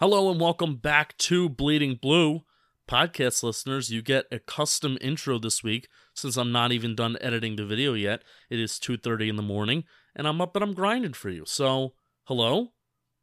Hello 0.00 0.30
and 0.30 0.40
welcome 0.40 0.76
back 0.76 1.18
to 1.18 1.48
Bleeding 1.48 1.98
Blue. 2.00 2.42
Podcast 2.88 3.42
listeners, 3.42 3.90
you 3.90 4.00
get 4.00 4.26
a 4.30 4.38
custom 4.38 4.96
intro 5.00 5.40
this 5.40 5.64
week 5.64 5.88
since 6.14 6.36
I'm 6.36 6.52
not 6.52 6.70
even 6.70 6.94
done 6.94 7.16
editing 7.20 7.56
the 7.56 7.66
video 7.66 7.94
yet. 7.94 8.22
It 8.48 8.60
is 8.60 8.78
2:30 8.78 9.28
in 9.28 9.34
the 9.34 9.42
morning 9.42 9.82
and 10.14 10.28
I'm 10.28 10.40
up 10.40 10.54
and 10.54 10.62
I'm 10.62 10.72
grinding 10.72 11.14
for 11.14 11.30
you. 11.30 11.42
So, 11.46 11.94
hello. 12.26 12.74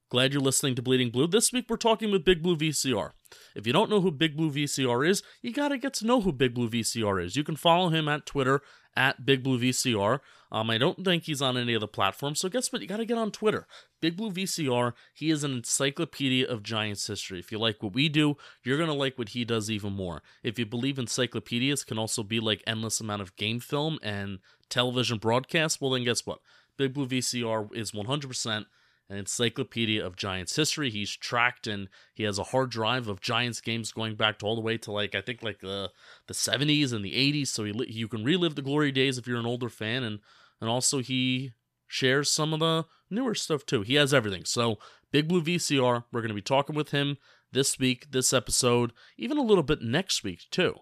Glad 0.09 0.33
you're 0.33 0.41
listening 0.41 0.75
to 0.75 0.81
Bleeding 0.81 1.11
Blue. 1.11 1.27
This 1.27 1.53
week 1.53 1.67
we're 1.69 1.77
talking 1.77 2.11
with 2.11 2.25
Big 2.25 2.43
Blue 2.43 2.57
VCR. 2.57 3.13
If 3.55 3.65
you 3.65 3.71
don't 3.71 3.89
know 3.89 4.01
who 4.01 4.11
Big 4.11 4.35
Blue 4.35 4.51
VCR 4.51 5.07
is, 5.07 5.23
you 5.41 5.53
got 5.53 5.69
to 5.69 5.77
get 5.77 5.93
to 5.93 6.05
know 6.05 6.19
who 6.19 6.33
Big 6.33 6.53
Blue 6.53 6.69
VCR 6.69 7.23
is. 7.23 7.37
You 7.37 7.45
can 7.45 7.55
follow 7.55 7.87
him 7.87 8.09
at 8.09 8.25
Twitter 8.25 8.59
at 8.97 9.25
Big 9.25 9.43
Blue 9.43 9.57
VCR. 9.57 10.19
Um, 10.55 10.69
I 10.69 10.77
don't 10.77 11.03
think 11.03 11.23
he's 11.23 11.41
on 11.41 11.57
any 11.57 11.73
of 11.73 11.81
the 11.81 11.87
platforms, 11.87 12.39
so 12.39 12.47
guess 12.47 12.71
what? 12.71 12.81
You 12.81 12.87
got 12.87 12.97
to 12.97 13.05
get 13.05 13.17
on 13.17 13.29
Twitter. 13.29 13.67
Big 13.99 14.15
Blue 14.15 14.31
VCR, 14.31 14.93
he 15.13 15.29
is 15.29 15.43
an 15.43 15.51
encyclopedia 15.51 16.47
of 16.47 16.63
Giants 16.63 17.05
history. 17.07 17.39
If 17.39 17.51
you 17.51 17.59
like 17.59 17.83
what 17.83 17.93
we 17.93 18.07
do, 18.07 18.37
you're 18.63 18.77
to 18.77 18.93
like 18.93 19.17
what 19.17 19.29
he 19.29 19.43
does 19.43 19.69
even 19.69 19.91
more. 19.91 20.21
If 20.43 20.57
you 20.57 20.65
believe 20.65 20.97
encyclopedias 20.97 21.83
can 21.83 21.99
also 21.99 22.23
be 22.23 22.39
like 22.39 22.63
endless 22.65 23.01
amount 23.01 23.21
of 23.21 23.35
game 23.35 23.59
film 23.59 23.99
and 24.01 24.39
television 24.69 25.17
broadcasts, 25.17 25.81
well, 25.81 25.91
then 25.91 26.05
guess 26.05 26.25
what? 26.25 26.39
Big 26.77 26.93
Blue 26.93 27.05
VCR 27.05 27.75
is 27.75 27.91
100% 27.91 28.65
an 29.09 29.17
encyclopedia 29.17 30.05
of 30.05 30.15
Giants 30.15 30.55
history. 30.55 30.89
He's 30.89 31.11
tracked 31.11 31.67
and 31.67 31.89
he 32.13 32.23
has 32.23 32.39
a 32.39 32.43
hard 32.43 32.71
drive 32.71 33.09
of 33.09 33.19
Giants 33.19 33.59
games 33.59 33.91
going 33.91 34.15
back 34.15 34.39
to 34.39 34.45
all 34.45 34.55
the 34.55 34.61
way 34.61 34.77
to 34.77 34.91
like 34.91 35.15
I 35.15 35.21
think 35.21 35.43
like 35.43 35.59
the 35.59 35.91
the 36.27 36.33
70s 36.33 36.93
and 36.93 37.03
the 37.03 37.11
80s. 37.11 37.47
So 37.47 37.65
he, 37.65 37.73
you 37.87 38.07
can 38.07 38.23
relive 38.23 38.55
the 38.55 38.61
glory 38.61 38.91
days 38.91 39.17
if 39.17 39.27
you're 39.27 39.37
an 39.37 39.45
older 39.45 39.69
fan, 39.69 40.03
and 40.03 40.19
and 40.61 40.69
also 40.69 40.99
he 40.99 41.53
shares 41.87 42.31
some 42.31 42.53
of 42.53 42.59
the 42.59 42.85
newer 43.09 43.35
stuff 43.35 43.65
too. 43.65 43.81
He 43.81 43.95
has 43.95 44.13
everything. 44.13 44.45
So 44.45 44.77
Big 45.11 45.27
Blue 45.27 45.41
VCR, 45.41 46.03
we're 46.11 46.21
going 46.21 46.29
to 46.29 46.35
be 46.35 46.41
talking 46.41 46.75
with 46.75 46.91
him 46.91 47.17
this 47.51 47.79
week, 47.79 48.11
this 48.11 48.33
episode, 48.33 48.91
even 49.17 49.37
a 49.37 49.43
little 49.43 49.63
bit 49.63 49.81
next 49.81 50.23
week 50.23 50.41
too. 50.51 50.75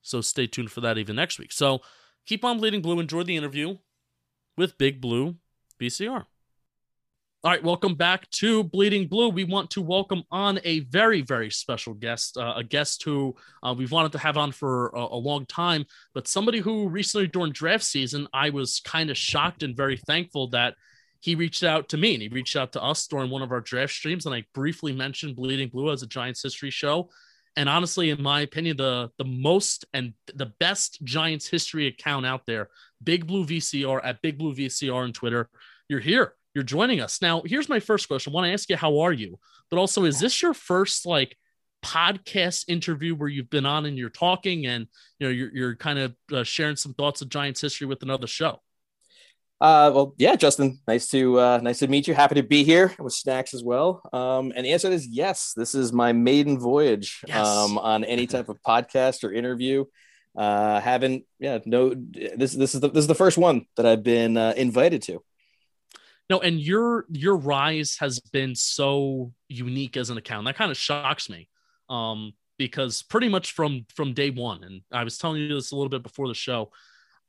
So 0.00 0.20
stay 0.20 0.46
tuned 0.46 0.70
for 0.70 0.80
that 0.80 0.98
even 0.98 1.16
next 1.16 1.38
week. 1.38 1.52
So 1.52 1.80
keep 2.26 2.44
on 2.44 2.58
bleeding 2.58 2.82
blue. 2.82 3.00
Enjoy 3.00 3.22
the 3.22 3.36
interview 3.36 3.78
with 4.56 4.78
Big 4.78 5.00
Blue 5.00 5.36
VCR. 5.80 6.26
All 7.44 7.50
right, 7.50 7.64
welcome 7.64 7.96
back 7.96 8.30
to 8.30 8.62
Bleeding 8.62 9.08
Blue. 9.08 9.28
We 9.28 9.42
want 9.42 9.68
to 9.70 9.82
welcome 9.82 10.22
on 10.30 10.60
a 10.62 10.78
very, 10.78 11.22
very 11.22 11.50
special 11.50 11.92
guest, 11.92 12.36
uh, 12.36 12.54
a 12.54 12.62
guest 12.62 13.02
who 13.02 13.34
uh, 13.64 13.74
we've 13.76 13.90
wanted 13.90 14.12
to 14.12 14.18
have 14.18 14.36
on 14.36 14.52
for 14.52 14.90
a, 14.90 15.00
a, 15.00 15.16
long 15.18 15.44
time, 15.46 15.84
but 16.14 16.28
somebody 16.28 16.60
who 16.60 16.88
recently 16.88 17.26
during 17.26 17.50
draft 17.50 17.82
season, 17.82 18.28
I 18.32 18.50
was 18.50 18.78
kind 18.84 19.10
of 19.10 19.16
shocked 19.16 19.64
and 19.64 19.76
very 19.76 19.96
thankful 19.96 20.50
that 20.50 20.74
he 21.18 21.34
reached 21.34 21.64
out 21.64 21.88
to 21.88 21.96
me 21.96 22.14
and 22.14 22.22
he 22.22 22.28
reached 22.28 22.54
out 22.54 22.70
to 22.74 22.82
us 22.82 23.08
during 23.08 23.28
one 23.28 23.42
of 23.42 23.50
our 23.50 23.60
draft 23.60 23.92
streams. 23.92 24.24
And 24.24 24.32
I 24.32 24.44
briefly 24.54 24.92
mentioned 24.92 25.34
Bleeding 25.34 25.68
Blue 25.68 25.90
as 25.90 26.04
a 26.04 26.06
Giants 26.06 26.44
history 26.44 26.70
show. 26.70 27.10
And 27.56 27.68
honestly, 27.68 28.10
in 28.10 28.22
my 28.22 28.42
opinion, 28.42 28.76
the 28.76 29.10
the 29.18 29.24
most 29.24 29.84
and 29.92 30.12
the 30.32 30.52
best 30.60 31.02
Giants 31.02 31.48
history 31.48 31.88
account 31.88 32.24
out 32.24 32.46
there, 32.46 32.68
Big 33.02 33.26
Blue 33.26 33.44
VCR 33.44 34.00
at 34.04 34.22
Big 34.22 34.38
Blue 34.38 34.54
VCR 34.54 34.94
on 34.94 35.12
Twitter. 35.12 35.50
You're 35.88 35.98
here 35.98 36.34
you're 36.54 36.64
joining 36.64 37.00
us. 37.00 37.22
Now, 37.22 37.42
here's 37.44 37.68
my 37.68 37.80
first 37.80 38.08
question. 38.08 38.32
I 38.32 38.34
want 38.34 38.46
to 38.46 38.52
ask 38.52 38.68
you, 38.68 38.76
how 38.76 39.00
are 39.00 39.12
you? 39.12 39.38
But 39.70 39.78
also, 39.78 40.04
is 40.04 40.20
this 40.20 40.42
your 40.42 40.54
first 40.54 41.06
like 41.06 41.36
podcast 41.84 42.64
interview 42.68 43.14
where 43.14 43.28
you've 43.28 43.50
been 43.50 43.66
on 43.66 43.86
and 43.86 43.98
you're 43.98 44.08
talking 44.08 44.66
and 44.66 44.86
you 45.18 45.26
know 45.26 45.30
you're, 45.32 45.50
you're 45.54 45.76
kind 45.76 45.98
of 45.98 46.14
uh, 46.32 46.44
sharing 46.44 46.76
some 46.76 46.94
thoughts 46.94 47.22
of 47.22 47.28
Giants 47.28 47.60
history 47.60 47.86
with 47.86 48.02
another 48.02 48.26
show? 48.26 48.60
Uh, 49.60 49.92
well, 49.94 50.14
yeah, 50.18 50.34
Justin, 50.34 50.80
nice 50.88 51.08
to 51.08 51.38
uh, 51.38 51.60
nice 51.62 51.78
to 51.78 51.86
meet 51.86 52.08
you. 52.08 52.14
Happy 52.14 52.34
to 52.34 52.42
be 52.42 52.64
here 52.64 52.92
with 52.98 53.12
Snacks 53.12 53.54
as 53.54 53.62
well. 53.62 54.02
Um, 54.12 54.52
and 54.56 54.66
the 54.66 54.72
answer 54.72 54.90
is 54.90 55.06
yes. 55.06 55.52
This 55.56 55.74
is 55.74 55.92
my 55.92 56.12
maiden 56.12 56.58
voyage 56.58 57.22
yes. 57.26 57.46
um, 57.46 57.78
on 57.78 58.02
any 58.04 58.26
type 58.26 58.48
of 58.48 58.60
podcast 58.62 59.22
or 59.22 59.32
interview. 59.32 59.84
Uh, 60.36 60.80
haven't 60.80 61.26
yeah 61.38 61.58
no 61.66 61.92
this 61.94 62.54
this 62.54 62.74
is 62.74 62.80
the 62.80 62.88
this 62.88 63.02
is 63.02 63.06
the 63.06 63.14
first 63.14 63.36
one 63.36 63.66
that 63.76 63.84
I've 63.84 64.02
been 64.02 64.36
uh, 64.36 64.54
invited 64.56 65.02
to. 65.02 65.22
No, 66.30 66.40
and 66.40 66.60
your 66.60 67.06
your 67.10 67.36
rise 67.36 67.96
has 68.00 68.20
been 68.20 68.54
so 68.54 69.32
unique 69.48 69.96
as 69.96 70.10
an 70.10 70.16
account. 70.18 70.46
That 70.46 70.56
kind 70.56 70.70
of 70.70 70.76
shocks 70.76 71.28
me. 71.28 71.48
Um, 71.88 72.32
because 72.58 73.02
pretty 73.02 73.28
much 73.28 73.52
from 73.52 73.86
from 73.94 74.14
day 74.14 74.30
one, 74.30 74.62
and 74.62 74.82
I 74.92 75.04
was 75.04 75.18
telling 75.18 75.42
you 75.42 75.54
this 75.54 75.72
a 75.72 75.76
little 75.76 75.90
bit 75.90 76.02
before 76.02 76.28
the 76.28 76.34
show. 76.34 76.70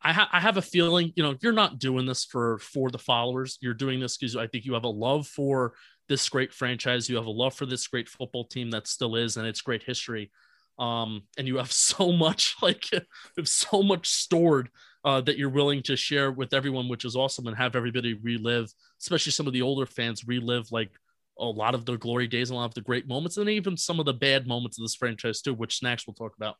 I, 0.05 0.11
ha- 0.11 0.29
I 0.33 0.41
have 0.41 0.57
a 0.57 0.61
feeling, 0.61 1.13
you 1.15 1.23
know, 1.23 1.35
you're 1.41 1.53
not 1.53 1.79
doing 1.79 2.05
this 2.05 2.25
for 2.25 2.59
for 2.59 2.89
the 2.91 2.99
followers. 2.99 3.57
You're 3.61 3.73
doing 3.73 3.99
this 3.99 4.17
because 4.17 4.35
I 4.35 4.47
think 4.47 4.65
you 4.65 4.73
have 4.73 4.83
a 4.83 4.89
love 4.89 5.27
for 5.27 5.73
this 6.09 6.27
great 6.27 6.53
franchise. 6.53 7.09
You 7.09 7.15
have 7.15 7.25
a 7.25 7.31
love 7.31 7.53
for 7.53 7.65
this 7.65 7.87
great 7.87 8.09
football 8.09 8.45
team 8.45 8.69
that 8.71 8.87
still 8.87 9.15
is, 9.15 9.37
and 9.37 9.47
it's 9.47 9.61
great 9.61 9.83
history. 9.83 10.29
Um, 10.77 11.23
and 11.37 11.47
you 11.47 11.57
have 11.57 11.71
so 11.71 12.11
much, 12.11 12.55
like, 12.61 12.89
have 13.37 13.47
so 13.47 13.81
much 13.81 14.07
stored 14.07 14.69
uh, 15.03 15.21
that 15.21 15.37
you're 15.37 15.49
willing 15.49 15.83
to 15.83 15.95
share 15.95 16.31
with 16.31 16.53
everyone, 16.53 16.87
which 16.87 17.05
is 17.05 17.15
awesome, 17.15 17.47
and 17.47 17.57
have 17.57 17.75
everybody 17.75 18.13
relive, 18.13 18.71
especially 19.01 19.31
some 19.31 19.47
of 19.47 19.53
the 19.53 19.61
older 19.61 19.85
fans, 19.85 20.27
relive 20.27 20.71
like 20.71 20.91
a 21.39 21.45
lot 21.45 21.75
of 21.75 21.85
the 21.85 21.97
glory 21.97 22.27
days 22.27 22.49
and 22.49 22.55
a 22.55 22.59
lot 22.59 22.65
of 22.65 22.73
the 22.73 22.81
great 22.81 23.07
moments, 23.07 23.37
and 23.37 23.49
even 23.49 23.75
some 23.75 23.99
of 23.99 24.05
the 24.05 24.13
bad 24.13 24.47
moments 24.47 24.77
of 24.77 24.83
this 24.83 24.95
franchise 24.95 25.41
too, 25.41 25.53
which 25.53 25.77
Snacks 25.77 26.07
will 26.07 26.13
talk 26.13 26.35
about. 26.35 26.55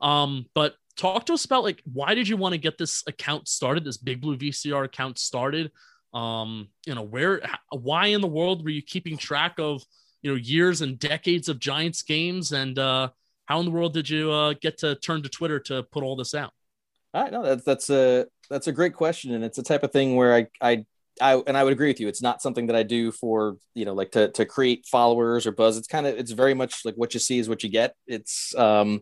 Um, 0.00 0.46
but 0.54 0.74
talk 0.96 1.26
to 1.26 1.34
us 1.34 1.44
about 1.44 1.62
like 1.62 1.82
why 1.92 2.14
did 2.14 2.28
you 2.28 2.36
want 2.36 2.52
to 2.52 2.58
get 2.58 2.78
this 2.78 3.02
account 3.06 3.48
started, 3.48 3.84
this 3.84 3.96
Big 3.96 4.20
Blue 4.20 4.36
VCR 4.36 4.84
account 4.84 5.18
started? 5.18 5.70
Um, 6.12 6.68
you 6.86 6.94
know, 6.94 7.02
where, 7.02 7.42
why 7.70 8.06
in 8.06 8.20
the 8.20 8.28
world 8.28 8.64
were 8.64 8.70
you 8.70 8.82
keeping 8.82 9.16
track 9.16 9.54
of, 9.58 9.82
you 10.22 10.30
know, 10.30 10.36
years 10.36 10.80
and 10.80 10.98
decades 10.98 11.48
of 11.48 11.58
Giants 11.58 12.02
games, 12.02 12.52
and 12.52 12.78
uh, 12.78 13.08
how 13.46 13.58
in 13.58 13.66
the 13.66 13.72
world 13.72 13.94
did 13.94 14.08
you 14.08 14.30
uh, 14.30 14.54
get 14.60 14.78
to 14.78 14.94
turn 14.94 15.22
to 15.22 15.28
Twitter 15.28 15.58
to 15.60 15.82
put 15.82 16.02
all 16.02 16.16
this 16.16 16.34
out? 16.34 16.52
I 17.14 17.30
know 17.30 17.42
that's 17.42 17.64
that's 17.64 17.90
a 17.90 18.26
that's 18.50 18.66
a 18.66 18.72
great 18.72 18.94
question, 18.94 19.34
and 19.34 19.44
it's 19.44 19.58
a 19.58 19.62
type 19.62 19.84
of 19.84 19.92
thing 19.92 20.16
where 20.16 20.34
I 20.34 20.46
I 20.60 20.84
I 21.20 21.34
and 21.46 21.56
I 21.56 21.62
would 21.62 21.72
agree 21.72 21.88
with 21.88 22.00
you. 22.00 22.08
It's 22.08 22.22
not 22.22 22.42
something 22.42 22.66
that 22.66 22.76
I 22.76 22.82
do 22.82 23.12
for 23.12 23.56
you 23.74 23.84
know 23.84 23.94
like 23.94 24.10
to 24.12 24.30
to 24.32 24.44
create 24.44 24.86
followers 24.90 25.46
or 25.46 25.52
buzz. 25.52 25.78
It's 25.78 25.86
kind 25.86 26.06
of 26.06 26.18
it's 26.18 26.32
very 26.32 26.54
much 26.54 26.84
like 26.84 26.96
what 26.96 27.14
you 27.14 27.20
see 27.20 27.38
is 27.38 27.48
what 27.48 27.62
you 27.62 27.70
get. 27.70 27.94
It's 28.06 28.54
um 28.56 29.00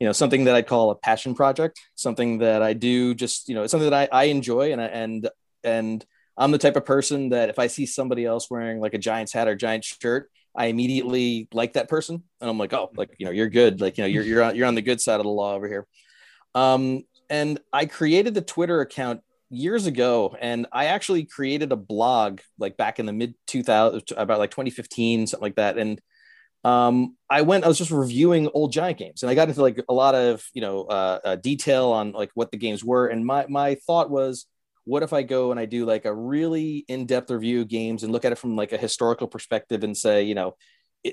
you 0.00 0.06
know 0.06 0.12
something 0.12 0.44
that 0.44 0.56
I 0.56 0.62
call 0.62 0.90
a 0.90 0.96
passion 0.96 1.34
project, 1.34 1.80
something 1.94 2.38
that 2.38 2.60
I 2.62 2.72
do 2.72 3.14
just 3.14 3.48
you 3.48 3.54
know 3.54 3.62
it's 3.62 3.70
something 3.70 3.90
that 3.90 4.10
I 4.12 4.24
I 4.24 4.24
enjoy 4.24 4.72
and 4.72 4.80
I, 4.80 4.86
and 4.86 5.30
and 5.62 6.04
I'm 6.36 6.50
the 6.50 6.58
type 6.58 6.76
of 6.76 6.84
person 6.84 7.28
that 7.28 7.48
if 7.48 7.60
I 7.60 7.68
see 7.68 7.86
somebody 7.86 8.24
else 8.24 8.50
wearing 8.50 8.80
like 8.80 8.94
a 8.94 8.98
Giants 8.98 9.32
hat 9.32 9.46
or 9.46 9.54
Giants 9.54 9.96
shirt, 10.02 10.30
I 10.56 10.66
immediately 10.66 11.48
like 11.52 11.74
that 11.74 11.88
person, 11.88 12.24
and 12.40 12.50
I'm 12.50 12.58
like, 12.58 12.72
oh, 12.72 12.90
like 12.96 13.14
you 13.18 13.26
know, 13.26 13.32
you're 13.32 13.48
good, 13.48 13.80
like 13.80 13.96
you 13.98 14.02
know, 14.02 14.08
you're 14.08 14.24
you're 14.24 14.42
on, 14.42 14.56
you're 14.56 14.66
on 14.66 14.74
the 14.74 14.82
good 14.82 15.00
side 15.00 15.20
of 15.20 15.24
the 15.24 15.30
law 15.30 15.54
over 15.54 15.68
here. 15.68 15.86
Um, 16.56 17.04
and 17.30 17.60
I 17.72 17.86
created 17.86 18.34
the 18.34 18.42
Twitter 18.42 18.80
account 18.80 19.20
years 19.50 19.86
ago 19.86 20.36
and 20.40 20.66
I 20.72 20.86
actually 20.86 21.24
created 21.24 21.72
a 21.72 21.76
blog 21.76 22.40
like 22.58 22.76
back 22.76 22.98
in 22.98 23.06
the 23.06 23.12
mid 23.12 23.34
2000 23.46 24.02
about 24.16 24.38
like 24.38 24.50
2015 24.50 25.26
something 25.26 25.42
like 25.42 25.56
that. 25.56 25.78
And 25.78 26.00
um, 26.64 27.16
I 27.28 27.42
went 27.42 27.64
I 27.64 27.68
was 27.68 27.78
just 27.78 27.90
reviewing 27.90 28.48
old 28.54 28.72
giant 28.72 28.98
games 28.98 29.22
and 29.22 29.30
I 29.30 29.34
got 29.34 29.48
into 29.48 29.60
like 29.60 29.82
a 29.88 29.94
lot 29.94 30.14
of 30.14 30.44
you 30.54 30.62
know 30.62 30.84
uh, 30.84 31.18
uh, 31.24 31.36
detail 31.36 31.88
on 31.90 32.12
like 32.12 32.30
what 32.34 32.50
the 32.50 32.58
games 32.58 32.84
were. 32.84 33.06
And 33.06 33.24
my 33.24 33.46
my 33.48 33.76
thought 33.86 34.10
was 34.10 34.46
what 34.84 35.02
if 35.02 35.12
I 35.12 35.22
go 35.22 35.50
and 35.50 35.58
I 35.58 35.66
do 35.66 35.86
like 35.86 36.04
a 36.04 36.14
really 36.14 36.84
in-depth 36.88 37.30
review 37.30 37.62
of 37.62 37.68
games 37.68 38.02
and 38.02 38.12
look 38.12 38.24
at 38.24 38.32
it 38.32 38.38
from 38.38 38.56
like 38.56 38.72
a 38.72 38.78
historical 38.78 39.26
perspective 39.26 39.84
and 39.84 39.96
say 39.96 40.24
you 40.24 40.34
know 40.34 40.56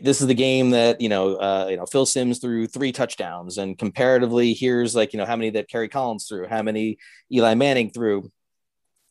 this 0.02 0.22
is 0.22 0.28
the 0.28 0.34
game 0.34 0.70
that 0.72 1.02
you 1.02 1.10
know 1.10 1.36
uh, 1.36 1.68
you 1.70 1.78
know 1.78 1.86
Phil 1.86 2.06
Simms 2.06 2.40
threw 2.40 2.66
three 2.68 2.92
touchdowns, 2.92 3.58
and 3.58 3.78
comparatively, 3.78 4.54
here's 4.54 4.96
like 4.96 5.12
you 5.14 5.18
know 5.18 5.26
how 5.26 5.36
many 5.36 5.50
that 5.52 5.70
Kerry 5.70 5.90
Collins 5.90 6.28
threw, 6.28 6.48
how 6.48 6.62
many 6.62 6.98
Eli 7.32 7.56
Manning 7.56 7.90
threw, 7.90 8.32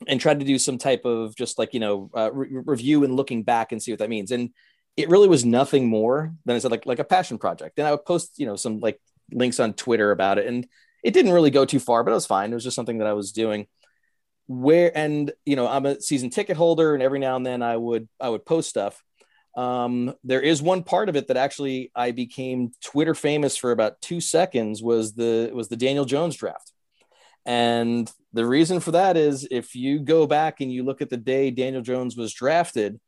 and 0.09 0.21
tried 0.21 0.41
to 0.41 0.47
do 0.47 0.59
some 0.59 0.79
type 0.79 1.05
of 1.05 1.37
just 1.37 1.59
like 1.59 1.75
you 1.75 1.81
know 1.81 2.11
uh, 2.17 2.33
re- 2.33 2.49
review 2.65 3.05
and 3.05 3.15
looking 3.15 3.43
back 3.43 3.73
and 3.73 3.83
see 3.83 3.93
what 3.93 3.99
that 3.99 4.09
means. 4.09 4.31
And 4.31 4.51
it 4.97 5.11
really 5.11 5.29
was 5.29 5.45
nothing 5.45 5.87
more 5.89 6.35
than 6.47 6.57
I 6.57 6.59
said 6.59 6.71
like 6.71 6.87
like 6.87 6.99
a 6.99 7.05
passion 7.05 7.37
project. 7.37 7.79
And 7.79 7.87
I 7.87 7.91
would 7.91 8.07
post 8.07 8.39
you 8.39 8.47
know 8.47 8.57
some 8.57 8.81
like 8.81 8.99
links 9.31 9.61
on 9.61 9.75
Twitter 9.75 10.13
about 10.13 10.39
it, 10.39 10.47
and 10.47 10.67
it 11.05 11.13
didn't 11.13 11.33
really 11.33 11.51
go 11.51 11.67
too 11.67 11.81
far, 11.81 12.05
but 12.05 12.13
it 12.13 12.15
was 12.15 12.27
fine. 12.27 12.51
It 12.51 12.55
was 12.55 12.65
just 12.65 12.77
something 12.77 12.99
that 12.99 13.07
I 13.07 13.13
was 13.13 13.33
doing. 13.33 13.67
Where 14.47 14.97
and 14.97 15.31
you 15.45 15.57
know 15.57 15.69
I'm 15.69 15.85
a 15.85 16.01
season 16.01 16.31
ticket 16.31 16.57
holder, 16.57 16.95
and 16.95 17.03
every 17.03 17.19
now 17.19 17.37
and 17.37 17.45
then 17.45 17.63
I 17.63 17.77
would 17.77 18.09
I 18.19 18.31
would 18.31 18.47
post 18.47 18.71
stuff 18.71 19.03
Um, 19.57 20.15
there 20.23 20.41
is 20.41 20.63
one 20.63 20.85
part 20.85 21.09
of 21.09 21.17
it 21.17 21.29
that 21.29 21.37
actually 21.37 21.91
I 21.95 22.13
became 22.13 22.73
Twitter 22.83 23.15
famous 23.15 23.57
for 23.57 23.73
about 23.73 24.01
two 24.01 24.21
seconds 24.21 24.83
was 24.83 25.15
the 25.15 25.51
was 25.53 25.69
the 25.69 25.77
Daniel 25.77 26.05
Jones 26.05 26.37
draft. 26.37 26.73
And 27.47 28.11
the 28.33 28.47
reason 28.47 28.81
for 28.81 28.93
that 28.93 29.17
is 29.17 29.49
if 29.51 29.75
you 29.75 30.01
go 30.01 30.27
back 30.27 30.61
and 30.61 30.73
you 30.73 30.85
look 30.85 31.03
at 31.03 31.11
the 31.11 31.17
day 31.17 31.51
Daniel 31.51 31.83
Jones 31.83 32.17
was 32.17 32.33
drafted, 32.33 33.01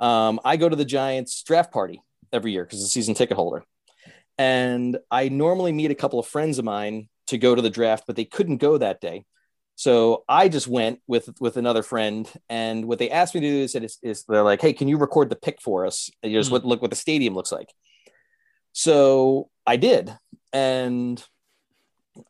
um, 0.00 0.40
I 0.44 0.56
go 0.56 0.68
to 0.68 0.76
the 0.76 0.84
Giants 0.84 1.42
draft 1.42 1.72
party 1.72 2.02
every 2.32 2.52
year 2.52 2.64
because 2.64 2.82
the 2.82 2.88
season 2.88 3.14
ticket 3.14 3.36
holder. 3.36 3.64
And 4.38 4.98
I 5.10 5.30
normally 5.30 5.72
meet 5.72 5.90
a 5.90 5.94
couple 5.94 6.18
of 6.18 6.26
friends 6.26 6.58
of 6.58 6.64
mine 6.64 7.08
to 7.28 7.38
go 7.38 7.54
to 7.54 7.62
the 7.62 7.70
draft, 7.70 8.04
but 8.06 8.16
they 8.16 8.24
couldn't 8.24 8.58
go 8.58 8.76
that 8.76 9.00
day. 9.00 9.24
So 9.76 10.24
I 10.26 10.48
just 10.48 10.66
went 10.66 11.00
with 11.06 11.28
with 11.38 11.58
another 11.58 11.82
friend, 11.82 12.30
and 12.48 12.86
what 12.86 12.98
they 12.98 13.10
asked 13.10 13.34
me 13.34 13.42
to 13.42 13.46
do 13.46 13.56
is, 13.58 13.74
is, 13.74 13.98
is 14.02 14.24
they're 14.24 14.42
like, 14.42 14.62
"Hey, 14.62 14.72
can 14.72 14.88
you 14.88 14.96
record 14.96 15.28
the 15.28 15.36
pick 15.36 15.60
for 15.60 15.84
us? 15.84 16.10
And 16.22 16.32
just 16.32 16.50
mm. 16.50 16.64
look 16.64 16.80
what 16.80 16.90
the 16.90 16.96
stadium 16.96 17.34
looks 17.34 17.52
like." 17.52 17.68
So 18.72 19.50
I 19.66 19.76
did, 19.76 20.16
and 20.50 21.22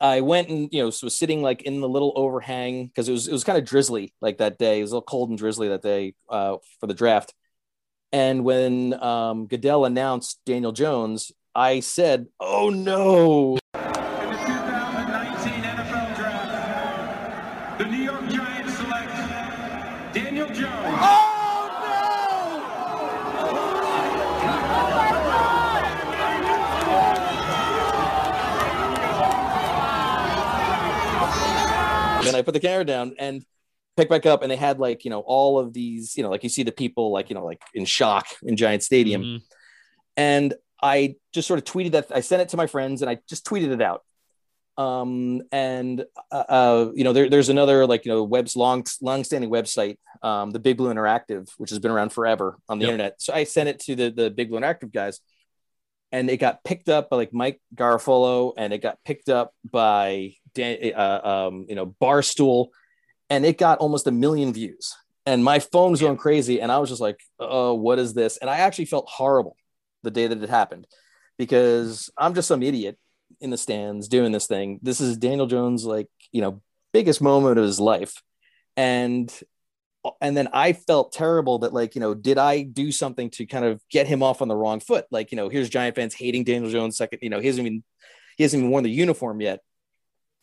I 0.00 0.22
went 0.22 0.48
and 0.48 0.68
you 0.72 0.80
know 0.80 0.86
was 0.86 1.16
sitting 1.16 1.40
like 1.40 1.62
in 1.62 1.80
the 1.80 1.88
little 1.88 2.12
overhang 2.16 2.86
because 2.86 3.08
it 3.08 3.12
was 3.12 3.28
it 3.28 3.32
was 3.32 3.44
kind 3.44 3.58
of 3.58 3.64
drizzly 3.64 4.12
like 4.20 4.38
that 4.38 4.58
day. 4.58 4.80
It 4.80 4.82
was 4.82 4.90
a 4.90 4.96
little 4.96 5.06
cold 5.06 5.28
and 5.30 5.38
drizzly 5.38 5.68
that 5.68 5.82
day 5.82 6.14
uh, 6.28 6.56
for 6.80 6.88
the 6.88 6.94
draft. 6.94 7.32
And 8.12 8.44
when 8.44 8.94
um, 9.02 9.46
Goodell 9.46 9.84
announced 9.84 10.40
Daniel 10.46 10.72
Jones, 10.72 11.30
I 11.54 11.78
said, 11.78 12.26
"Oh 12.40 12.70
no!" 12.70 13.58
Put 32.46 32.54
the 32.54 32.60
camera 32.60 32.84
down 32.84 33.14
and 33.18 33.44
pick 33.96 34.08
back 34.08 34.26
up 34.26 34.42
and 34.42 34.50
they 34.50 34.56
had 34.56 34.78
like 34.78 35.04
you 35.04 35.10
know 35.10 35.20
all 35.20 35.58
of 35.58 35.72
these 35.72 36.16
you 36.16 36.22
know 36.22 36.30
like 36.30 36.42
you 36.42 36.48
see 36.48 36.62
the 36.62 36.72
people 36.72 37.10
like 37.10 37.30
you 37.30 37.34
know 37.34 37.44
like 37.44 37.60
in 37.74 37.84
shock 37.84 38.26
in 38.42 38.56
giant 38.56 38.82
stadium 38.82 39.22
mm-hmm. 39.22 39.36
and 40.16 40.54
i 40.82 41.14
just 41.32 41.48
sort 41.48 41.58
of 41.58 41.64
tweeted 41.64 41.92
that 41.92 42.06
i 42.14 42.20
sent 42.20 42.42
it 42.42 42.50
to 42.50 42.56
my 42.56 42.66
friends 42.66 43.02
and 43.02 43.10
i 43.10 43.18
just 43.28 43.46
tweeted 43.46 43.72
it 43.72 43.80
out 43.80 44.02
um 44.76 45.40
and 45.50 46.04
uh, 46.30 46.44
uh 46.48 46.90
you 46.94 47.04
know 47.04 47.14
there, 47.14 47.30
there's 47.30 47.48
another 47.48 47.86
like 47.86 48.04
you 48.04 48.12
know 48.12 48.22
web's 48.22 48.54
long 48.54 48.84
long 49.00 49.24
standing 49.24 49.50
website 49.50 49.96
um 50.22 50.50
the 50.50 50.58
big 50.58 50.76
blue 50.76 50.92
interactive 50.92 51.50
which 51.56 51.70
has 51.70 51.78
been 51.78 51.90
around 51.90 52.10
forever 52.10 52.58
on 52.68 52.78
the 52.78 52.84
yep. 52.84 52.92
internet 52.92 53.22
so 53.22 53.32
i 53.32 53.44
sent 53.44 53.68
it 53.70 53.80
to 53.80 53.96
the 53.96 54.10
the 54.10 54.30
big 54.30 54.50
blue 54.50 54.60
interactive 54.60 54.92
guys 54.92 55.20
and 56.12 56.28
it 56.28 56.36
got 56.36 56.62
picked 56.62 56.90
up 56.90 57.08
by 57.08 57.16
like 57.16 57.32
mike 57.32 57.58
garafolo 57.74 58.52
and 58.58 58.74
it 58.74 58.82
got 58.82 58.98
picked 59.02 59.30
up 59.30 59.54
by 59.64 60.34
uh, 60.58 61.48
um, 61.48 61.66
you 61.68 61.74
know, 61.74 61.94
Barstool, 62.00 62.68
and 63.30 63.44
it 63.44 63.58
got 63.58 63.78
almost 63.78 64.06
a 64.06 64.12
million 64.12 64.52
views. 64.52 64.94
And 65.24 65.42
my 65.42 65.58
phone 65.58 65.90
was 65.90 66.00
going 66.00 66.16
crazy, 66.16 66.60
and 66.60 66.70
I 66.70 66.78
was 66.78 66.88
just 66.88 67.00
like, 67.00 67.20
"Oh, 67.38 67.74
what 67.74 67.98
is 67.98 68.14
this?" 68.14 68.36
And 68.36 68.48
I 68.48 68.58
actually 68.58 68.84
felt 68.86 69.08
horrible 69.08 69.56
the 70.02 70.10
day 70.10 70.26
that 70.26 70.42
it 70.42 70.48
happened 70.48 70.86
because 71.36 72.10
I'm 72.16 72.34
just 72.34 72.48
some 72.48 72.62
idiot 72.62 72.98
in 73.40 73.50
the 73.50 73.58
stands 73.58 74.08
doing 74.08 74.32
this 74.32 74.46
thing. 74.46 74.78
This 74.82 75.00
is 75.00 75.18
Daniel 75.18 75.46
Jones, 75.46 75.84
like 75.84 76.08
you 76.32 76.42
know, 76.42 76.62
biggest 76.92 77.20
moment 77.20 77.58
of 77.58 77.64
his 77.64 77.80
life, 77.80 78.22
and 78.76 79.32
and 80.20 80.36
then 80.36 80.48
I 80.52 80.72
felt 80.72 81.12
terrible 81.12 81.60
that 81.60 81.72
like 81.72 81.94
you 81.94 82.00
know, 82.00 82.14
did 82.14 82.38
I 82.38 82.62
do 82.62 82.92
something 82.92 83.30
to 83.30 83.46
kind 83.46 83.64
of 83.64 83.82
get 83.90 84.06
him 84.06 84.22
off 84.22 84.42
on 84.42 84.48
the 84.48 84.56
wrong 84.56 84.80
foot? 84.80 85.06
Like 85.10 85.32
you 85.32 85.36
know, 85.36 85.48
here's 85.48 85.68
Giant 85.68 85.96
fans 85.96 86.14
hating 86.14 86.44
Daniel 86.44 86.70
Jones. 86.70 86.96
Second, 86.96 87.20
you 87.22 87.30
know, 87.30 87.40
he 87.40 87.46
hasn't 87.46 87.66
even 87.66 87.82
he 88.36 88.44
hasn't 88.44 88.60
even 88.60 88.70
worn 88.70 88.84
the 88.84 88.90
uniform 88.90 89.40
yet 89.40 89.60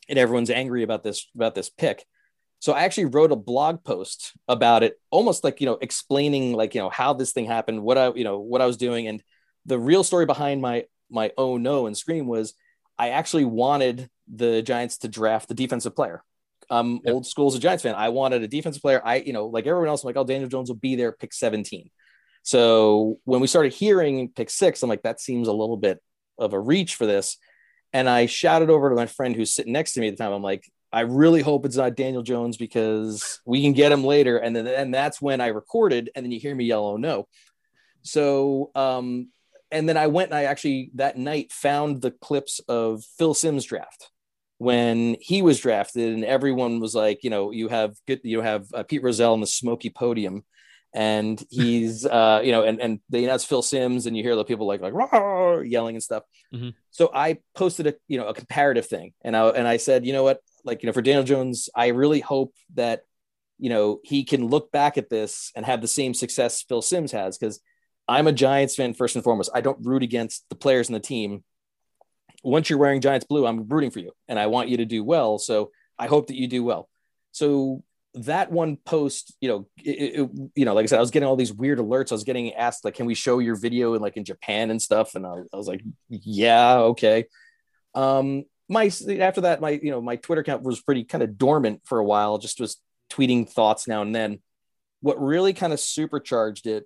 and 0.10 0.20
everyone's 0.20 0.50
angry 0.50 0.84
about 0.84 1.04
this 1.04 1.30
about 1.36 1.56
this 1.56 1.70
pick. 1.70 2.06
So 2.60 2.72
i 2.74 2.84
actually 2.84 3.06
wrote 3.06 3.32
a 3.32 3.36
blog 3.36 3.84
post 3.84 4.34
about 4.48 4.84
it 4.84 5.00
almost 5.10 5.44
like 5.44 5.60
you 5.60 5.66
know 5.66 5.78
explaining 5.82 6.54
like 6.54 6.76
you 6.76 6.82
know 6.82 6.90
how 6.90 7.14
this 7.14 7.34
thing 7.34 7.46
happened 7.46 7.84
what 7.84 7.98
i 7.98 8.14
you 8.14 8.24
know 8.24 8.40
what 8.40 8.62
i 8.62 8.66
was 8.66 8.78
doing. 8.78 9.08
And 9.08 9.24
the 9.66 9.80
real 9.80 10.04
story 10.04 10.26
behind 10.26 10.62
my 10.62 10.86
my 11.10 11.32
oh 11.38 11.58
no 11.58 11.88
and 11.88 11.98
scream 11.98 12.28
was 12.28 12.54
i 12.98 13.10
actually 13.10 13.46
wanted 13.46 14.10
the 14.34 14.62
giants 14.62 15.00
to 15.00 15.08
draft 15.08 15.48
the 15.48 15.54
defensive 15.54 15.96
player. 15.96 16.24
I'm 16.70 17.02
yep. 17.04 17.14
old 17.14 17.28
school 17.28 17.48
as 17.48 17.56
a 17.56 17.60
giants 17.60 17.84
fan. 17.84 17.94
I 17.94 18.10
wanted 18.10 18.42
a 18.42 18.48
defensive 18.48 18.82
player. 18.82 19.02
I 19.04 19.18
you 19.18 19.34
know 19.34 19.48
like 19.48 19.68
everyone 19.68 19.90
else 19.90 20.04
I'm 20.04 20.08
like 20.08 20.18
oh 20.18 20.24
daniel 20.24 20.50
jones 20.50 20.70
will 20.70 20.78
be 20.78 20.96
there 20.96 21.12
pick 21.12 21.34
17 21.34 21.90
so 22.44 23.20
when 23.24 23.42
we 23.42 23.48
started 23.48 23.74
hearing 23.74 24.30
pick 24.30 24.50
six 24.50 24.84
i'm 24.84 24.90
like 24.90 25.04
that 25.04 25.22
seems 25.22 25.48
a 25.48 25.54
little 25.54 25.78
bit 25.78 26.02
of 26.38 26.54
a 26.54 26.60
reach 26.60 26.96
for 26.96 27.06
this 27.06 27.38
and 27.94 28.10
I 28.10 28.26
shouted 28.26 28.70
over 28.70 28.90
to 28.90 28.96
my 28.96 29.06
friend 29.06 29.36
who's 29.36 29.54
sitting 29.54 29.74
next 29.74 29.94
to 29.94 30.02
me 30.02 30.08
at 30.08 30.18
the 30.18 30.24
time. 30.24 30.34
I'm 30.34 30.42
like, 30.42 30.70
I 30.92 31.02
really 31.02 31.42
hope 31.42 31.66
it's 31.66 31.78
not 31.78 31.96
Daniel 31.96 32.24
Jones 32.24 32.58
because 32.58 33.40
we 33.46 33.62
can 33.62 33.74
get 33.74 33.92
him 33.92 34.04
later. 34.04 34.38
And 34.38 34.56
then 34.56 34.68
and 34.68 34.94
that's 34.94 35.22
when 35.22 35.42
I 35.42 35.48
recorded, 35.48 36.10
and 36.16 36.26
then 36.26 36.32
you 36.32 36.40
hear 36.40 36.56
me 36.56 36.66
yell, 36.66 36.86
"Oh 36.86 36.98
no!" 36.98 37.28
So, 38.04 38.72
um, 38.76 39.30
and 39.72 39.90
then 39.90 39.98
I 39.98 40.08
went 40.08 40.30
and 40.30 40.38
I 40.38 40.44
actually 40.44 40.92
that 40.96 41.18
night 41.18 41.52
found 41.52 42.02
the 42.02 42.12
clips 42.12 42.60
of 42.68 43.04
Phil 43.18 43.34
Simms 43.34 43.66
draft 43.66 44.12
when 44.60 45.18
he 45.20 45.42
was 45.42 45.60
drafted, 45.60 46.14
and 46.14 46.24
everyone 46.24 46.80
was 46.80 46.94
like, 46.94 47.24
you 47.24 47.30
know, 47.30 47.52
you 47.52 47.70
have 47.70 47.96
good, 48.08 48.22
you 48.24 48.42
have 48.42 48.68
uh, 48.74 48.84
Pete 48.84 49.04
Rozelle 49.04 49.34
on 49.34 49.42
the 49.42 49.48
smoky 49.48 49.90
podium, 49.90 50.44
and 50.94 51.44
he's 51.50 52.06
uh 52.20 52.42
you 52.44 52.52
know 52.52 52.64
and 52.64 52.80
and 52.80 53.00
they 53.10 53.24
announce 53.24 53.46
Phil 53.46 53.62
Simms 53.62 54.06
and 54.06 54.16
you 54.16 54.24
hear 54.24 54.36
the 54.36 54.46
people 54.46 54.68
like 54.68 54.82
like 54.82 54.94
yelling 55.66 55.96
and 55.96 56.04
stuff. 56.04 56.24
Mm-hmm. 56.54 56.70
So 56.92 57.10
I 57.14 57.40
posted 57.56 57.88
a 57.88 57.96
you 58.08 58.18
know 58.18 58.28
a 58.28 58.34
comparative 58.34 58.88
thing 58.88 59.14
and 59.24 59.36
I 59.36 59.48
and 59.50 59.68
I 59.68 59.78
said 59.78 60.06
you 60.06 60.14
know 60.14 60.24
what 60.24 60.40
like 60.64 60.84
you 60.84 60.88
know 60.88 60.94
for 60.94 61.02
Daniel 61.02 61.24
Jones 61.24 61.70
I 61.76 61.88
really 61.88 62.20
hope 62.20 62.54
that 62.76 63.02
you 63.58 63.70
know 63.70 64.00
he 64.04 64.24
can 64.24 64.48
look 64.48 64.72
back 64.72 64.98
at 64.98 65.10
this 65.10 65.52
and 65.56 65.66
have 65.66 65.82
the 65.82 65.88
same 65.88 66.14
success 66.14 66.64
Phil 66.64 66.82
Simms 66.82 67.12
has 67.12 67.38
because 67.38 67.60
I'm 68.08 68.28
a 68.28 68.34
Giants 68.34 68.76
fan 68.76 68.94
first 68.94 69.16
and 69.16 69.24
foremost. 69.24 69.52
I 69.54 69.62
don't 69.62 69.86
root 69.86 70.04
against 70.04 70.46
the 70.50 70.56
players 70.56 70.90
in 70.90 70.94
the 70.94 71.00
team. 71.00 71.44
Once 72.44 72.70
you're 72.70 72.80
wearing 72.80 73.00
Giants 73.00 73.26
blue, 73.26 73.48
I'm 73.48 73.68
rooting 73.68 73.92
for 73.92 74.00
you 74.00 74.12
and 74.28 74.38
I 74.38 74.48
want 74.48 74.70
you 74.70 74.78
to 74.78 74.86
do 74.86 75.04
well. 75.04 75.40
So 75.40 75.72
I 75.98 76.08
hope 76.08 76.28
that 76.28 76.36
you 76.36 76.48
do 76.48 76.64
well. 76.64 76.90
So 77.32 77.84
that 78.16 78.52
one 78.52 78.78
post, 78.78 79.36
you 79.42 79.50
know, 79.50 79.68
it, 79.78 80.20
it, 80.20 80.30
you 80.56 80.66
know, 80.66 80.74
like 80.74 80.84
I 80.84 80.88
said, 80.88 80.98
I 80.98 81.02
was 81.02 81.12
getting 81.12 81.28
all 81.28 81.36
these 81.36 81.54
weird 81.54 81.80
alerts. 81.80 82.12
I 82.12 82.16
was 82.16 82.24
getting 82.24 82.54
asked, 82.54 82.86
like, 82.86 82.96
can 82.96 83.06
we 83.06 83.16
show 83.16 83.40
your 83.40 83.56
video 83.56 83.96
in 83.96 84.02
like 84.02 84.18
in 84.18 84.24
Japan 84.24 84.70
and 84.70 84.82
stuff? 84.82 85.16
And 85.16 85.26
I, 85.26 85.32
I 85.52 85.58
was 85.58 85.68
like, 85.68 85.82
yeah, 86.10 86.76
okay. 86.78 87.26
Um, 87.96 88.46
my 88.70 88.86
after 89.20 89.42
that, 89.42 89.62
my 89.62 89.72
you 89.72 89.92
know, 89.92 90.02
my 90.02 90.16
Twitter 90.16 90.42
account 90.42 90.64
was 90.64 90.82
pretty 90.82 91.04
kind 91.04 91.24
of 91.24 91.38
dormant 91.38 91.82
for 91.86 92.00
a 92.00 92.06
while. 92.06 92.38
Just 92.38 92.60
was 92.60 92.78
tweeting 93.10 93.50
thoughts 93.50 93.88
now 93.88 94.02
and 94.02 94.16
then. 94.16 94.40
What 95.02 95.22
really 95.22 95.54
kind 95.54 95.74
of 95.74 95.82
supercharged 95.82 96.66
it, 96.66 96.86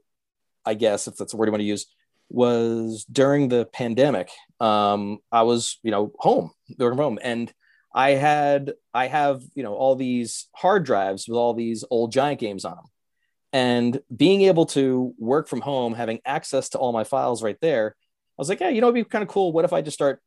I 0.66 0.74
guess, 0.74 1.08
if 1.08 1.18
that's 1.18 1.32
the 1.32 1.38
word 1.38 1.46
you 1.46 1.52
want 1.52 1.62
to 1.62 1.66
use, 1.66 1.86
was 2.30 3.06
during 3.12 3.48
the 3.48 3.66
pandemic. 3.66 4.32
Um, 4.60 5.20
I 5.32 5.44
was, 5.44 5.78
you 5.84 5.92
know, 5.92 6.12
home, 6.18 6.52
working 6.80 6.98
from 6.98 7.04
home, 7.04 7.20
and 7.22 7.54
I 7.98 8.12
had 8.12 8.74
I 8.94 9.08
have 9.08 9.42
you 9.56 9.64
know 9.64 9.74
all 9.74 9.96
these 9.96 10.50
hard 10.54 10.86
drives 10.86 11.28
with 11.28 11.36
all 11.36 11.56
these 11.56 11.84
old 11.90 12.12
giant 12.12 12.40
games 12.40 12.64
on 12.64 12.76
them, 12.76 12.86
and 13.52 14.00
being 14.16 14.44
able 14.44 14.68
to 14.68 15.16
work 15.18 15.48
from 15.48 15.62
home, 15.62 15.96
having 15.96 16.20
access 16.24 16.70
to 16.70 16.78
all 16.78 16.94
my 16.94 17.04
files 17.04 17.42
right 17.42 17.58
there, 17.60 17.96
I 17.98 18.36
was 18.38 18.50
like, 18.50 18.60
yeah, 18.60 18.70
you 18.70 18.82
know, 18.82 18.90
it'd 18.90 19.04
be 19.04 19.10
kind 19.10 19.24
of 19.24 19.30
cool. 19.30 19.52
What 19.52 19.66
if 19.66 19.74
I 19.74 19.82
just 19.82 19.96
start 19.96 20.22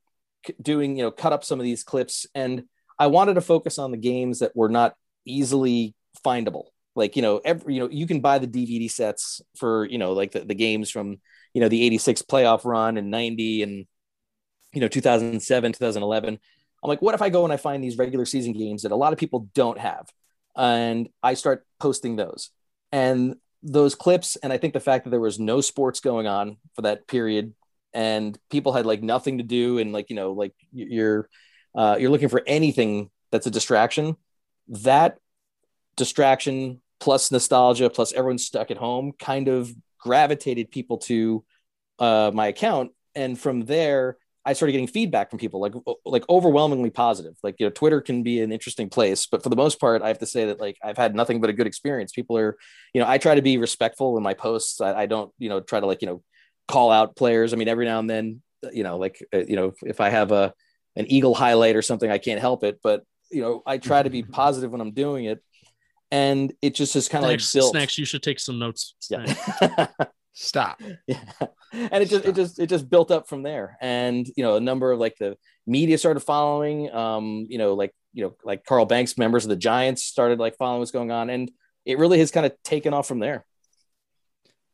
doing 0.61 0.97
you 0.97 1.05
know 1.05 1.13
cut 1.13 1.33
up 1.33 1.45
some 1.45 1.61
of 1.61 1.65
these 1.65 1.85
clips? 1.85 2.27
And 2.35 2.65
I 2.99 3.07
wanted 3.07 3.35
to 3.35 3.41
focus 3.41 3.79
on 3.79 3.93
the 3.93 3.99
games 3.99 4.41
that 4.41 4.57
were 4.57 4.69
not 4.69 4.97
easily 5.25 5.95
findable. 6.27 6.65
Like 6.97 7.15
you 7.15 7.23
know, 7.23 7.41
every 7.45 7.75
you 7.75 7.81
know 7.81 7.89
you 7.89 8.09
can 8.09 8.19
buy 8.19 8.41
the 8.41 8.49
DVD 8.49 8.91
sets 8.91 9.43
for 9.57 9.85
you 9.85 9.99
know 9.99 10.13
like 10.13 10.33
the, 10.33 10.41
the 10.41 10.57
games 10.57 10.91
from 10.91 11.21
you 11.55 11.61
know 11.61 11.69
the 11.69 11.85
86 11.85 12.23
playoff 12.23 12.65
run 12.65 12.97
and 12.97 13.13
90 13.13 13.63
and 13.63 13.87
you 14.73 14.81
know 14.81 14.89
2007 14.89 15.73
2011 15.73 16.41
I'm 16.83 16.89
like, 16.89 17.03
what 17.03 17.15
if 17.15 17.23
I 17.23 17.29
go 17.29 17.45
and 17.45 17.53
I 17.53 17.57
find 17.57 17.83
these 17.83 17.99
regular 17.99 18.25
season 18.25 18.53
games 18.53 18.83
that 18.83 18.93
a 18.93 18.97
lot 18.97 19.13
of 19.13 19.19
people 19.19 19.49
don't 19.55 19.79
have? 19.79 20.09
And 20.57 21.09
I 21.23 21.35
start 21.35 21.67
posting 21.79 22.17
those. 22.17 22.51
And 22.93 23.37
those 23.63 23.95
clips, 23.95 24.37
and 24.37 24.53
I 24.53 24.57
think 24.57 24.73
the 24.73 24.81
fact 24.81 25.05
that 25.05 25.11
there 25.11 25.21
was 25.21 25.39
no 25.39 25.61
sports 25.61 26.01
going 26.01 26.27
on 26.27 26.57
for 26.75 26.83
that 26.83 27.07
period 27.07 27.55
and 27.93 28.39
people 28.51 28.73
had 28.73 28.87
like 28.87 29.03
nothing 29.03 29.39
to 29.39 29.45
do 29.45 29.79
and 29.79 29.93
like, 29.93 30.11
you 30.11 30.17
know, 30.17 30.33
like 30.33 30.55
you're 30.73 31.29
uh, 31.75 31.97
you're 32.01 32.11
looking 32.11 32.29
for 32.29 32.43
anything 32.47 33.11
that's 33.31 33.47
a 33.47 33.51
distraction, 33.51 34.17
that 34.69 35.19
distraction 35.97 36.81
plus 36.99 37.31
nostalgia 37.31 37.91
plus 37.91 38.13
everyone's 38.13 38.45
stuck 38.45 38.71
at 38.71 38.77
home 38.77 39.13
kind 39.19 39.49
of 39.49 39.73
gravitated 39.99 40.71
people 40.71 40.99
to 40.99 41.45
uh, 41.99 42.31
my 42.33 42.49
account. 42.49 42.93
And 43.15 43.39
from 43.39 43.63
there, 43.63 44.17
I 44.45 44.55
started 44.55 44.73
getting 44.73 44.87
feedback 44.87 45.29
from 45.29 45.39
people 45.39 45.61
like 45.61 45.75
like 46.05 46.25
overwhelmingly 46.29 46.91
positive. 46.91 47.35
Like 47.43 47.57
you 47.59 47.67
know, 47.67 47.71
Twitter 47.71 48.01
can 48.01 48.23
be 48.23 48.41
an 48.41 48.53
interesting 48.53 48.89
place, 48.89 49.27
but 49.27 49.43
for 49.43 49.51
the 49.51 49.57
most 49.57 49.79
part, 49.79 50.03
I 50.03 50.09
have 50.09 50.19
to 50.21 50.27
say 50.27 50.47
that 50.47 50.61
like 50.61 50.79
I've 50.83 50.97
had 50.97 51.15
nothing 51.15 51.41
but 51.41 51.51
a 51.51 51.53
good 51.53 51.67
experience. 51.67 52.13
People 52.13 52.39
are, 52.39 52.57
you 52.95 53.01
know, 53.01 53.09
I 53.09 53.19
try 53.19 53.35
to 53.35 53.43
be 53.43 53.59
respectful 53.59 54.17
in 54.17 54.23
my 54.23 54.35
posts. 54.35 54.81
I, 54.81 55.03
I 55.03 55.07
don't, 55.07 55.31
you 55.39 55.51
know, 55.51 55.61
try 55.61 55.79
to 55.81 55.87
like 55.87 56.01
you 56.01 56.09
know 56.09 56.23
call 56.69 56.91
out 56.91 57.17
players. 57.17 57.53
I 57.53 57.57
mean, 57.57 57.69
every 57.69 57.85
now 57.85 57.99
and 57.99 58.09
then, 58.09 58.43
you 58.73 58.83
know, 58.83 58.97
like 58.97 59.23
uh, 59.35 59.45
you 59.47 59.57
know, 59.57 59.73
if 59.83 60.01
I 60.01 60.09
have 60.09 60.33
a 60.33 60.55
an 60.97 61.07
eagle 61.11 61.35
highlight 61.35 61.77
or 61.77 61.83
something, 61.83 62.11
I 62.11 62.19
can't 62.19 62.41
help 62.41 62.65
it. 62.65 62.81
But 62.83 63.05
you 63.31 63.43
know, 63.43 63.63
I 63.67 63.77
try 63.77 64.03
to 64.03 64.11
be 64.11 64.23
positive 64.41 64.71
when 64.71 64.81
I'm 64.81 64.93
doing 64.93 65.27
it, 65.27 65.43
and 66.11 66.51
it 66.63 66.75
just 66.75 66.97
is 66.97 67.09
kind 67.09 67.25
of 67.25 67.31
like 67.31 67.41
built. 67.53 67.73
Snacks, 67.73 67.99
you 67.99 68.07
should 68.07 68.23
take 68.23 68.41
some 68.41 68.59
notes. 68.59 68.95
Yeah. 69.11 69.87
Stop. 70.33 70.81
Yeah. 71.07 71.23
And 71.73 72.03
it 72.03 72.09
just 72.11 72.25
it 72.25 72.35
just 72.35 72.59
it 72.59 72.67
just 72.67 72.91
built 72.91 73.13
up 73.13 73.29
from 73.29 73.45
there. 73.45 73.79
And 73.81 74.29
you 74.37 74.43
know, 74.43 74.57
a 74.57 74.61
number 74.61 74.91
of 74.91 74.99
like 74.99 75.17
the 75.19 75.37
media 75.69 75.99
started 75.99 76.19
following. 76.19 76.93
Um, 76.93 77.47
you 77.49 77.59
know, 77.59 77.75
like 77.75 77.95
you 78.13 78.25
know, 78.25 78.35
like 78.43 78.65
Carl 78.65 78.87
Banks, 78.87 79.17
members 79.17 79.45
of 79.45 79.51
the 79.51 79.57
Giants 79.57 80.03
started 80.03 80.41
like 80.41 80.57
following 80.57 80.81
what's 80.81 80.91
going 80.91 81.13
on, 81.13 81.31
and 81.31 81.49
it 81.85 81.99
really 81.99 82.19
has 82.19 82.33
kind 82.33 82.45
of 82.45 82.61
taken 82.65 82.93
off 82.93 83.07
from 83.07 83.21
there. 83.21 83.45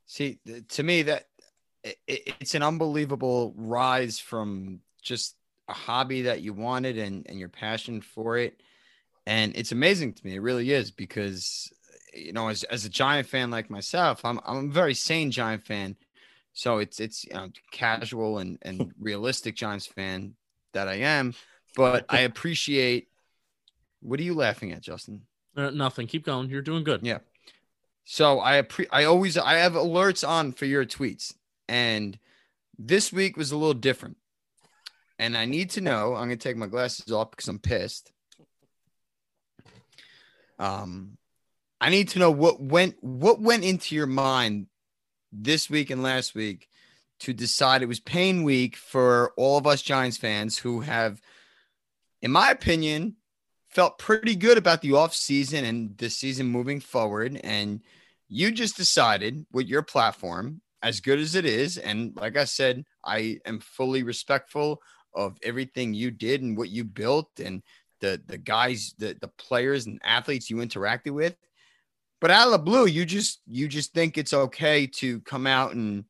See, 0.06 0.38
to 0.70 0.82
me, 0.82 1.02
that 1.02 1.26
it, 1.84 1.98
it's 2.40 2.54
an 2.54 2.62
unbelievable 2.62 3.52
rise 3.58 4.18
from 4.18 4.80
just 5.02 5.36
a 5.68 5.74
hobby 5.74 6.22
that 6.22 6.40
you 6.40 6.54
wanted 6.54 6.96
and 6.96 7.26
and 7.28 7.38
your 7.38 7.50
passion 7.50 8.00
for 8.00 8.38
it, 8.38 8.62
and 9.26 9.54
it's 9.54 9.72
amazing 9.72 10.14
to 10.14 10.26
me. 10.26 10.34
It 10.34 10.40
really 10.40 10.70
is 10.70 10.90
because 10.90 11.70
you 12.16 12.32
know, 12.32 12.48
as, 12.48 12.64
as 12.64 12.84
a 12.84 12.88
Giant 12.88 13.28
fan 13.28 13.50
like 13.50 13.70
myself, 13.70 14.24
I'm 14.24 14.40
I'm 14.44 14.68
a 14.68 14.72
very 14.72 14.94
sane 14.94 15.30
Giant 15.30 15.64
fan. 15.64 15.96
So 16.52 16.78
it's 16.78 17.00
it's 17.00 17.24
you 17.24 17.34
know, 17.34 17.50
casual 17.70 18.38
and 18.38 18.58
and 18.62 18.92
realistic 19.00 19.56
Giants 19.56 19.86
fan 19.86 20.34
that 20.72 20.88
I 20.88 20.96
am, 20.96 21.34
but 21.74 22.06
I 22.08 22.20
appreciate. 22.30 23.08
What 24.00 24.20
are 24.20 24.24
you 24.24 24.34
laughing 24.34 24.72
at, 24.72 24.82
Justin? 24.82 25.22
Uh, 25.56 25.70
nothing. 25.70 26.06
Keep 26.06 26.26
going. 26.26 26.48
You're 26.48 26.62
doing 26.62 26.84
good. 26.84 27.00
Yeah. 27.02 27.18
So 28.04 28.40
I 28.40 28.62
appre- 28.62 28.88
I 28.92 29.04
always 29.04 29.36
I 29.36 29.54
have 29.54 29.72
alerts 29.72 30.26
on 30.26 30.52
for 30.52 30.64
your 30.64 30.84
tweets, 30.84 31.34
and 31.68 32.18
this 32.78 33.12
week 33.12 33.36
was 33.36 33.52
a 33.52 33.56
little 33.56 33.74
different. 33.74 34.16
And 35.18 35.36
I 35.36 35.46
need 35.46 35.70
to 35.70 35.80
know. 35.80 36.14
I'm 36.14 36.24
gonna 36.24 36.36
take 36.36 36.56
my 36.56 36.66
glasses 36.66 37.10
off 37.10 37.30
because 37.30 37.48
I'm 37.48 37.58
pissed. 37.58 38.12
Um, 40.58 41.18
I 41.80 41.90
need 41.90 42.08
to 42.10 42.18
know 42.18 42.30
what 42.30 42.60
went 42.60 42.96
what 43.02 43.40
went 43.40 43.64
into 43.64 43.94
your 43.94 44.06
mind 44.06 44.66
this 45.32 45.68
week 45.68 45.90
and 45.90 46.02
last 46.02 46.34
week 46.34 46.68
to 47.20 47.32
decide 47.32 47.82
it 47.82 47.88
was 47.88 48.00
pain 48.00 48.44
week 48.44 48.76
for 48.76 49.32
all 49.36 49.58
of 49.58 49.66
us 49.66 49.82
Giants 49.82 50.16
fans 50.16 50.58
who 50.58 50.80
have, 50.80 51.20
in 52.20 52.30
my 52.30 52.50
opinion, 52.50 53.16
felt 53.68 53.98
pretty 53.98 54.36
good 54.36 54.58
about 54.58 54.80
the 54.80 54.90
offseason 54.90 55.64
and 55.64 55.96
the 55.98 56.10
season 56.10 56.46
moving 56.46 56.80
forward. 56.80 57.40
And 57.42 57.82
you 58.28 58.50
just 58.50 58.76
decided 58.76 59.46
with 59.52 59.66
your 59.66 59.82
platform, 59.82 60.60
as 60.82 61.00
good 61.00 61.18
as 61.18 61.34
it 61.34 61.44
is, 61.44 61.78
and 61.78 62.16
like 62.16 62.36
I 62.36 62.44
said, 62.44 62.84
I 63.04 63.38
am 63.44 63.60
fully 63.60 64.02
respectful 64.02 64.82
of 65.14 65.38
everything 65.42 65.94
you 65.94 66.10
did 66.10 66.42
and 66.42 66.56
what 66.56 66.68
you 66.68 66.84
built 66.84 67.30
and 67.38 67.62
the 68.00 68.20
the 68.26 68.38
guys, 68.38 68.94
the 68.98 69.16
the 69.20 69.28
players 69.28 69.86
and 69.86 70.00
athletes 70.04 70.50
you 70.50 70.56
interacted 70.56 71.12
with. 71.12 71.36
But 72.26 72.34
out 72.34 72.46
of 72.46 72.52
the 72.54 72.58
blue, 72.58 72.86
you 72.86 73.04
just 73.04 73.40
you 73.46 73.68
just 73.68 73.94
think 73.94 74.18
it's 74.18 74.32
okay 74.32 74.88
to 74.88 75.20
come 75.20 75.46
out 75.46 75.74
and 75.74 76.06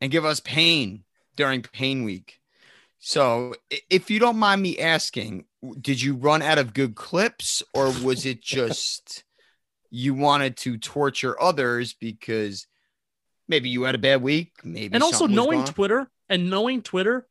and 0.00 0.10
give 0.10 0.24
us 0.24 0.40
pain 0.40 1.04
during 1.36 1.60
pain 1.60 2.02
week. 2.02 2.40
So, 2.98 3.56
if 3.90 4.10
you 4.10 4.18
don't 4.18 4.38
mind 4.38 4.62
me 4.62 4.78
asking, 4.78 5.44
did 5.78 6.00
you 6.00 6.14
run 6.14 6.40
out 6.40 6.56
of 6.56 6.72
good 6.72 6.94
clips 6.94 7.62
or 7.74 7.92
was 8.02 8.24
it 8.24 8.40
just 8.40 9.22
you 9.90 10.14
wanted 10.14 10.56
to 10.56 10.78
torture 10.78 11.38
others 11.38 11.92
because 11.92 12.66
maybe 13.48 13.68
you 13.68 13.82
had 13.82 13.96
a 13.96 13.98
bad 13.98 14.22
week, 14.22 14.54
maybe 14.64 14.94
And 14.94 15.02
also 15.02 15.26
knowing 15.26 15.66
Twitter 15.66 16.10
and 16.30 16.48
knowing 16.48 16.80
Twitter, 16.80 17.28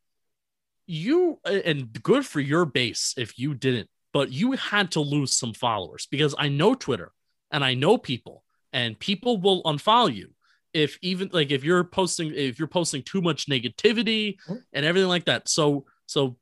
you 0.85 1.39
and 1.43 1.91
good 2.03 2.27
for 2.27 2.41
your 2.41 2.65
base 2.65 3.15
if 3.17 3.39
you 3.39 3.55
didn't 3.55 3.89
but 4.17 4.31
you 4.31 4.53
had 4.53 4.89
to 4.89 4.99
lose 4.99 5.31
some 5.31 5.53
followers 5.53 6.07
because 6.09 6.33
I 6.39 6.49
know 6.49 6.73
Twitter 6.73 7.11
and 7.51 7.63
I 7.63 7.75
know 7.75 7.99
people 7.99 8.43
and 8.73 8.97
people 8.97 9.39
will 9.39 9.61
unfollow 9.61 10.11
you 10.11 10.29
if 10.73 10.97
even 11.03 11.29
like 11.33 11.51
if 11.51 11.63
you're 11.63 11.83
posting 11.83 12.33
if 12.33 12.57
you're 12.57 12.67
posting 12.67 13.03
too 13.03 13.21
much 13.21 13.45
negativity 13.47 14.37
mm-hmm. 14.37 14.55
and 14.73 14.85
everything 14.87 15.07
like 15.07 15.25
that. 15.25 15.47
So 15.47 15.85
so 16.07 16.35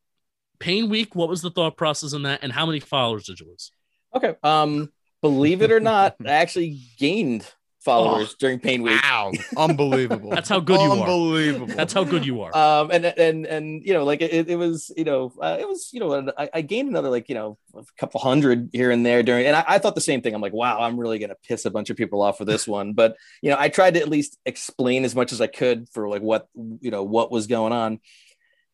pain 0.57 0.87
week, 0.87 1.15
what 1.15 1.27
was 1.27 1.41
the 1.41 1.51
thought 1.51 1.75
process 1.75 2.13
in 2.13 2.23
that 2.23 2.43
and 2.43 2.53
how 2.53 2.65
many 2.65 2.79
followers 2.79 3.25
did 3.25 3.41
you 3.41 3.47
lose? 3.47 3.73
Okay. 4.15 4.35
Um 4.41 4.89
believe 5.21 5.61
it 5.61 5.69
or 5.69 5.81
not, 5.81 6.15
I 6.25 6.31
actually 6.31 6.79
gained 6.97 7.45
followers 7.85 8.31
oh, 8.31 8.35
during 8.39 8.59
Pain 8.59 8.81
Week. 8.81 9.01
Wow, 9.01 9.31
unbelible! 9.57 10.31
That's 10.31 10.49
how 10.49 10.59
good 10.59 10.81
you 10.81 10.91
are. 10.91 10.99
Unbelievable. 10.99 11.67
That's 11.67 11.93
how 11.93 12.03
good 12.03 12.25
you 12.25 12.41
are. 12.41 12.55
Um, 12.57 12.89
and 12.91 13.05
and 13.05 13.45
and 13.45 13.85
you 13.85 13.93
know, 13.93 14.03
like 14.03 14.21
it, 14.21 14.49
it 14.49 14.55
was, 14.57 14.91
you 14.97 15.05
know, 15.05 15.31
uh, 15.39 15.57
it 15.59 15.67
was, 15.67 15.91
you 15.93 15.99
know, 15.99 16.31
I, 16.37 16.49
I, 16.55 16.61
gained 16.61 16.89
another 16.89 17.09
like 17.09 17.29
you 17.29 17.35
know 17.35 17.57
a 17.75 17.83
couple 17.97 18.19
hundred 18.19 18.71
here 18.73 18.91
and 18.91 19.05
there 19.05 19.23
during, 19.23 19.45
and 19.45 19.55
I, 19.55 19.63
I, 19.67 19.77
thought 19.77 19.95
the 19.95 20.01
same 20.01 20.21
thing. 20.21 20.33
I'm 20.33 20.41
like, 20.41 20.53
wow, 20.53 20.79
I'm 20.79 20.99
really 20.99 21.19
gonna 21.19 21.35
piss 21.47 21.65
a 21.65 21.71
bunch 21.71 21.89
of 21.89 21.95
people 21.95 22.21
off 22.21 22.39
for 22.39 22.45
this 22.45 22.67
one. 22.67 22.93
But 22.93 23.15
you 23.41 23.51
know, 23.51 23.57
I 23.57 23.69
tried 23.69 23.93
to 23.93 24.01
at 24.01 24.09
least 24.09 24.37
explain 24.45 25.05
as 25.05 25.15
much 25.15 25.31
as 25.31 25.39
I 25.39 25.47
could 25.47 25.87
for 25.89 26.09
like 26.09 26.23
what 26.23 26.49
you 26.55 26.91
know 26.91 27.03
what 27.03 27.31
was 27.31 27.47
going 27.47 27.71
on, 27.71 27.99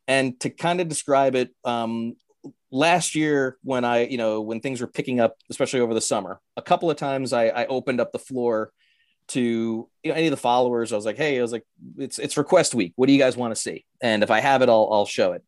and 0.08 0.40
to 0.40 0.50
kind 0.50 0.82
of 0.82 0.88
describe 0.88 1.36
it. 1.36 1.54
Um, 1.64 2.16
last 2.72 3.16
year 3.16 3.58
when 3.64 3.84
I, 3.84 4.06
you 4.06 4.18
know, 4.18 4.40
when 4.42 4.62
things 4.62 4.80
were 4.80 4.88
picking 4.88 5.20
up, 5.20 5.36
especially 5.50 5.82
over 5.82 5.94
the 5.94 6.02
summer, 6.02 6.40
a 6.56 6.62
couple 6.62 6.90
of 6.90 6.96
times 6.96 7.34
I, 7.34 7.48
I 7.48 7.66
opened 7.66 8.00
up 8.00 8.14
the 8.14 8.18
floor 8.18 8.72
to 9.32 9.90
you 10.04 10.12
know, 10.12 10.14
any 10.14 10.28
of 10.28 10.32
the 10.32 10.38
followers. 10.38 10.92
I 10.92 10.96
was 10.96 11.06
like, 11.06 11.18
hey, 11.18 11.38
I 11.38 11.42
was 11.42 11.52
like, 11.52 11.66
it's 11.98 12.20
it's 12.20 12.38
request 12.38 12.74
week. 12.74 12.94
What 12.96 13.08
do 13.08 13.14
you 13.14 13.20
guys 13.20 13.38
want 13.38 13.54
to 13.54 13.62
see? 13.62 13.86
And 14.02 14.24
if 14.24 14.32
I 14.32 14.40
have 14.40 14.62
it, 14.62 14.70
I'll 14.70 14.90
I'll 14.92 15.06
show 15.06 15.34
it. 15.34 15.44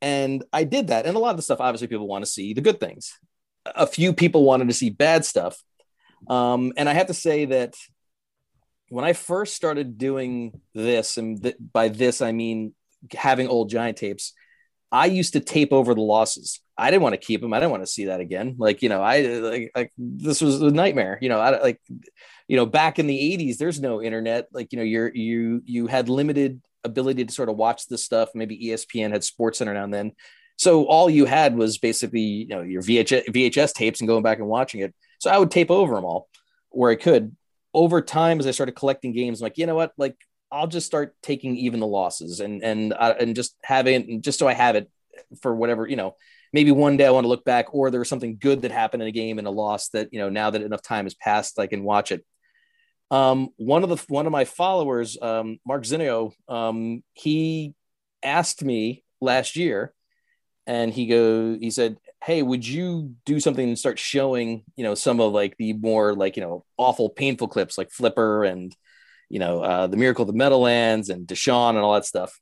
And 0.00 0.44
I 0.52 0.64
did 0.64 0.88
that. 0.88 1.06
And 1.06 1.16
a 1.16 1.18
lot 1.18 1.30
of 1.30 1.36
the 1.36 1.42
stuff, 1.42 1.60
obviously, 1.60 1.88
people 1.88 2.08
want 2.08 2.24
to 2.24 2.30
see 2.30 2.52
the 2.52 2.60
good 2.60 2.80
things. 2.80 3.18
A 3.64 3.86
few 3.86 4.12
people 4.12 4.44
wanted 4.44 4.68
to 4.68 4.74
see 4.74 4.90
bad 4.90 5.24
stuff. 5.24 5.62
Um, 6.28 6.72
and 6.76 6.88
I 6.88 6.92
have 6.92 7.06
to 7.06 7.14
say 7.14 7.46
that 7.46 7.74
when 8.88 9.04
I 9.04 9.12
first 9.14 9.54
started 9.54 9.98
doing 9.98 10.60
this, 10.74 11.16
and 11.16 11.42
th- 11.42 11.56
by 11.72 11.88
this 11.88 12.20
I 12.20 12.32
mean 12.32 12.74
having 13.12 13.48
old 13.48 13.70
giant 13.70 13.96
tapes, 13.96 14.32
I 14.94 15.06
used 15.06 15.32
to 15.32 15.40
tape 15.40 15.72
over 15.72 15.92
the 15.92 16.00
losses. 16.00 16.60
I 16.78 16.90
didn't 16.90 17.02
want 17.02 17.14
to 17.14 17.26
keep 17.26 17.40
them. 17.40 17.52
I 17.52 17.58
didn't 17.58 17.72
want 17.72 17.82
to 17.82 17.90
see 17.90 18.04
that 18.06 18.20
again. 18.20 18.54
Like 18.58 18.80
you 18.80 18.88
know, 18.88 19.02
I 19.02 19.22
like, 19.22 19.72
like 19.74 19.92
this 19.98 20.40
was 20.40 20.62
a 20.62 20.70
nightmare. 20.70 21.18
You 21.20 21.30
know, 21.30 21.40
I 21.40 21.60
like 21.60 21.80
you 22.46 22.56
know, 22.56 22.66
back 22.66 22.98
in 22.98 23.06
the 23.06 23.18
80s, 23.18 23.56
there's 23.56 23.80
no 23.80 24.00
internet. 24.00 24.46
Like, 24.52 24.72
you 24.72 24.78
know, 24.78 24.84
you're 24.84 25.12
you 25.12 25.62
you 25.64 25.88
had 25.88 26.08
limited 26.08 26.62
ability 26.84 27.24
to 27.24 27.32
sort 27.32 27.48
of 27.48 27.56
watch 27.56 27.88
this 27.88 28.04
stuff. 28.04 28.28
Maybe 28.34 28.66
ESPN 28.66 29.10
had 29.10 29.24
Sports 29.24 29.58
Center 29.58 29.74
now 29.74 29.84
and 29.84 29.94
then. 29.94 30.12
So 30.56 30.84
all 30.84 31.10
you 31.10 31.24
had 31.24 31.56
was 31.56 31.78
basically, 31.78 32.20
you 32.20 32.48
know, 32.48 32.62
your 32.62 32.82
VHS, 32.82 33.26
VHS 33.30 33.72
tapes 33.72 34.00
and 34.00 34.06
going 34.06 34.22
back 34.22 34.38
and 34.38 34.46
watching 34.46 34.80
it. 34.82 34.94
So 35.18 35.30
I 35.30 35.38
would 35.38 35.50
tape 35.50 35.70
over 35.70 35.96
them 35.96 36.04
all 36.04 36.28
where 36.70 36.90
I 36.90 36.96
could. 36.96 37.34
Over 37.72 38.00
time, 38.00 38.38
as 38.38 38.46
I 38.46 38.52
started 38.52 38.76
collecting 38.76 39.12
games, 39.12 39.40
I'm 39.40 39.46
like, 39.46 39.58
you 39.58 39.66
know 39.66 39.74
what? 39.74 39.92
Like, 39.96 40.16
I'll 40.54 40.68
just 40.68 40.86
start 40.86 41.16
taking 41.20 41.56
even 41.56 41.80
the 41.80 41.86
losses 41.86 42.38
and 42.38 42.62
and 42.62 42.92
uh, 42.92 43.14
and 43.18 43.34
just 43.34 43.56
having 43.64 44.22
just 44.22 44.38
so 44.38 44.46
I 44.46 44.54
have 44.54 44.76
it 44.76 44.88
for 45.42 45.54
whatever 45.54 45.86
you 45.86 45.96
know. 45.96 46.14
Maybe 46.52 46.70
one 46.70 46.96
day 46.96 47.04
I 47.04 47.10
want 47.10 47.24
to 47.24 47.28
look 47.28 47.44
back, 47.44 47.74
or 47.74 47.90
there 47.90 47.98
was 47.98 48.08
something 48.08 48.38
good 48.40 48.62
that 48.62 48.70
happened 48.70 49.02
in 49.02 49.08
a 49.08 49.12
game 49.12 49.38
and 49.38 49.48
a 49.48 49.50
loss 49.50 49.88
that 49.88 50.10
you 50.12 50.20
know 50.20 50.28
now 50.28 50.50
that 50.50 50.62
enough 50.62 50.82
time 50.82 51.06
has 51.06 51.14
passed, 51.14 51.58
I 51.58 51.66
can 51.66 51.82
watch 51.82 52.12
it. 52.12 52.24
Um, 53.10 53.48
one 53.56 53.82
of 53.82 53.88
the 53.88 53.96
one 54.06 54.26
of 54.26 54.32
my 54.32 54.44
followers, 54.44 55.18
um, 55.20 55.58
Mark 55.66 55.82
Zinio, 55.82 56.32
um, 56.48 57.02
he 57.14 57.74
asked 58.22 58.62
me 58.64 59.02
last 59.20 59.56
year, 59.56 59.92
and 60.68 60.92
he 60.92 61.06
go, 61.06 61.58
he 61.60 61.72
said, 61.72 61.96
"Hey, 62.22 62.42
would 62.42 62.66
you 62.66 63.16
do 63.26 63.40
something 63.40 63.66
and 63.66 63.78
start 63.78 63.98
showing, 63.98 64.62
you 64.76 64.84
know, 64.84 64.94
some 64.94 65.18
of 65.18 65.32
like 65.32 65.56
the 65.58 65.72
more 65.72 66.14
like 66.14 66.36
you 66.36 66.42
know 66.42 66.64
awful, 66.76 67.10
painful 67.10 67.48
clips 67.48 67.76
like 67.76 67.90
Flipper 67.90 68.44
and 68.44 68.72
you 69.34 69.40
know 69.40 69.60
uh, 69.60 69.86
the 69.88 69.96
Miracle 69.96 70.22
of 70.22 70.28
the 70.28 70.38
Meadowlands 70.38 71.10
and 71.10 71.26
DeSean 71.26 71.70
and 71.70 71.78
all 71.78 71.94
that 71.94 72.06
stuff." 72.06 72.40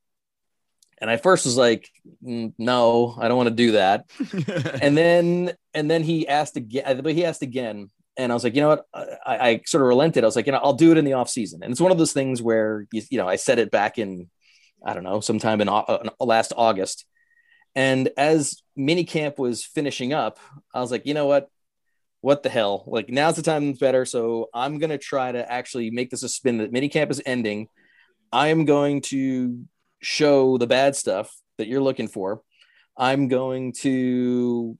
And 1.00 1.10
I 1.10 1.16
first 1.16 1.46
was 1.46 1.56
like, 1.56 1.88
mm, 2.24 2.52
"No, 2.58 3.16
I 3.18 3.26
don't 3.26 3.36
want 3.36 3.48
to 3.48 3.54
do 3.54 3.72
that." 3.72 4.04
and 4.82 4.96
then 4.96 5.52
and 5.72 5.90
then 5.90 6.02
he 6.02 6.28
asked 6.28 6.56
again, 6.56 7.00
but 7.02 7.14
he 7.14 7.24
asked 7.24 7.42
again, 7.42 7.90
and 8.16 8.30
I 8.30 8.34
was 8.34 8.44
like, 8.44 8.54
you 8.54 8.60
know 8.60 8.68
what? 8.68 8.86
I, 8.94 9.08
I, 9.26 9.60
sort 9.64 9.82
of 9.82 9.88
relented. 9.88 10.22
I 10.22 10.26
was 10.26 10.36
like, 10.36 10.46
you 10.46 10.52
know, 10.52 10.60
I'll 10.62 10.74
do 10.74 10.92
it 10.92 10.98
in 10.98 11.04
the 11.04 11.14
off 11.14 11.30
season. 11.30 11.62
And 11.62 11.72
it's 11.72 11.80
one 11.80 11.92
of 11.92 11.98
those 11.98 12.12
things 12.12 12.42
where, 12.42 12.86
you, 12.92 13.02
you 13.10 13.18
know, 13.18 13.26
I 13.26 13.36
said 13.36 13.58
it 13.58 13.70
back 13.70 13.98
in, 13.98 14.28
I 14.84 14.92
don't 14.92 15.04
know, 15.04 15.20
sometime 15.20 15.60
in 15.60 15.68
uh, 15.68 16.10
last 16.20 16.52
August. 16.54 17.06
And 17.74 18.10
as 18.18 18.62
mini 18.76 19.04
camp 19.04 19.38
was 19.38 19.64
finishing 19.64 20.12
up, 20.12 20.38
I 20.74 20.80
was 20.80 20.90
like, 20.90 21.06
you 21.06 21.14
know 21.14 21.26
what? 21.26 21.48
What 22.22 22.42
the 22.42 22.48
hell? 22.48 22.84
Like 22.86 23.10
now's 23.10 23.36
the 23.36 23.42
time 23.42 23.66
that's 23.66 23.78
better. 23.78 24.06
So 24.06 24.48
I'm 24.54 24.78
to 24.78 24.96
try 24.96 25.32
to 25.32 25.52
actually 25.52 25.90
make 25.90 26.08
this 26.08 26.22
a 26.22 26.28
spin 26.28 26.58
that 26.58 26.72
mini 26.72 26.88
camp 26.88 27.10
is 27.10 27.20
ending. 27.26 27.68
I 28.32 28.48
am 28.48 28.64
going 28.64 29.02
to 29.02 29.64
show 30.00 30.56
the 30.56 30.66
bad 30.66 30.96
stuff 30.96 31.34
that 31.58 31.68
you're 31.68 31.82
looking 31.82 32.08
for. 32.08 32.40
I'm 32.96 33.28
going 33.28 33.72
to 33.80 34.78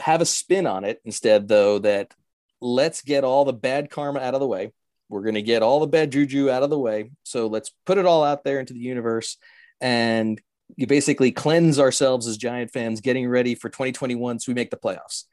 have 0.00 0.20
a 0.20 0.26
spin 0.26 0.66
on 0.66 0.84
it 0.84 1.00
instead, 1.04 1.48
though, 1.48 1.78
that 1.80 2.14
let's 2.60 3.02
get 3.02 3.24
all 3.24 3.44
the 3.44 3.52
bad 3.52 3.90
karma 3.90 4.20
out 4.20 4.34
of 4.34 4.40
the 4.40 4.46
way. 4.46 4.72
We're 5.08 5.22
going 5.22 5.34
to 5.34 5.42
get 5.42 5.62
all 5.62 5.80
the 5.80 5.86
bad 5.86 6.12
juju 6.12 6.50
out 6.50 6.62
of 6.62 6.70
the 6.70 6.78
way. 6.78 7.10
So 7.24 7.46
let's 7.48 7.72
put 7.84 7.98
it 7.98 8.06
all 8.06 8.24
out 8.24 8.44
there 8.44 8.60
into 8.60 8.72
the 8.72 8.80
universe 8.80 9.36
and 9.80 10.40
you 10.76 10.86
basically 10.86 11.32
cleanse 11.32 11.78
ourselves 11.78 12.26
as 12.26 12.36
Giant 12.36 12.70
fans, 12.70 13.00
getting 13.00 13.28
ready 13.28 13.54
for 13.54 13.68
2021 13.68 14.38
so 14.38 14.50
we 14.50 14.54
make 14.54 14.70
the 14.70 14.76
playoffs. 14.76 15.24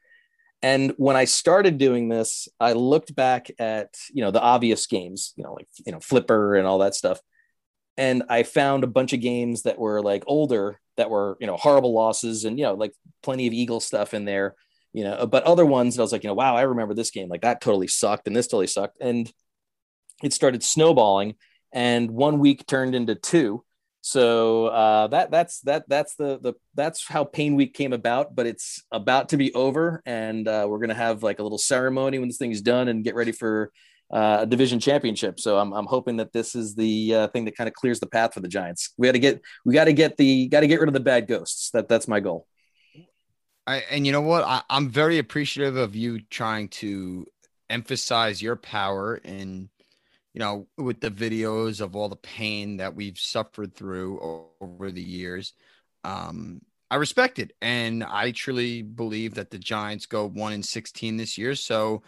And 0.62 0.92
when 0.96 1.16
I 1.16 1.24
started 1.24 1.78
doing 1.78 2.08
this, 2.08 2.48
I 2.58 2.72
looked 2.72 3.14
back 3.14 3.50
at 3.58 3.94
you 4.12 4.22
know 4.22 4.30
the 4.30 4.40
obvious 4.40 4.86
games, 4.86 5.32
you 5.36 5.44
know 5.44 5.52
like 5.52 5.68
you 5.86 5.92
know 5.92 6.00
Flipper 6.00 6.56
and 6.56 6.66
all 6.66 6.78
that 6.78 6.94
stuff, 6.94 7.20
and 7.96 8.24
I 8.28 8.42
found 8.42 8.84
a 8.84 8.88
bunch 8.88 9.12
of 9.12 9.20
games 9.20 9.62
that 9.62 9.78
were 9.78 10.02
like 10.02 10.24
older 10.26 10.80
that 10.96 11.10
were 11.10 11.36
you 11.40 11.46
know 11.46 11.56
horrible 11.56 11.94
losses 11.94 12.44
and 12.44 12.58
you 12.58 12.64
know 12.64 12.74
like 12.74 12.92
plenty 13.22 13.46
of 13.46 13.52
Eagle 13.52 13.80
stuff 13.80 14.14
in 14.14 14.24
there, 14.24 14.56
you 14.92 15.04
know. 15.04 15.26
But 15.26 15.44
other 15.44 15.64
ones, 15.66 15.94
that 15.96 16.02
I 16.02 16.04
was 16.04 16.12
like, 16.12 16.24
you 16.24 16.28
know, 16.28 16.34
wow, 16.34 16.56
I 16.56 16.62
remember 16.62 16.94
this 16.94 17.10
game. 17.10 17.28
Like 17.28 17.42
that 17.42 17.60
totally 17.60 17.88
sucked 17.88 18.26
and 18.26 18.34
this 18.34 18.48
totally 18.48 18.66
sucked, 18.66 18.98
and 19.00 19.32
it 20.24 20.32
started 20.32 20.64
snowballing, 20.64 21.36
and 21.72 22.10
one 22.10 22.40
week 22.40 22.66
turned 22.66 22.96
into 22.96 23.14
two, 23.14 23.64
so 24.00 24.66
uh, 24.66 25.08
that 25.08 25.30
that's 25.30 25.60
that 25.62 25.84
that's 25.88 26.14
the 26.14 26.38
the 26.40 26.54
that's 26.74 27.06
how 27.06 27.24
Pain 27.24 27.56
Week 27.56 27.74
came 27.74 27.92
about. 27.92 28.34
But 28.34 28.46
it's 28.46 28.82
about 28.92 29.30
to 29.30 29.36
be 29.36 29.52
over, 29.54 30.02
and 30.06 30.46
uh, 30.46 30.66
we're 30.68 30.78
gonna 30.78 30.94
have 30.94 31.22
like 31.22 31.38
a 31.40 31.42
little 31.42 31.58
ceremony 31.58 32.18
when 32.18 32.28
this 32.28 32.38
thing's 32.38 32.62
done 32.62 32.88
and 32.88 33.04
get 33.04 33.14
ready 33.14 33.32
for 33.32 33.72
uh, 34.10 34.38
a 34.40 34.46
division 34.46 34.78
championship. 34.78 35.40
So 35.40 35.58
I'm 35.58 35.72
I'm 35.72 35.86
hoping 35.86 36.16
that 36.18 36.32
this 36.32 36.54
is 36.54 36.74
the 36.74 37.14
uh, 37.14 37.28
thing 37.28 37.44
that 37.46 37.56
kind 37.56 37.68
of 37.68 37.74
clears 37.74 38.00
the 38.00 38.06
path 38.06 38.34
for 38.34 38.40
the 38.40 38.48
Giants. 38.48 38.94
We 38.96 39.08
got 39.08 39.12
to 39.12 39.18
get 39.18 39.42
we 39.64 39.74
got 39.74 39.84
to 39.84 39.92
get 39.92 40.16
the 40.16 40.48
got 40.48 40.60
to 40.60 40.66
get 40.66 40.80
rid 40.80 40.88
of 40.88 40.94
the 40.94 41.00
bad 41.00 41.26
ghosts. 41.26 41.70
That 41.70 41.88
that's 41.88 42.08
my 42.08 42.20
goal. 42.20 42.46
I, 43.66 43.84
and 43.90 44.06
you 44.06 44.12
know 44.12 44.22
what? 44.22 44.44
I, 44.44 44.62
I'm 44.70 44.88
very 44.88 45.18
appreciative 45.18 45.76
of 45.76 45.94
you 45.94 46.20
trying 46.30 46.68
to 46.68 47.26
emphasize 47.68 48.40
your 48.40 48.56
power 48.56 49.16
in 49.16 49.68
you 50.34 50.40
know, 50.40 50.66
with 50.76 51.00
the 51.00 51.10
videos 51.10 51.80
of 51.80 51.96
all 51.96 52.08
the 52.08 52.16
pain 52.16 52.76
that 52.78 52.94
we've 52.94 53.18
suffered 53.18 53.74
through 53.74 54.52
over 54.60 54.90
the 54.90 55.02
years. 55.02 55.52
Um, 56.04 56.60
I 56.90 56.96
respect 56.96 57.38
it. 57.38 57.52
And 57.60 58.04
I 58.04 58.30
truly 58.32 58.82
believe 58.82 59.34
that 59.34 59.50
the 59.50 59.58
Giants 59.58 60.06
go 60.06 60.26
one 60.26 60.52
in 60.52 60.62
16 60.62 61.16
this 61.16 61.36
year. 61.36 61.54
So 61.54 62.02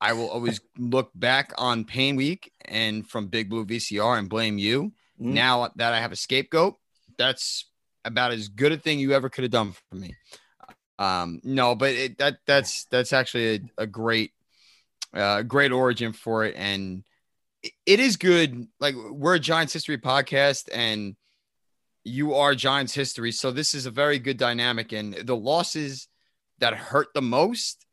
I 0.00 0.12
will 0.12 0.28
always 0.28 0.60
look 0.78 1.10
back 1.14 1.52
on 1.56 1.84
Pain 1.84 2.16
Week 2.16 2.52
and 2.64 3.08
from 3.08 3.28
Big 3.28 3.48
Blue 3.48 3.64
VCR 3.64 4.18
and 4.18 4.28
blame 4.28 4.58
you. 4.58 4.92
Mm-hmm. 5.20 5.34
Now 5.34 5.70
that 5.76 5.92
I 5.92 6.00
have 6.00 6.12
a 6.12 6.16
scapegoat, 6.16 6.74
that's 7.16 7.66
about 8.04 8.32
as 8.32 8.48
good 8.48 8.72
a 8.72 8.76
thing 8.76 8.98
you 8.98 9.12
ever 9.12 9.28
could 9.28 9.44
have 9.44 9.52
done 9.52 9.72
for 9.72 9.94
me. 9.94 10.14
Um, 10.98 11.40
no, 11.44 11.74
but 11.74 11.90
it, 11.90 12.18
that 12.18 12.38
that's 12.46 12.84
that's 12.86 13.12
actually 13.12 13.54
a, 13.54 13.82
a 13.82 13.86
great, 13.86 14.32
uh, 15.14 15.42
great 15.42 15.72
origin 15.72 16.12
for 16.12 16.44
it. 16.44 16.54
And 16.56 17.04
it 17.62 18.00
is 18.00 18.16
good. 18.16 18.66
Like 18.80 18.94
we're 18.94 19.36
a 19.36 19.40
Giants 19.40 19.72
history 19.72 19.98
podcast, 19.98 20.68
and 20.72 21.16
you 22.04 22.34
are 22.34 22.54
Giants 22.54 22.94
history, 22.94 23.32
so 23.32 23.50
this 23.50 23.74
is 23.74 23.86
a 23.86 23.90
very 23.90 24.18
good 24.18 24.36
dynamic. 24.36 24.92
And 24.92 25.14
the 25.14 25.36
losses 25.36 26.08
that 26.58 26.74
hurt 26.74 27.08
the 27.14 27.22
most, 27.22 27.86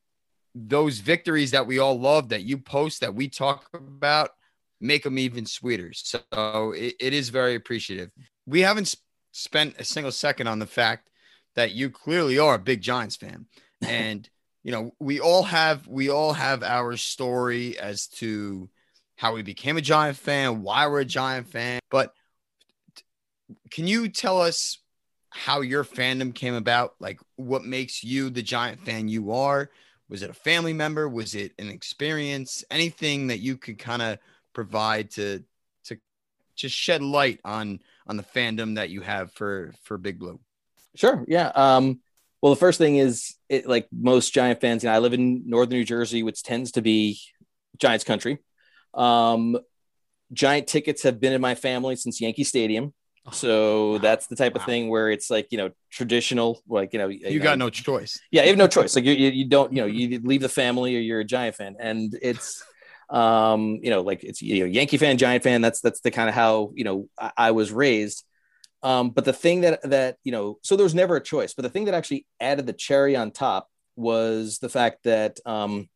those 0.56 1.00
victories 1.00 1.52
that 1.52 1.68
we 1.68 1.80
all 1.80 2.00
love, 2.00 2.30
that 2.30 2.44
you 2.44 2.58
post, 2.58 3.02
that 3.02 3.16
we 3.16 3.30
talk 3.30 3.68
about, 3.74 4.32
make 4.82 5.04
them 5.04 5.20
even 5.20 5.46
sweeter. 5.46 5.92
So 5.94 6.74
it, 6.76 6.96
it 7.00 7.14
is 7.14 7.30
very 7.30 7.56
appreciative. 7.56 8.10
We 8.46 8.62
haven't 8.62 8.86
sp- 8.90 9.06
spent 9.32 9.76
a 9.80 9.84
single 9.84 10.12
second 10.12 10.48
on 10.48 10.60
the 10.60 10.66
fact 10.66 11.10
that 11.56 11.72
you 11.72 11.90
clearly 11.90 12.40
are 12.40 12.56
a 12.56 12.60
big 12.60 12.82
Giants 12.82 13.16
fan, 13.16 13.46
and 13.82 14.28
you 14.64 14.72
know 14.72 14.92
we 15.00 15.20
all 15.20 15.44
have 15.44 15.88
we 15.88 16.10
all 16.10 16.34
have 16.34 16.64
our 16.64 16.98
story 16.98 17.78
as 17.78 18.08
to 18.08 18.70
how 19.20 19.34
we 19.34 19.42
became 19.42 19.76
a 19.76 19.82
Giant 19.82 20.16
fan, 20.16 20.64
why 20.64 20.88
we're 20.88 21.02
a 21.02 21.06
Giant 21.06 21.46
fan. 21.50 21.82
But 21.92 22.14
can 23.70 23.86
you 23.86 24.08
tell 24.08 24.40
us 24.40 24.78
how 25.30 25.60
your 25.60 25.84
fandom 25.84 26.34
came 26.34 26.54
about? 26.54 26.94
Like, 27.02 27.20
what 27.36 27.66
makes 27.66 28.02
you 28.02 28.30
the 28.30 28.42
Giant 28.42 28.80
fan 28.86 29.10
you 29.10 29.34
are? 29.34 29.72
Was 30.08 30.22
it 30.22 30.30
a 30.30 30.34
family 30.34 30.72
member? 30.72 31.10
Was 31.10 31.36
it 31.36 31.52
an 31.60 31.68
experience? 31.68 32.64
Anything 32.72 33.28
that 33.28 33.40
you 33.40 33.58
could 33.58 33.78
kind 33.78 34.02
of 34.02 34.20
provide 34.54 35.12
to 35.12 35.44
to 35.84 35.98
just 36.56 36.74
shed 36.74 37.02
light 37.02 37.42
on 37.44 37.82
on 38.08 38.16
the 38.16 38.24
fandom 38.24 38.76
that 38.76 38.90
you 38.90 39.02
have 39.02 39.34
for 39.34 39.74
for 39.84 39.98
Big 39.98 40.18
Blue? 40.18 40.40
Sure. 40.96 41.26
Yeah. 41.28 41.52
Um, 41.56 42.00
well, 42.42 42.54
the 42.54 42.60
first 42.60 42.78
thing 42.78 42.96
is, 42.96 43.36
it, 43.50 43.68
like 43.68 43.90
most 43.92 44.34
Giant 44.34 44.62
fans, 44.62 44.82
you 44.82 44.90
know, 44.90 44.96
I 44.96 45.00
live 45.00 45.14
in 45.14 45.44
northern 45.46 45.78
New 45.78 45.84
Jersey, 45.84 46.24
which 46.24 46.42
tends 46.42 46.72
to 46.72 46.82
be 46.82 47.20
Giants 47.78 48.06
country. 48.06 48.40
Um, 48.94 49.58
giant 50.34 50.68
tickets 50.68 51.04
have 51.04 51.20
been 51.20 51.34
in 51.34 51.42
my 51.42 51.56
family 51.56 51.96
since 51.96 52.22
Yankee 52.22 52.44
Stadium. 52.44 52.94
Oh, 53.26 53.32
so 53.32 53.92
wow. 53.92 53.98
that's 54.00 54.28
the 54.28 54.36
type 54.36 54.56
of 54.56 54.62
wow. 54.62 54.66
thing 54.66 54.90
where 54.90 55.10
it's 55.10 55.30
like 55.30 55.48
you 55.52 55.58
know 55.58 55.72
traditional, 55.92 56.62
like 56.68 56.94
you 56.94 57.00
know 57.00 57.08
you 57.08 57.40
got 57.40 57.58
no 57.58 57.70
choice. 57.70 58.20
Yeah, 58.32 58.44
you 58.44 58.50
have 58.50 58.58
no 58.58 58.68
choice. 58.68 58.96
Like 58.96 59.06
you, 59.06 59.14
you, 59.14 59.30
you 59.30 59.46
don't 59.46 59.74
you 59.74 59.82
know 59.82 59.88
you 59.88 60.20
leave 60.20 60.42
the 60.42 60.50
family 60.50 60.96
or 60.96 61.00
you're 61.00 61.20
a 61.20 61.26
Giant 61.26 61.56
fan, 61.56 61.76
and 61.80 62.18
it's 62.22 62.64
um 63.10 63.80
you 63.82 63.90
know 63.90 64.02
like 64.02 64.24
it's 64.24 64.42
you 64.42 64.62
know 64.62 64.66
Yankee 64.66 64.98
fan, 64.98 65.18
Giant 65.18 65.44
fan. 65.44 65.62
That's 65.62 65.82
that's 65.82 66.02
the 66.02 66.12
kind 66.12 66.30
of 66.30 66.36
how 66.36 66.72
you 66.76 66.84
know 66.84 67.10
I, 67.20 67.32
I 67.38 67.52
was 67.52 67.72
raised. 67.72 68.24
Um, 68.82 69.10
but 69.10 69.26
the 69.26 69.34
thing 69.34 69.62
that 69.62 69.82
that 69.84 70.18
you 70.24 70.32
know, 70.32 70.58
so 70.64 70.76
there 70.76 70.86
was 70.86 70.96
never 70.96 71.18
a 71.18 71.22
choice. 71.22 71.54
But 71.54 71.64
the 71.64 71.70
thing 71.70 71.86
that 71.86 71.94
actually 71.94 72.26
added 72.40 72.66
the 72.66 72.74
cherry 72.74 73.16
on 73.16 73.32
top 73.32 73.68
was 73.96 74.60
the 74.60 74.70
fact 74.70 75.04
that 75.04 75.40
um, 75.46 75.90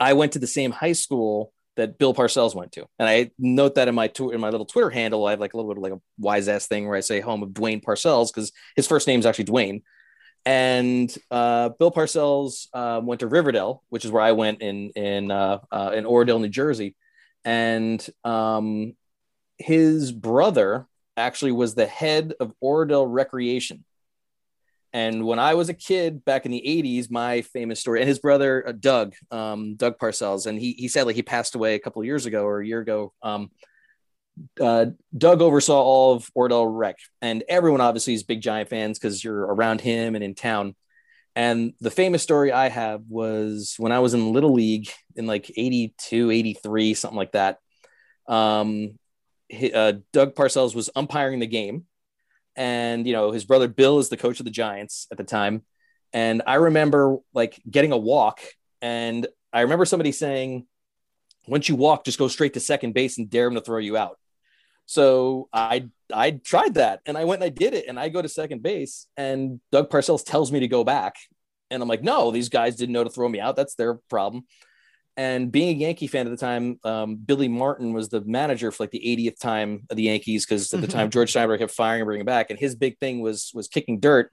I 0.00 0.14
went 0.14 0.32
to 0.32 0.40
the 0.40 0.48
same 0.48 0.72
high 0.72 0.92
school 0.92 1.53
that 1.76 1.98
Bill 1.98 2.14
Parcells 2.14 2.54
went 2.54 2.72
to. 2.72 2.86
And 2.98 3.08
I 3.08 3.30
note 3.38 3.74
that 3.76 3.88
in 3.88 3.94
my 3.94 4.08
tw- 4.08 4.32
in 4.32 4.40
my 4.40 4.50
little 4.50 4.66
Twitter 4.66 4.90
handle, 4.90 5.26
I 5.26 5.30
have 5.30 5.40
like 5.40 5.54
a 5.54 5.56
little 5.56 5.70
bit 5.72 5.78
of 5.78 5.82
like 5.82 5.92
a 5.92 6.00
wise 6.18 6.48
ass 6.48 6.66
thing 6.66 6.86
where 6.86 6.96
I 6.96 7.00
say 7.00 7.20
home 7.20 7.42
of 7.42 7.54
Duane 7.54 7.80
Parcells 7.80 8.32
because 8.32 8.52
his 8.76 8.86
first 8.86 9.06
name 9.06 9.20
is 9.20 9.26
actually 9.26 9.46
Dwayne. 9.46 9.82
And 10.46 11.14
uh, 11.30 11.70
Bill 11.70 11.90
Parcells 11.90 12.68
uh, 12.74 13.00
went 13.02 13.20
to 13.20 13.26
River 13.26 13.50
Dell, 13.50 13.82
which 13.88 14.04
is 14.04 14.10
where 14.10 14.22
I 14.22 14.32
went 14.32 14.60
in 14.62 14.90
in 14.90 15.30
uh, 15.30 15.58
uh 15.70 15.92
in 15.94 16.04
Oradell, 16.04 16.40
New 16.40 16.48
Jersey. 16.48 16.94
And 17.44 18.04
um, 18.24 18.94
his 19.58 20.12
brother 20.12 20.86
actually 21.16 21.52
was 21.52 21.74
the 21.74 21.86
head 21.86 22.34
of 22.40 22.52
Oradell 22.62 23.06
Recreation 23.08 23.84
and 24.94 25.26
when 25.26 25.40
I 25.40 25.54
was 25.54 25.68
a 25.68 25.74
kid 25.74 26.24
back 26.24 26.46
in 26.46 26.52
the 26.52 26.62
80s, 26.64 27.10
my 27.10 27.42
famous 27.42 27.80
story, 27.80 28.00
and 28.00 28.08
his 28.08 28.20
brother, 28.20 28.68
uh, 28.68 28.72
Doug, 28.72 29.14
um, 29.32 29.74
Doug 29.74 29.98
Parcells, 29.98 30.46
and 30.46 30.56
he, 30.56 30.72
he 30.74 30.86
sadly 30.86 31.14
he 31.14 31.22
passed 31.22 31.56
away 31.56 31.74
a 31.74 31.80
couple 31.80 32.00
of 32.00 32.06
years 32.06 32.26
ago 32.26 32.44
or 32.44 32.60
a 32.60 32.66
year 32.66 32.78
ago. 32.78 33.12
Um, 33.20 33.50
uh, 34.60 34.86
Doug 35.16 35.42
oversaw 35.42 35.82
all 35.82 36.14
of 36.14 36.30
Oradell 36.38 36.68
Rec, 36.70 36.96
and 37.20 37.42
everyone 37.48 37.80
obviously 37.80 38.14
is 38.14 38.22
big 38.22 38.40
Giant 38.40 38.70
fans 38.70 38.96
because 38.96 39.22
you're 39.22 39.40
around 39.40 39.80
him 39.80 40.14
and 40.14 40.22
in 40.22 40.36
town. 40.36 40.76
And 41.34 41.72
the 41.80 41.90
famous 41.90 42.22
story 42.22 42.52
I 42.52 42.68
have 42.68 43.02
was 43.08 43.74
when 43.78 43.90
I 43.90 43.98
was 43.98 44.14
in 44.14 44.32
Little 44.32 44.52
League 44.52 44.88
in 45.16 45.26
like 45.26 45.50
82, 45.56 46.30
83, 46.30 46.94
something 46.94 47.16
like 47.16 47.32
that. 47.32 47.58
Um, 48.28 48.96
uh, 49.74 49.94
Doug 50.12 50.36
Parcells 50.36 50.76
was 50.76 50.88
umpiring 50.94 51.40
the 51.40 51.48
game 51.48 51.86
and 52.56 53.06
you 53.06 53.12
know 53.12 53.30
his 53.30 53.44
brother 53.44 53.68
Bill 53.68 53.98
is 53.98 54.08
the 54.08 54.16
coach 54.16 54.40
of 54.40 54.44
the 54.44 54.50
Giants 54.50 55.06
at 55.10 55.18
the 55.18 55.24
time. 55.24 55.62
And 56.12 56.42
I 56.46 56.54
remember 56.54 57.18
like 57.32 57.60
getting 57.68 57.92
a 57.92 57.98
walk, 57.98 58.40
and 58.80 59.26
I 59.52 59.62
remember 59.62 59.84
somebody 59.84 60.12
saying, 60.12 60.66
"Once 61.48 61.68
you 61.68 61.76
walk, 61.76 62.04
just 62.04 62.18
go 62.18 62.28
straight 62.28 62.54
to 62.54 62.60
second 62.60 62.94
base 62.94 63.18
and 63.18 63.28
dare 63.28 63.46
him 63.46 63.54
to 63.54 63.60
throw 63.60 63.78
you 63.78 63.96
out." 63.96 64.18
So 64.86 65.48
I 65.52 65.88
I 66.12 66.32
tried 66.32 66.74
that, 66.74 67.00
and 67.06 67.16
I 67.16 67.24
went 67.24 67.42
and 67.42 67.46
I 67.46 67.54
did 67.54 67.74
it, 67.74 67.86
and 67.88 67.98
I 67.98 68.08
go 68.08 68.22
to 68.22 68.28
second 68.28 68.62
base, 68.62 69.06
and 69.16 69.60
Doug 69.72 69.90
Parcells 69.90 70.24
tells 70.24 70.52
me 70.52 70.60
to 70.60 70.68
go 70.68 70.84
back, 70.84 71.16
and 71.70 71.82
I'm 71.82 71.88
like, 71.88 72.02
"No, 72.02 72.30
these 72.30 72.48
guys 72.48 72.76
didn't 72.76 72.92
know 72.92 73.04
to 73.04 73.10
throw 73.10 73.28
me 73.28 73.40
out. 73.40 73.56
That's 73.56 73.74
their 73.74 73.94
problem." 73.94 74.44
And 75.16 75.52
being 75.52 75.76
a 75.76 75.78
Yankee 75.78 76.08
fan 76.08 76.26
at 76.26 76.30
the 76.30 76.36
time, 76.36 76.80
um, 76.82 77.16
Billy 77.16 77.46
Martin 77.46 77.92
was 77.92 78.08
the 78.08 78.20
manager 78.22 78.72
for 78.72 78.82
like 78.82 78.90
the 78.90 78.98
80th 79.00 79.38
time 79.38 79.86
of 79.88 79.96
the 79.96 80.04
Yankees 80.04 80.44
because 80.44 80.74
at 80.74 80.80
the 80.80 80.88
time 80.88 81.10
George 81.10 81.32
Steinbrenner 81.32 81.58
kept 81.58 81.72
firing 81.72 82.00
and 82.00 82.06
bringing 82.06 82.26
back, 82.26 82.50
and 82.50 82.58
his 82.58 82.74
big 82.74 82.98
thing 82.98 83.20
was 83.20 83.52
was 83.54 83.68
kicking 83.68 84.00
dirt. 84.00 84.32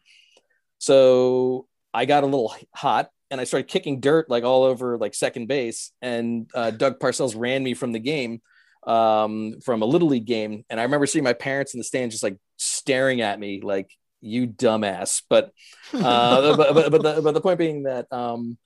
So 0.80 1.68
I 1.94 2.06
got 2.06 2.24
a 2.24 2.26
little 2.26 2.56
hot 2.74 3.10
and 3.30 3.40
I 3.40 3.44
started 3.44 3.68
kicking 3.68 4.00
dirt 4.00 4.30
like 4.30 4.44
all 4.44 4.64
over 4.64 4.98
like 4.98 5.14
second 5.14 5.48
base, 5.48 5.92
and 6.02 6.50
uh, 6.56 6.72
Doug 6.72 7.00
Parcells 7.00 7.36
ran 7.38 7.64
me 7.64 7.76
from 7.76 7.92
the 7.92 8.00
game 8.00 8.42
um, 8.88 9.60
from 9.64 9.84
a 9.84 9.86
little 9.86 10.08
league 10.08 10.26
game, 10.26 10.66
and 10.70 10.80
I 10.80 10.84
remember 10.84 11.06
seeing 11.06 11.24
my 11.24 11.34
parents 11.34 11.76
in 11.76 11.80
the 11.80 11.84
stand 11.84 12.12
just 12.12 12.24
like 12.24 12.38
staring 12.58 13.22
at 13.22 13.40
me 13.40 13.62
like 13.62 13.92
you 14.20 14.48
dumbass. 14.48 15.22
But 15.30 15.52
uh, 15.94 16.56
but, 16.58 16.74
but, 16.74 16.92
but, 16.92 17.02
the, 17.04 17.22
but 17.22 17.34
the 17.34 17.42
point 17.42 17.60
being 17.60 17.84
that 17.84 18.12
um, 18.12 18.58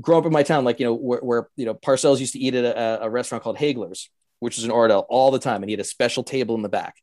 grow 0.00 0.18
up 0.18 0.26
in 0.26 0.32
my 0.32 0.42
town, 0.42 0.64
like, 0.64 0.80
you 0.80 0.86
know, 0.86 0.94
where, 0.94 1.20
where 1.20 1.48
you 1.56 1.64
know, 1.64 1.74
Parcells 1.74 2.20
used 2.20 2.34
to 2.34 2.38
eat 2.38 2.54
at 2.54 2.64
a, 2.64 3.04
a, 3.04 3.10
restaurant 3.10 3.42
called 3.42 3.56
Hagler's, 3.56 4.10
which 4.40 4.58
is 4.58 4.64
in 4.64 4.70
Oradell 4.70 5.06
all 5.08 5.30
the 5.30 5.38
time. 5.38 5.62
And 5.62 5.70
he 5.70 5.72
had 5.72 5.80
a 5.80 5.84
special 5.84 6.22
table 6.22 6.54
in 6.54 6.62
the 6.62 6.68
back. 6.68 6.96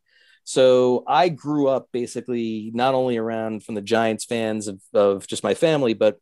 So 0.43 1.03
I 1.08 1.29
grew 1.29 1.67
up 1.67 1.88
basically 1.91 2.71
not 2.73 2.93
only 2.93 3.17
around 3.17 3.63
from 3.63 3.75
the 3.75 3.82
Giants 3.82 4.25
fans 4.25 4.67
of, 4.67 4.82
of 4.93 5.25
just 5.27 5.43
my 5.43 5.53
family, 5.53 5.93
but 5.93 6.19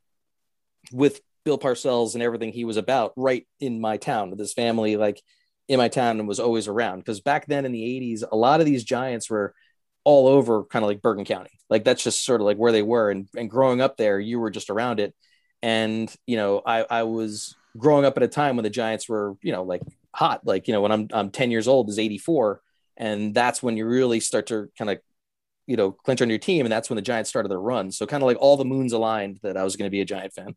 with 0.91 1.21
Bill 1.43 1.57
Parcells 1.57 2.13
and 2.13 2.21
everything 2.21 2.51
he 2.51 2.65
was 2.65 2.77
about 2.77 3.13
right 3.15 3.47
in 3.59 3.81
my 3.81 3.97
town 3.97 4.29
with 4.29 4.39
his 4.39 4.53
family, 4.53 4.95
like 4.95 5.21
in 5.67 5.77
my 5.77 5.87
town 5.87 6.19
and 6.19 6.27
was 6.27 6.39
always 6.39 6.67
around. 6.67 6.99
Because 6.99 7.19
back 7.19 7.47
then 7.47 7.65
in 7.65 7.71
the 7.71 7.81
80s, 7.81 8.23
a 8.29 8.35
lot 8.35 8.59
of 8.59 8.65
these 8.65 8.83
Giants 8.83 9.29
were 9.29 9.53
all 10.03 10.27
over 10.27 10.65
kind 10.65 10.83
of 10.83 10.89
like 10.89 11.01
Bergen 11.01 11.25
County. 11.25 11.51
Like 11.69 11.83
that's 11.83 12.03
just 12.03 12.23
sort 12.23 12.41
of 12.41 12.45
like 12.45 12.57
where 12.57 12.71
they 12.71 12.81
were. 12.81 13.09
And, 13.09 13.27
and 13.35 13.49
growing 13.49 13.81
up 13.81 13.97
there, 13.97 14.19
you 14.19 14.39
were 14.39 14.51
just 14.51 14.69
around 14.69 14.99
it. 14.99 15.15
And, 15.61 16.13
you 16.25 16.37
know, 16.37 16.61
I, 16.65 16.85
I 16.89 17.03
was 17.03 17.55
growing 17.77 18.05
up 18.05 18.17
at 18.17 18.23
a 18.23 18.27
time 18.27 18.55
when 18.55 18.63
the 18.63 18.69
Giants 18.69 19.07
were, 19.07 19.37
you 19.41 19.51
know, 19.51 19.63
like 19.63 19.81
hot. 20.13 20.45
Like, 20.45 20.67
you 20.67 20.73
know, 20.73 20.81
when 20.81 20.91
I'm, 20.91 21.07
I'm 21.13 21.29
10 21.29 21.51
years 21.51 21.67
old 21.67 21.89
is 21.89 21.99
84. 21.99 22.61
And 22.97 23.33
that's 23.33 23.63
when 23.63 23.77
you 23.77 23.85
really 23.85 24.19
start 24.19 24.47
to 24.47 24.69
kind 24.77 24.91
of, 24.91 24.99
you 25.67 25.77
know, 25.77 25.91
clinch 25.91 26.21
on 26.21 26.29
your 26.29 26.39
team. 26.39 26.65
And 26.65 26.71
that's 26.71 26.89
when 26.89 26.95
the 26.95 27.01
Giants 27.01 27.29
started 27.29 27.49
their 27.49 27.59
run. 27.59 27.91
So 27.91 28.05
kind 28.05 28.23
of 28.23 28.27
like 28.27 28.37
all 28.39 28.57
the 28.57 28.65
moons 28.65 28.93
aligned 28.93 29.39
that 29.43 29.57
I 29.57 29.63
was 29.63 29.75
going 29.75 29.87
to 29.87 29.91
be 29.91 30.01
a 30.01 30.05
Giant 30.05 30.33
fan. 30.33 30.55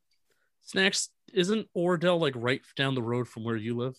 Snacks, 0.63 1.11
isn't 1.33 1.69
Oradell 1.77 2.19
like 2.19 2.35
right 2.37 2.63
down 2.77 2.95
the 2.95 3.03
road 3.03 3.29
from 3.29 3.45
where 3.45 3.57
you 3.57 3.77
live? 3.77 3.97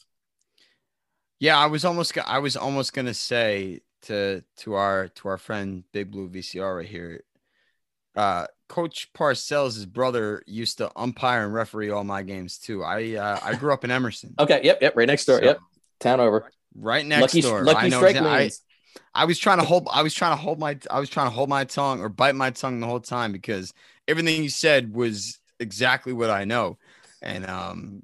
Yeah, 1.40 1.58
I 1.58 1.68
was 1.68 1.86
almost 1.86 2.18
I 2.18 2.40
was 2.40 2.56
almost 2.56 2.94
gonna 2.94 3.14
say 3.14 3.82
to 4.04 4.44
to 4.58 4.74
our 4.76 5.10
to 5.10 5.28
our 5.28 5.38
friend 5.38 5.84
Big 5.92 6.12
Blue 6.12 6.30
VCR 6.30 6.78
right 6.78 6.88
here. 6.88 7.24
Uh, 8.16 8.48
Coach 8.68 9.12
Parcells' 9.14 9.88
brother 9.88 10.44
used 10.46 10.80
to 10.80 10.92
umpire 10.96 11.44
and 11.44 11.54
referee 11.54 11.92
all 11.92 12.04
my 12.04 12.24
games 12.24 12.58
too. 12.58 12.84
I 12.84 13.16
uh, 13.16 13.40
I 13.44 13.56
grew 13.56 13.74
up 13.74 13.84
in 13.84 13.92
Emerson. 13.92 14.34
okay, 14.40 14.62
yep, 14.64 14.80
yep, 14.82 14.96
right 14.96 15.08
next 15.08 15.26
door. 15.26 15.40
So, 15.40 15.46
yep, 15.46 15.60
town 16.00 16.20
over. 16.20 16.52
Right 16.76 17.06
next 17.06 17.22
lucky, 17.22 17.42
door. 17.42 17.64
Lucky 17.64 17.86
I 17.86 17.90
know 17.90 17.98
strike 17.98 18.18
I, 18.18 18.52
I 19.14 19.26
was 19.26 19.40
trying 19.40 19.60
to 19.60 19.66
hold 19.66 19.88
I 19.92 20.02
was 20.02 20.14
trying 20.14 20.32
to 20.32 20.42
hold 20.42 20.60
my 20.60 20.78
I 20.92 21.00
was 21.00 21.10
trying 21.10 21.28
to 21.28 21.32
hold 21.34 21.50
my 21.50 21.64
tongue 21.64 22.02
or 22.02 22.10
bite 22.10 22.36
my 22.36 22.50
tongue 22.50 22.80
the 22.80 22.88
whole 22.88 23.00
time 23.00 23.32
because 23.32 23.74
everything 24.08 24.44
you 24.44 24.50
said 24.50 24.94
was 24.94 25.40
exactly 25.60 26.12
what 26.12 26.30
I 26.30 26.44
know. 26.44 26.78
And 27.22 27.50
um 27.50 28.04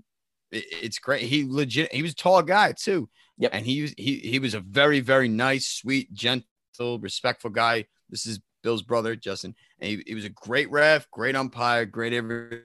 it, 0.52 0.64
it's 0.72 1.00
great. 1.00 1.24
He 1.24 1.46
legit 1.48 1.94
he 1.94 2.02
was 2.02 2.12
a 2.12 2.16
tall 2.16 2.42
guy 2.44 2.72
too. 2.74 3.10
Yep. 3.38 3.52
And 3.54 3.66
he 3.66 3.82
was 3.82 3.94
he 3.98 4.20
he 4.20 4.40
was 4.40 4.54
a 4.54 4.60
very, 4.60 5.00
very 5.00 5.28
nice, 5.28 5.68
sweet, 5.68 6.14
gentle, 6.14 7.00
respectful 7.00 7.50
guy. 7.50 7.88
This 8.10 8.26
is 8.26 8.40
Bill's 8.62 8.82
brother, 8.82 9.16
Justin. 9.16 9.56
And 9.80 9.90
he, 9.90 10.04
he 10.08 10.16
was 10.16 10.26
a 10.26 10.30
great 10.30 10.70
ref, 10.72 11.10
great 11.12 11.36
umpire, 11.36 11.86
great 11.86 12.14
everything. 12.14 12.64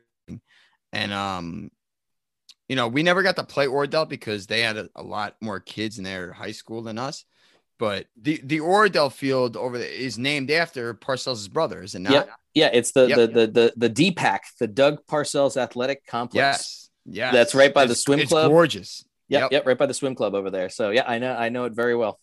And 0.93 1.13
um, 1.13 1.71
you 2.69 2.77
know, 2.77 2.89
we 2.89 3.03
never 3.03 3.23
got 3.23 3.37
to 3.37 3.45
play 3.45 3.67
Oradell 3.67 4.09
because 4.09 4.47
they 4.47 4.61
had 4.61 4.77
a, 4.77 4.89
a 4.97 5.03
lot 5.03 5.37
more 5.41 5.61
kids 5.61 5.99
in 5.99 6.05
their 6.05 6.33
high 6.33 6.53
school 6.53 6.83
than 6.83 6.99
us. 6.99 7.25
But 7.79 8.07
the 8.21 8.41
the 8.43 8.61
Oradell 8.61 9.13
field 9.13 9.57
over 9.57 9.77
there 9.77 9.89
is 9.89 10.19
named 10.19 10.51
after 10.51 10.95
Parcells' 10.95 11.51
brother, 11.51 11.83
is 11.83 11.95
it 11.95 12.01
not? 12.01 12.13
Yep. 12.13 12.31
Yeah, 12.55 12.71
it's 12.73 12.93
the 12.93 13.07
yep. 13.07 13.17
the 13.19 13.27
the 13.27 13.47
the 13.77 13.89
the 13.89 13.91
DPAC, 13.91 14.39
the 14.59 14.67
Doug 14.67 15.05
Parcells 15.07 15.59
Athletic 15.59 16.07
Complex. 16.07 16.35
Yes, 16.35 16.91
yeah, 17.05 17.33
that's 17.33 17.55
right 17.55 17.75
by 17.75 17.83
it's, 17.83 17.93
the 17.93 17.97
swim 17.97 18.21
it's 18.21 18.31
club. 18.31 18.51
Gorgeous. 18.51 19.05
Yep, 19.29 19.41
yep, 19.43 19.53
yep, 19.53 19.67
right 19.67 19.77
by 19.77 19.85
the 19.85 19.93
swim 19.93 20.15
club 20.15 20.35
over 20.35 20.51
there. 20.51 20.71
So 20.71 20.89
yeah, 20.89 21.05
I 21.07 21.19
know 21.19 21.35
I 21.35 21.51
know 21.51 21.65
it 21.65 21.75
very 21.75 21.95
well. 21.95 22.19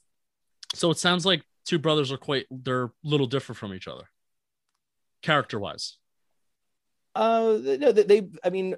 So 0.74 0.90
it 0.90 0.98
sounds 0.98 1.24
like 1.24 1.44
two 1.66 1.80
brothers 1.80 2.12
are 2.12 2.18
quite 2.18 2.46
they're 2.52 2.86
a 2.86 2.92
little 3.04 3.28
different 3.28 3.58
from 3.58 3.74
each 3.74 3.88
other, 3.88 4.06
character 5.22 5.60
wise. 5.60 5.98
Uh, 7.16 7.58
no, 7.62 7.92
they, 7.92 8.04
they 8.04 8.28
I 8.44 8.50
mean, 8.50 8.76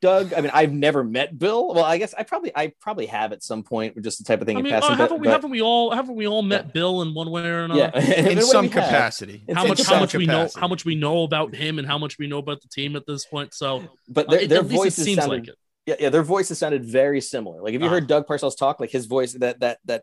Doug, 0.00 0.32
I 0.32 0.40
mean, 0.40 0.50
I've 0.54 0.72
never 0.72 1.04
met 1.04 1.38
Bill. 1.38 1.74
Well, 1.74 1.84
I 1.84 1.98
guess 1.98 2.14
I 2.16 2.22
probably, 2.22 2.50
I 2.56 2.72
probably 2.80 3.06
have 3.06 3.32
at 3.32 3.42
some 3.42 3.62
point, 3.62 4.02
just 4.02 4.18
the 4.18 4.24
type 4.24 4.40
of 4.40 4.46
thing. 4.46 4.56
I 4.56 4.62
mean, 4.62 4.72
in 4.74 4.80
passing, 4.80 4.94
uh, 4.94 4.96
haven't 4.96 5.16
but, 5.16 5.20
we, 5.20 5.26
but, 5.26 5.32
haven't 5.32 5.50
we 5.50 5.60
all, 5.62 5.90
haven't 5.92 6.16
we 6.16 6.26
all 6.26 6.42
met 6.42 6.64
Yeah. 6.66 6.70
Bill 6.72 7.02
in 7.02 7.12
one 7.14 7.30
way 7.30 7.42
or 7.46 7.64
another? 7.64 7.92
Yeah, 7.94 8.00
in 8.30 8.36
What 8.38 8.46
some 8.46 8.64
we 8.64 8.70
have. 8.70 8.84
capacity. 8.84 9.44
In 9.46 9.54
How 9.54 9.62
some 9.62 9.68
much, 9.68 9.78
how 9.80 9.84
some 9.84 10.00
much 10.00 10.14
we 10.14 10.26
know, 10.26 10.48
how 10.56 10.68
much 10.68 10.84
we 10.86 10.94
know 10.94 11.22
about 11.22 11.54
him, 11.54 11.78
and 11.78 11.86
how 11.86 11.98
much 11.98 12.18
we 12.18 12.26
know 12.26 12.38
about 12.38 12.62
the 12.62 12.68
team 12.68 12.96
at 12.96 13.06
this 13.06 13.24
point. 13.26 13.52
So 13.54 13.84
But 14.08 14.26
uh, 14.26 14.30
their, 14.32 14.40
it- 14.40 14.48
their 14.48 14.60
at 14.60 14.66
voices 14.66 15.04
seems 15.04 15.18
sounded, 15.20 15.40
like 15.40 15.48
it. 15.48 15.54
yeah, 15.86 15.94
yeah, 16.00 16.08
their 16.08 16.22
voices 16.22 16.58
sounded 16.58 16.84
very 16.84 17.20
similar. 17.20 17.60
Like 17.62 17.74
if 17.74 17.80
you 17.82 17.86
Ah. 17.86 17.90
heard 17.90 18.06
Doug 18.06 18.26
Parcells 18.26 18.56
talk, 18.56 18.80
like 18.80 18.90
his 18.90 19.04
voice, 19.06 19.34
that 19.34 19.60
that 19.60 19.78
that 19.84 20.02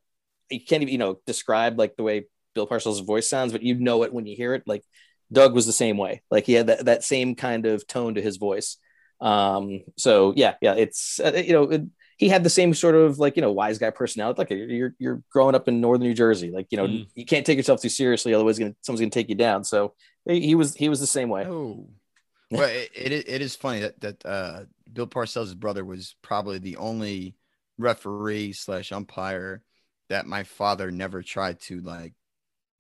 you 0.51 0.59
can't 0.63 0.81
even 0.83 0.91
you 0.91 0.97
know 0.97 1.19
describe 1.25 1.77
like 1.79 1.95
the 1.95 2.03
way 2.03 2.25
Bill 2.55 2.67
Parcells' 2.67 3.05
voice 3.05 3.27
sounds, 3.29 3.51
but 3.51 3.63
you 3.63 3.75
know 3.75 4.03
it 4.03 4.13
when 4.13 4.25
you 4.25 4.35
hear 4.35 4.53
it. 4.53 4.63
Like 4.65 4.83
Doug 5.31 5.53
was 5.53 5.65
the 5.65 5.73
same 5.73 5.97
way. 5.97 6.21
Like 6.29 6.45
he 6.45 6.53
had 6.53 6.67
that 6.67 6.85
that 6.85 7.03
same 7.03 7.35
kind 7.35 7.65
of 7.65 7.87
tone 7.87 8.15
to 8.15 8.21
his 8.21 8.37
voice. 8.37 8.77
Um, 9.19 9.81
so 9.97 10.33
yeah, 10.35 10.55
yeah, 10.61 10.73
it's 10.75 11.19
uh, 11.19 11.33
you 11.35 11.53
know. 11.53 11.63
It, 11.63 11.81
he 12.17 12.29
had 12.29 12.43
the 12.43 12.51
same 12.51 12.75
sort 12.75 12.93
of 12.93 13.17
like 13.17 13.35
you 13.35 13.41
know 13.41 13.51
wise 13.51 13.79
guy 13.79 13.89
personality. 13.89 14.37
Like 14.39 14.49
you're 14.51 14.93
you're 14.99 15.23
growing 15.31 15.55
up 15.55 15.67
in 15.67 15.81
northern 15.81 16.05
New 16.07 16.13
Jersey. 16.13 16.51
Like 16.51 16.67
you 16.69 16.77
know 16.77 16.85
Mm. 16.87 17.07
you 17.15 17.25
can't 17.25 17.45
take 17.45 17.57
yourself 17.57 17.81
too 17.81 17.89
seriously, 17.89 18.33
otherwise 18.33 18.59
gonna, 18.59 18.75
someone's 18.81 19.01
gonna 19.01 19.09
take 19.09 19.29
you 19.29 19.35
down. 19.35 19.63
So 19.63 19.95
he 20.25 20.39
he 20.41 20.55
was 20.55 20.75
he 20.75 20.87
was 20.89 20.99
the 20.99 21.07
same 21.07 21.29
way. 21.29 21.45
Oh, 21.47 21.89
well, 22.51 22.69
it, 22.69 22.91
it 22.93 23.11
is- 23.11 23.23
it 23.27 23.41
is 23.41 23.55
funny 23.55 23.79
that 23.79 23.99
that 24.01 24.23
uh, 24.25 24.63
Bill 24.91 25.07
Parcells' 25.07 25.55
brother 25.57 25.83
was 25.83 26.15
probably 26.21 26.59
the 26.59 26.77
only 26.77 27.35
referee 27.79 28.53
slash 28.53 28.91
umpire 28.91 29.63
that 30.11 30.25
my 30.25 30.43
father 30.43 30.91
never 30.91 31.23
tried 31.23 31.59
to 31.61 31.79
like 31.81 32.13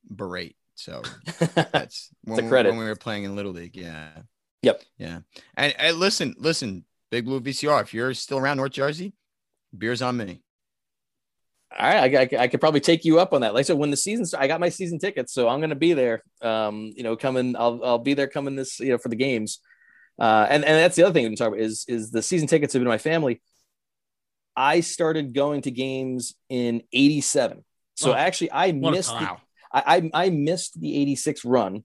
berate. 0.09 0.57
So 0.75 1.01
that's 1.71 2.09
when, 2.23 2.47
credit. 2.47 2.69
when 2.69 2.79
we 2.79 2.85
were 2.85 2.95
playing 2.95 3.23
in 3.23 3.35
little 3.35 3.53
league. 3.53 3.75
Yeah. 3.75 4.09
Yep. 4.61 4.83
Yeah. 4.97 5.19
And, 5.55 5.73
and 5.79 5.97
listen, 5.97 6.35
listen, 6.37 6.85
Big 7.09 7.25
Blue 7.25 7.39
VCR. 7.39 7.81
If 7.81 7.93
you're 7.93 8.13
still 8.13 8.37
around 8.37 8.57
North 8.57 8.73
Jersey, 8.73 9.13
beers 9.75 10.01
on 10.01 10.17
me. 10.17 10.41
All 11.77 11.87
right, 11.87 12.13
I, 12.13 12.21
I, 12.21 12.43
I 12.43 12.47
could 12.49 12.59
probably 12.59 12.81
take 12.81 13.05
you 13.05 13.21
up 13.21 13.31
on 13.31 13.41
that. 13.41 13.53
Like 13.53 13.61
I 13.61 13.63
so, 13.63 13.73
said, 13.73 13.79
when 13.79 13.91
the 13.91 13.97
season, 13.97 14.25
I 14.37 14.47
got 14.47 14.59
my 14.59 14.67
season 14.67 14.99
tickets, 14.99 15.33
so 15.33 15.47
I'm 15.47 15.61
going 15.61 15.69
to 15.69 15.75
be 15.77 15.93
there. 15.93 16.21
Um, 16.41 16.91
you 16.97 17.03
know, 17.03 17.15
coming, 17.15 17.55
I'll 17.55 17.79
I'll 17.81 17.97
be 17.97 18.13
there 18.13 18.27
coming 18.27 18.57
this, 18.57 18.77
you 18.81 18.89
know, 18.89 18.97
for 18.97 19.07
the 19.07 19.15
games. 19.15 19.61
Uh, 20.19 20.45
and 20.49 20.65
and 20.65 20.75
that's 20.75 20.97
the 20.97 21.03
other 21.03 21.13
thing 21.13 21.23
we 21.23 21.29
can 21.29 21.37
talk 21.37 21.47
about 21.47 21.61
is 21.61 21.85
is 21.87 22.11
the 22.11 22.21
season 22.21 22.49
tickets 22.49 22.73
have 22.73 22.81
been 22.81 22.89
my 22.89 22.97
family. 22.97 23.41
I 24.55 24.81
started 24.81 25.33
going 25.33 25.61
to 25.63 25.71
games 25.71 26.35
in 26.49 26.83
'87, 26.93 27.63
so 27.95 28.11
Oh, 28.11 28.15
actually 28.15 28.51
I 28.51 28.71
missed. 28.71 29.11
The, 29.11 29.37
I, 29.73 30.11
I 30.13 30.25
I 30.25 30.29
missed 30.29 30.79
the 30.79 30.99
'86 31.01 31.45
run, 31.45 31.83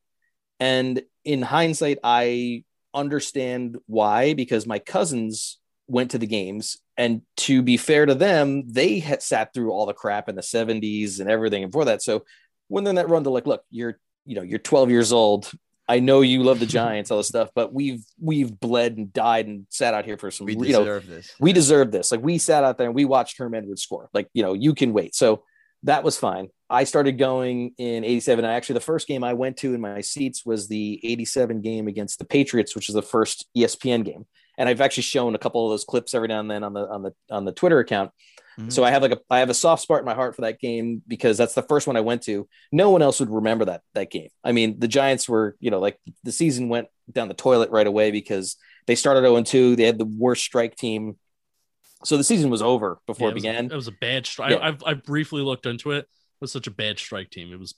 and 0.61 1.02
in 1.24 1.42
hindsight, 1.42 1.98
I 2.02 2.64
understand 2.94 3.76
why 3.87 4.35
because 4.35 4.66
my 4.66 4.79
cousins 4.79 5.59
went 5.87 6.12
to 6.12 6.18
the 6.18 6.26
games. 6.26 6.79
And 6.96 7.22
to 7.38 7.62
be 7.62 7.76
fair 7.76 8.07
to 8.07 8.14
them 8.14 8.66
they 8.68 8.98
had 8.98 9.22
sat 9.22 9.52
through 9.52 9.70
all 9.70 9.87
the 9.87 9.92
crap 9.92 10.29
in 10.29 10.35
the 10.35 10.42
70s 10.42 11.20
and 11.20 11.31
everything 11.31 11.66
before 11.66 11.85
that. 11.85 12.02
So 12.02 12.24
when 12.68 12.85
they're 12.85 12.90
in 12.90 12.96
that 12.96 13.09
run 13.09 13.22
they're 13.22 13.33
like 13.33 13.46
look 13.46 13.64
you're 13.70 13.98
you 14.24 14.35
know 14.35 14.42
you're 14.42 14.59
12 14.59 14.90
years 14.90 15.12
old 15.12 15.50
i 15.88 16.01
know 16.01 16.20
you 16.20 16.42
love 16.42 16.61
the 16.61 16.66
giants 16.66 17.11
all 17.11 17.18
this 17.18 17.29
stuff 17.29 17.51
but 17.55 17.72
we've 17.72 18.05
we've 18.20 18.59
bled 18.59 18.96
and 18.96 19.12
died 19.12 19.46
and 19.46 19.66
sat 19.70 19.94
out 19.94 20.05
here 20.05 20.18
for 20.18 20.31
some 20.31 20.46
We 20.46 20.55
you 20.55 20.72
know 20.72 20.81
deserve 20.81 21.07
this. 21.07 21.35
we 21.40 21.53
deserve 21.53 21.90
this. 21.90 22.12
Like 22.12 22.22
we 22.22 22.38
sat 22.38 22.64
out 22.64 22.79
there 22.79 22.87
and 22.87 22.94
we 22.94 23.05
watched 23.05 23.38
Herm 23.38 23.55
Edwards 23.55 23.83
score. 23.83 24.09
Like, 24.12 24.29
you 24.33 24.42
know, 24.42 24.55
you 24.55 24.75
can 24.75 24.92
wait. 24.92 25.14
So 25.14 25.42
that 25.83 26.03
was 26.05 26.16
fine. 26.16 26.49
I 26.68 26.85
started 26.85 27.18
going 27.18 27.75
in 27.79 28.05
87. 28.05 28.44
I 28.44 28.55
actually 28.55 28.75
the 28.75 28.81
first 28.81 29.07
game 29.07 29.22
I 29.22 29.35
went 29.35 29.57
to 29.59 29.75
in 29.75 29.81
my 29.81 30.01
seats 30.01 30.44
was 30.44 30.68
the 30.68 31.01
87 31.05 31.61
game 31.61 31.88
against 31.88 32.18
the 32.18 32.25
Patriots, 32.25 32.75
which 32.75 32.88
is 32.88 32.94
the 32.94 33.03
first 33.03 33.46
ESPN 33.57 34.05
game. 34.05 34.27
And 34.59 34.68
I've 34.68 34.81
actually 34.81 35.05
shown 35.05 35.35
a 35.35 35.38
couple 35.38 35.64
of 35.66 35.70
those 35.72 35.85
clips 35.85 36.14
every 36.14 36.29
now 36.29 36.40
and 36.40 36.51
then 36.51 36.64
on 36.64 36.72
the 36.72 36.88
on 36.88 37.03
the 37.03 37.12
on 37.31 37.44
the 37.44 37.53
Twitter 37.53 37.79
account. 37.79 38.11
Mhm. 38.59 38.73
So 38.73 38.85
I 38.85 38.90
have 38.90 39.03
like 39.03 39.12
a 39.12 39.21
I 39.29 39.40
have 39.40 39.51
a 39.51 39.55
soft 39.55 39.83
spot 39.83 39.99
in 39.99 40.05
my 40.05 40.14
heart 40.14 40.35
for 40.35 40.42
that 40.42 40.59
game 40.61 41.03
because 41.07 41.37
that's 41.37 41.55
the 41.55 41.62
first 41.62 41.87
one 41.87 41.97
I 41.97 42.01
went 42.01 42.23
to. 42.23 42.49
No 42.73 42.90
one 42.90 43.03
else 43.03 43.21
would 43.21 43.31
remember 43.31 43.66
that 43.66 43.83
that 43.95 44.11
game. 44.11 44.29
I 44.42 44.53
mean, 44.53 44.79
the 44.79 44.88
Giants 44.88 45.29
were, 45.29 45.57
you 45.61 45.71
know, 45.71 45.79
like 45.81 45.99
the 46.25 46.33
season 46.33 46.69
went 46.69 46.88
down 47.12 47.29
the 47.29 47.35
toilet 47.35 47.71
right 47.71 47.87
away 47.87 48.11
because 48.11 48.57
they 48.87 48.95
started 48.95 49.21
0 49.21 49.42
2. 49.42 49.77
They 49.77 49.85
had 49.85 49.99
the 49.99 50.05
worst 50.07 50.42
strike 50.45 50.77
team. 50.77 51.16
So 52.05 52.16
the 52.16 52.25
season 52.25 52.51
was 52.51 52.62
over 52.62 52.99
before 53.07 53.29
Yeah, 53.29 53.31
it, 53.31 53.35
was, 53.35 53.42
began. 53.42 53.64
It 53.66 53.75
was 53.75 53.88
a 53.88 53.92
bad 53.92 54.27
strike. 54.27 54.53
Yeah. 54.53 54.59
I've 54.66 54.83
I've 54.87 55.03
briefly 55.03 55.42
looked 55.42 55.66
into 55.66 55.90
it. 55.92 55.99
It 56.01 56.07
was 56.40 56.53
such 56.53 56.66
a 56.66 56.71
bad 56.71 56.99
strike 56.99 57.31
team. 57.31 57.53
It 57.53 57.59
was 57.59 57.75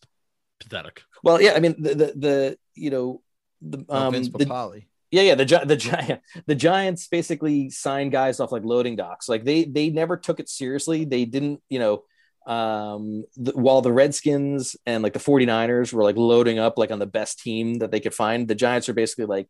pathetic. 0.61 1.03
well, 1.23 1.41
yeah, 1.41 1.53
I 1.55 1.61
mean 1.61 1.75
the 1.79 1.95
the, 1.95 2.07
the 2.17 2.59
you 2.75 2.91
know 2.91 3.23
the 3.63 3.85
Oh, 3.89 3.97
um 4.07 4.13
Vince 4.13 4.29
the, 4.29 4.45
Papale. 4.45 4.85
Yeah 5.11 5.23
yeah 5.23 5.35
the 5.35 5.63
the 5.65 5.77
giant 5.77 6.21
the 6.47 6.55
Giants 6.55 7.07
basically 7.09 7.71
signed 7.71 8.13
guys 8.13 8.41
off 8.41 8.53
like 8.53 8.65
loading 8.65 8.97
docks. 8.97 9.29
Like 9.29 9.45
they 9.45 9.65
they 9.65 9.91
never 9.91 10.17
took 10.17 10.41
it 10.41 10.49
seriously. 10.49 11.05
They 11.05 11.25
didn't 11.25 11.63
you 11.69 11.79
know 11.79 12.05
um 12.47 13.25
the, 13.37 13.53
while 13.53 13.83
the 13.83 13.93
Redskins 13.93 14.77
and 14.87 15.03
like 15.03 15.13
the 15.13 15.19
49ers 15.19 15.93
were 15.93 16.03
like 16.03 16.17
loading 16.17 16.59
up 16.59 16.79
like 16.79 16.91
on 16.91 16.99
the 16.99 17.07
best 17.07 17.41
team 17.41 17.75
that 17.77 17.91
they 17.91 18.01
could 18.01 18.15
find, 18.15 18.49
the 18.49 18.55
Giants 18.55 18.89
are 18.89 18.95
basically 18.95 19.27
like 19.27 19.49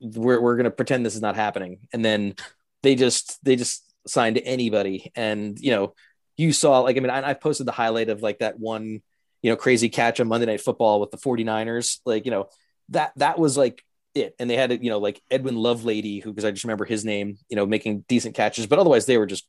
we're 0.00 0.40
we're 0.40 0.56
gonna 0.56 0.70
pretend 0.70 1.04
this 1.04 1.14
is 1.14 1.22
not 1.22 1.36
happening, 1.36 1.86
and 1.92 2.04
then 2.04 2.34
they 2.82 2.94
just 2.94 3.42
they 3.44 3.56
just 3.56 3.84
signed 4.06 4.40
anybody, 4.44 5.12
and 5.14 5.58
you 5.58 5.70
know 5.70 5.94
you 6.36 6.52
saw 6.52 6.80
like 6.80 6.96
I 6.96 7.00
mean 7.00 7.10
I, 7.10 7.30
I 7.30 7.34
posted 7.34 7.66
the 7.66 7.72
highlight 7.72 8.08
of 8.08 8.22
like 8.22 8.40
that 8.40 8.58
one 8.58 9.02
you 9.42 9.50
know 9.50 9.56
crazy 9.56 9.88
catch 9.88 10.20
on 10.20 10.28
Monday 10.28 10.46
Night 10.46 10.60
Football 10.60 11.00
with 11.00 11.10
the 11.10 11.18
49ers, 11.18 12.00
like 12.04 12.24
you 12.24 12.30
know 12.30 12.48
that 12.90 13.12
that 13.16 13.38
was 13.38 13.56
like 13.56 13.82
it, 14.14 14.34
and 14.38 14.48
they 14.48 14.56
had 14.56 14.82
you 14.82 14.90
know 14.90 14.98
like 14.98 15.20
Edwin 15.30 15.56
Lovelady, 15.56 16.22
who 16.22 16.32
because 16.32 16.44
I 16.44 16.50
just 16.50 16.64
remember 16.64 16.84
his 16.84 17.04
name, 17.04 17.38
you 17.48 17.56
know 17.56 17.66
making 17.66 18.04
decent 18.08 18.34
catches, 18.34 18.66
but 18.66 18.78
otherwise 18.78 19.06
they 19.06 19.18
were 19.18 19.26
just 19.26 19.46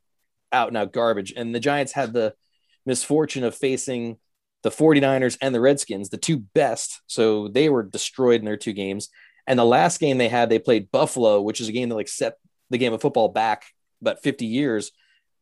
out 0.52 0.70
and 0.70 0.78
out 0.78 0.94
garbage, 0.94 1.34
and 1.36 1.54
the 1.54 1.60
Giants 1.60 1.92
had 1.94 2.14
the 2.14 2.34
misfortune 2.86 3.44
of 3.44 3.56
facing 3.56 4.18
the 4.66 4.72
49ers 4.72 5.38
and 5.42 5.54
the 5.54 5.62
Redskins, 5.62 6.10
the 6.10 6.18
two 6.18 6.38
best. 6.40 7.02
So 7.06 7.48
they 7.48 7.70
were 7.70 7.84
destroyed 7.84 8.40
in 8.40 8.46
their 8.46 8.58
two 8.58 8.74
games. 8.74 9.10
And 9.46 9.60
the 9.60 9.64
last 9.64 10.00
game 10.00 10.18
they 10.18 10.28
had, 10.28 10.50
they 10.50 10.58
played 10.58 10.92
Buffalo, 10.92 11.40
which 11.40 11.62
is 11.62 11.68
a 11.68 11.72
game 11.72 11.90
that 11.90 11.96
like 11.96 12.08
set 12.08 12.38
the 12.72 12.80
game 12.80 12.92
of 12.92 13.00
football 13.00 13.30
back 13.30 13.66
about 14.02 14.24
50 14.24 14.46
years 14.48 14.92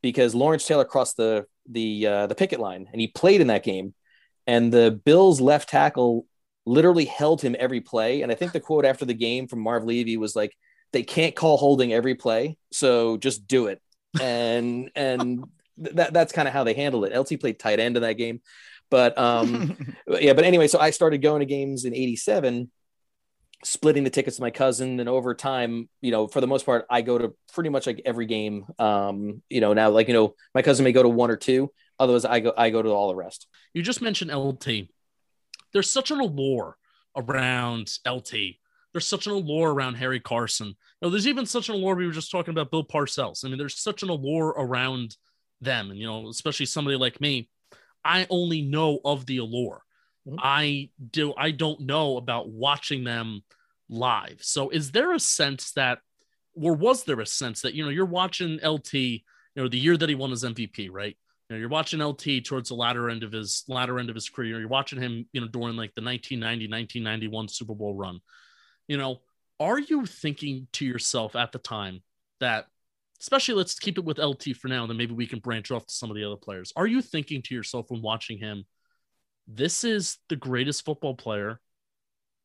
because 0.02 0.36
Lawrence 0.36 0.68
Taylor 0.68 0.84
crossed 0.84 1.16
the 1.16 1.46
the 1.70 2.06
uh, 2.06 2.28
the 2.28 2.36
picket 2.36 2.60
line 2.60 2.90
and 2.92 3.00
he 3.00 3.08
played 3.08 3.40
in 3.40 3.48
that 3.48 3.64
game. 3.64 3.94
And 4.46 4.74
the 4.74 4.92
Bills 4.92 5.40
left 5.40 5.70
tackle 5.70 6.26
literally 6.66 7.06
held 7.06 7.42
him 7.42 7.56
every 7.60 7.82
play. 7.82 8.22
And 8.22 8.32
I 8.32 8.36
think 8.36 8.52
the 8.52 8.60
quote 8.60 8.86
after 8.86 9.06
the 9.06 9.14
game 9.14 9.48
from 9.48 9.60
Marv 9.60 9.84
Levy 9.84 10.18
was 10.18 10.36
like, 10.36 10.56
they 10.92 11.04
can't 11.04 11.36
call 11.36 11.58
holding 11.58 11.92
every 11.92 12.16
play, 12.16 12.58
so 12.72 13.18
just 13.18 13.48
do 13.48 13.68
it. 13.68 13.82
And 14.22 14.92
and 14.96 15.44
that 15.78 16.14
that's 16.14 16.32
kind 16.32 16.48
of 16.48 16.54
how 16.54 16.64
they 16.64 16.74
handled 16.74 17.06
it. 17.06 17.18
LT 17.18 17.40
played 17.40 17.60
tight 17.60 17.80
end 17.80 17.98
in 17.98 18.04
that 18.04 18.14
game. 18.14 18.42
But 18.90 19.18
um, 19.18 19.76
yeah, 20.08 20.34
but 20.34 20.46
anyway, 20.46 20.68
so 20.68 20.80
I 20.80 20.92
started 20.92 21.22
going 21.22 21.40
to 21.40 21.46
games 21.48 21.84
in 21.84 21.96
87, 21.96 22.72
splitting 23.64 24.04
the 24.04 24.12
tickets 24.12 24.38
with 24.38 24.42
my 24.42 24.52
cousin. 24.52 25.00
And 25.00 25.10
over 25.10 25.34
time, 25.34 25.90
you 26.00 26.12
know, 26.12 26.28
for 26.28 26.42
the 26.42 26.48
most 26.48 26.66
part, 26.66 26.86
I 26.90 27.02
go 27.02 27.18
to 27.18 27.34
pretty 27.54 27.72
much 27.72 27.88
like 27.88 28.04
every 28.06 28.28
game. 28.28 28.66
Um, 28.78 29.42
you 29.50 29.62
know, 29.62 29.74
now 29.74 29.90
like, 29.90 30.08
you 30.08 30.14
know, 30.14 30.36
my 30.54 30.62
cousin 30.62 30.84
may 30.84 30.92
go 30.92 31.02
to 31.02 31.10
one 31.10 31.32
or 31.32 31.38
two. 31.38 31.72
Otherwise, 32.00 32.26
I 32.26 32.40
go 32.40 32.54
I 32.56 32.70
go 32.70 32.82
to 32.82 32.90
all 32.90 33.08
the 33.08 33.16
rest. 33.16 33.48
You 33.74 33.82
just 33.82 34.02
mentioned 34.02 34.32
LT. 34.32 34.90
There's 35.74 35.90
such 35.90 36.12
an 36.12 36.20
allure 36.20 36.78
around 37.16 37.98
LT. 38.08 38.34
There's 38.92 39.08
such 39.08 39.26
an 39.26 39.34
allure 39.34 39.74
around 39.74 39.96
Harry 39.96 40.20
Carson. 40.20 40.68
You 40.68 40.76
know, 41.02 41.10
there's 41.10 41.28
even 41.28 41.46
such 41.46 41.70
an 41.70 41.76
allure. 41.76 41.96
We 41.96 42.06
were 42.06 42.14
just 42.14 42.32
talking 42.32 42.52
about 42.52 42.72
Bill 42.72 42.86
Parcells. 42.86 43.44
I 43.44 43.50
mean, 43.50 43.58
there's 43.58 43.80
such 43.80 44.04
an 44.04 44.10
allure 44.10 44.50
around 44.50 45.18
them, 45.62 45.90
and 45.90 46.00
you 46.00 46.06
know, 46.06 46.30
especially 46.30 46.68
somebody 46.68 46.98
like 46.98 47.20
me 47.20 47.50
I 48.04 48.28
only 48.30 48.62
know 48.62 49.00
of 49.06 49.26
the 49.26 49.38
allure. 49.38 49.82
Mm-hmm. 50.28 50.40
I 50.42 50.90
do 51.12 51.34
I 51.38 51.52
don't 51.52 51.82
know 51.82 52.18
about 52.18 52.50
watching 52.50 53.04
them 53.04 53.44
live. 53.90 54.38
So 54.42 54.70
is 54.70 54.92
there 54.92 55.14
a 55.14 55.20
sense 55.20 55.72
that 55.74 56.00
or 56.56 56.74
was 56.74 57.04
there 57.04 57.20
a 57.20 57.26
sense 57.26 57.62
that 57.62 57.74
you 57.74 57.84
know 57.84 57.90
you're 57.90 58.06
watching 58.06 58.60
LT, 58.64 58.94
you 58.94 59.22
know, 59.56 59.68
the 59.68 59.80
year 59.80 59.98
that 59.98 60.10
he 60.10 60.16
won 60.16 60.32
his 60.32 60.44
MVP, 60.44 60.90
right? 60.92 61.18
You 61.50 61.56
know, 61.56 61.60
you're 61.60 61.70
watching 61.70 62.02
LT 62.02 62.46
towards 62.46 62.70
the 62.70 62.76
latter 62.76 63.10
end 63.10 63.24
of 63.24 63.32
his 63.32 63.64
latter 63.68 64.00
end 64.00 64.10
of 64.10 64.16
his 64.16 64.30
career. 64.30 64.60
You're 64.60 64.68
watching 64.68 65.02
him, 65.02 65.28
you 65.34 65.42
know, 65.42 65.48
during 65.48 65.76
like 65.76 65.94
the 65.96 66.02
1990, 66.02 66.68
1991 66.68 67.48
Super 67.50 67.76
Bowl 67.76 67.94
run. 67.96 68.20
You 68.88 68.98
know, 68.98 69.22
are 69.60 69.80
you 69.80 70.06
thinking 70.06 70.68
to 70.74 70.86
yourself 70.86 71.36
at 71.36 71.52
the 71.52 71.60
time 71.60 72.02
that 72.40 72.68
especially 73.24 73.54
let's 73.54 73.80
keep 73.80 73.98
it 73.98 74.04
with 74.04 74.20
LT 74.20 74.56
for 74.60 74.68
now, 74.68 74.86
then 74.86 74.98
maybe 74.98 75.14
we 75.14 75.26
can 75.26 75.40
branch 75.40 75.72
off 75.72 75.88
to 75.88 75.94
some 75.94 76.10
of 76.10 76.16
the 76.18 76.26
other 76.26 76.36
players. 76.36 76.74
Are 76.76 76.86
you 76.86 77.02
thinking 77.02 77.42
to 77.44 77.56
yourself 77.56 77.86
when 77.90 78.02
watching 78.02 78.38
him, 78.38 78.66
this 79.48 79.86
is 79.86 80.18
the 80.28 80.36
greatest 80.36 80.84
football 80.84 81.16
player 81.16 81.62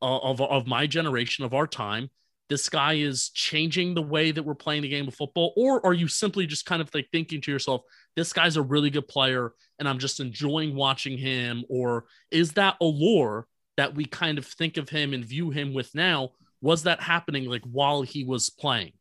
uh, 0.00 0.18
of, 0.18 0.40
of 0.40 0.68
my 0.68 0.86
generation, 0.86 1.44
of 1.44 1.52
our 1.52 1.66
time? 1.66 2.10
This 2.48 2.68
guy 2.68 2.94
is 2.94 3.28
changing 3.30 3.94
the 3.94 4.02
way 4.02 4.30
that 4.30 4.42
we're 4.42 4.54
playing 4.54 4.82
the 4.82 4.88
game 4.88 5.06
of 5.06 5.14
football? 5.14 5.52
Or 5.56 5.84
are 5.84 5.92
you 5.92 6.08
simply 6.08 6.46
just 6.46 6.64
kind 6.64 6.80
of 6.80 6.92
like 6.94 7.08
thinking 7.12 7.40
to 7.42 7.52
yourself, 7.52 7.82
this 8.16 8.32
guy's 8.32 8.56
a 8.56 8.62
really 8.62 8.90
good 8.90 9.06
player 9.06 9.52
and 9.78 9.88
I'm 9.88 9.98
just 9.98 10.20
enjoying 10.20 10.74
watching 10.74 11.18
him? 11.18 11.64
Or 11.68 12.06
is 12.30 12.52
that 12.52 12.76
allure 12.80 13.46
that 13.76 13.94
we 13.94 14.06
kind 14.06 14.38
of 14.38 14.46
think 14.46 14.76
of 14.78 14.88
him 14.88 15.12
and 15.12 15.24
view 15.24 15.50
him 15.50 15.74
with 15.74 15.94
now? 15.94 16.30
Was 16.60 16.84
that 16.84 17.02
happening 17.02 17.44
like 17.44 17.62
while 17.64 18.02
he 18.02 18.24
was 18.24 18.50
playing? 18.50 18.92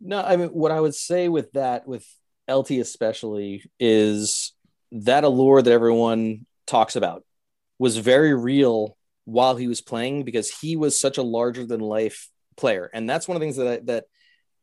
No, 0.00 0.20
I 0.20 0.36
mean, 0.36 0.48
what 0.48 0.72
I 0.72 0.80
would 0.80 0.94
say 0.94 1.28
with 1.28 1.52
that, 1.52 1.86
with 1.86 2.04
LT 2.50 2.72
especially, 2.72 3.62
is 3.78 4.52
that 4.90 5.24
allure 5.24 5.62
that 5.62 5.70
everyone 5.70 6.46
talks 6.66 6.96
about 6.96 7.24
was 7.78 7.96
very 7.98 8.34
real 8.34 8.96
while 9.24 9.56
he 9.56 9.68
was 9.68 9.80
playing 9.80 10.24
because 10.24 10.50
he 10.50 10.76
was 10.76 10.98
such 10.98 11.18
a 11.18 11.22
larger 11.22 11.64
than 11.66 11.80
life 11.80 12.28
player. 12.56 12.90
And 12.92 13.08
that's 13.08 13.28
one 13.28 13.36
of 13.36 13.40
the 13.40 13.46
things 13.46 13.56
that 13.56 13.66
I, 13.66 13.80
that 13.84 14.04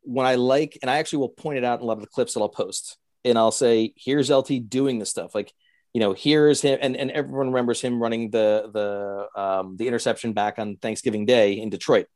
when 0.02 0.26
I 0.26 0.36
like, 0.36 0.78
and 0.82 0.90
I 0.90 0.98
actually 0.98 1.20
will 1.20 1.30
point 1.30 1.58
it 1.58 1.64
out 1.64 1.80
in 1.80 1.84
a 1.84 1.86
lot 1.86 1.98
of 1.98 2.02
the 2.02 2.08
clips 2.08 2.34
that 2.34 2.42
I'll 2.42 2.50
post, 2.50 2.98
and 3.26 3.38
I'll 3.38 3.52
say, 3.52 3.94
"Here's 3.98 4.30
LT 4.30 4.70
doing 4.70 5.00
this 5.00 5.10
stuff." 5.10 5.36
Like, 5.36 5.54
you 5.94 6.00
know, 6.00 6.14
here's 6.14 6.62
him, 6.62 6.80
and, 6.82 6.96
and 6.96 7.12
everyone 7.12 7.48
remembers 7.48 7.82
him 7.82 8.02
running 8.02 8.30
the 8.30 8.70
the 8.74 9.42
um, 9.42 9.78
the 9.78 9.88
interception 9.88 10.34
back 10.34 10.58
on 10.58 10.78
Thanksgiving 10.78 11.26
Day 11.26 11.54
in 11.54 11.70
Detroit 11.70 12.08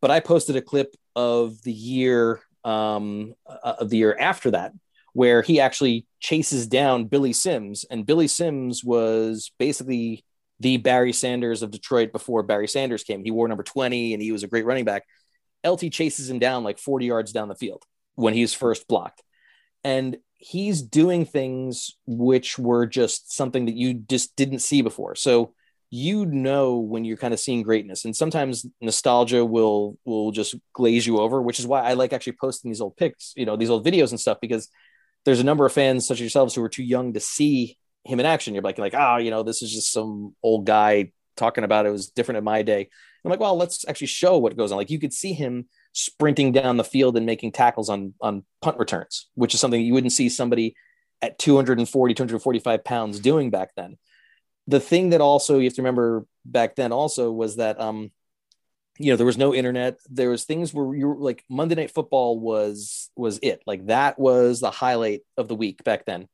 but 0.00 0.10
I 0.10 0.20
posted 0.20 0.56
a 0.56 0.62
clip 0.62 0.94
of 1.14 1.62
the 1.62 1.72
year 1.72 2.40
um, 2.64 3.34
uh, 3.46 3.74
of 3.78 3.90
the 3.90 3.98
year 3.98 4.16
after 4.18 4.50
that 4.52 4.72
where 5.12 5.42
he 5.42 5.60
actually 5.60 6.06
chases 6.20 6.68
down 6.68 7.06
Billy 7.06 7.32
Sims, 7.32 7.84
and 7.90 8.06
Billy 8.06 8.28
Sims 8.28 8.84
was 8.84 9.50
basically 9.58 10.24
the 10.60 10.76
Barry 10.76 11.12
Sanders 11.12 11.62
of 11.62 11.70
Detroit 11.70 12.12
before 12.12 12.42
Barry 12.42 12.68
Sanders 12.68 13.02
came. 13.02 13.24
He 13.24 13.30
wore 13.30 13.48
number 13.48 13.62
20 13.62 14.12
and 14.14 14.22
he 14.22 14.32
was 14.32 14.42
a 14.42 14.48
great 14.48 14.66
running 14.66 14.84
back. 14.84 15.04
LT 15.66 15.90
chases 15.90 16.30
him 16.30 16.38
down 16.38 16.64
like 16.64 16.78
40 16.78 17.06
yards 17.06 17.32
down 17.32 17.48
the 17.48 17.54
field 17.54 17.84
when 18.14 18.34
he's 18.34 18.54
first 18.54 18.86
blocked. 18.86 19.22
And 19.82 20.18
he's 20.36 20.82
doing 20.82 21.24
things 21.24 21.96
which 22.06 22.58
were 22.58 22.86
just 22.86 23.32
something 23.32 23.66
that 23.66 23.74
you 23.74 23.94
just 23.94 24.36
didn't 24.36 24.60
see 24.60 24.82
before. 24.82 25.14
So 25.14 25.54
you 25.90 26.24
know 26.24 26.78
when 26.78 27.04
you're 27.04 27.16
kind 27.16 27.34
of 27.34 27.40
seeing 27.40 27.62
greatness 27.62 28.04
and 28.04 28.14
sometimes 28.14 28.64
nostalgia 28.80 29.44
will 29.44 29.98
will 30.04 30.30
just 30.30 30.54
glaze 30.72 31.04
you 31.04 31.18
over 31.18 31.42
which 31.42 31.58
is 31.58 31.66
why 31.66 31.82
i 31.82 31.94
like 31.94 32.12
actually 32.12 32.36
posting 32.40 32.70
these 32.70 32.80
old 32.80 32.96
pics 32.96 33.32
you 33.36 33.44
know 33.44 33.56
these 33.56 33.70
old 33.70 33.84
videos 33.84 34.10
and 34.10 34.20
stuff 34.20 34.38
because 34.40 34.68
there's 35.24 35.40
a 35.40 35.44
number 35.44 35.66
of 35.66 35.72
fans 35.72 36.06
such 36.06 36.18
as 36.18 36.20
yourselves 36.20 36.54
who 36.54 36.62
are 36.62 36.68
too 36.68 36.84
young 36.84 37.12
to 37.12 37.20
see 37.20 37.76
him 38.04 38.20
in 38.20 38.26
action. 38.26 38.54
You're 38.54 38.62
like 38.62 38.78
like 38.78 38.94
oh 38.94 39.16
you 39.16 39.30
know 39.30 39.42
this 39.42 39.62
is 39.62 39.72
just 39.72 39.92
some 39.92 40.34
old 40.42 40.66
guy 40.66 41.12
talking 41.36 41.64
about 41.64 41.86
it. 41.86 41.90
Was 41.90 42.10
different 42.10 42.38
in 42.38 42.44
my 42.44 42.62
day. 42.62 42.88
I'm 43.24 43.30
like 43.30 43.40
well 43.40 43.56
let's 43.56 43.86
actually 43.88 44.08
show 44.08 44.38
what 44.38 44.56
goes 44.56 44.72
on. 44.72 44.78
Like 44.78 44.90
you 44.90 44.98
could 44.98 45.12
see 45.12 45.32
him 45.32 45.66
sprinting 45.92 46.52
down 46.52 46.76
the 46.76 46.84
field 46.84 47.16
and 47.16 47.26
making 47.26 47.52
tackles 47.52 47.88
on 47.88 48.14
on 48.20 48.44
punt 48.62 48.78
returns 48.78 49.26
which 49.34 49.54
is 49.54 49.60
something 49.60 49.82
you 49.82 49.92
wouldn't 49.92 50.12
see 50.12 50.28
somebody 50.28 50.76
at 51.20 51.36
240 51.38 52.14
245 52.14 52.84
pounds 52.84 53.20
doing 53.20 53.50
back 53.50 53.70
then. 53.76 53.98
The 54.66 54.80
thing 54.80 55.10
that 55.10 55.20
also 55.20 55.58
you 55.58 55.64
have 55.64 55.74
to 55.74 55.82
remember 55.82 56.26
back 56.44 56.76
then 56.76 56.92
also 56.92 57.30
was 57.30 57.56
that 57.56 57.80
um 57.80 58.10
you 58.98 59.12
know 59.12 59.16
there 59.16 59.26
was 59.26 59.38
no 59.38 59.54
internet. 59.54 59.98
There 60.08 60.30
was 60.30 60.44
things 60.44 60.72
where 60.72 60.94
you 60.94 61.08
were 61.08 61.16
like 61.16 61.44
monday 61.48 61.74
night 61.74 61.90
football 61.90 62.38
was 62.38 63.10
was 63.16 63.38
it. 63.42 63.62
Like 63.66 63.86
that 63.86 64.18
was 64.18 64.60
the 64.60 64.70
highlight 64.70 65.22
of 65.36 65.48
the 65.48 65.56
week 65.56 65.82
back 65.84 66.06
then 66.06 66.28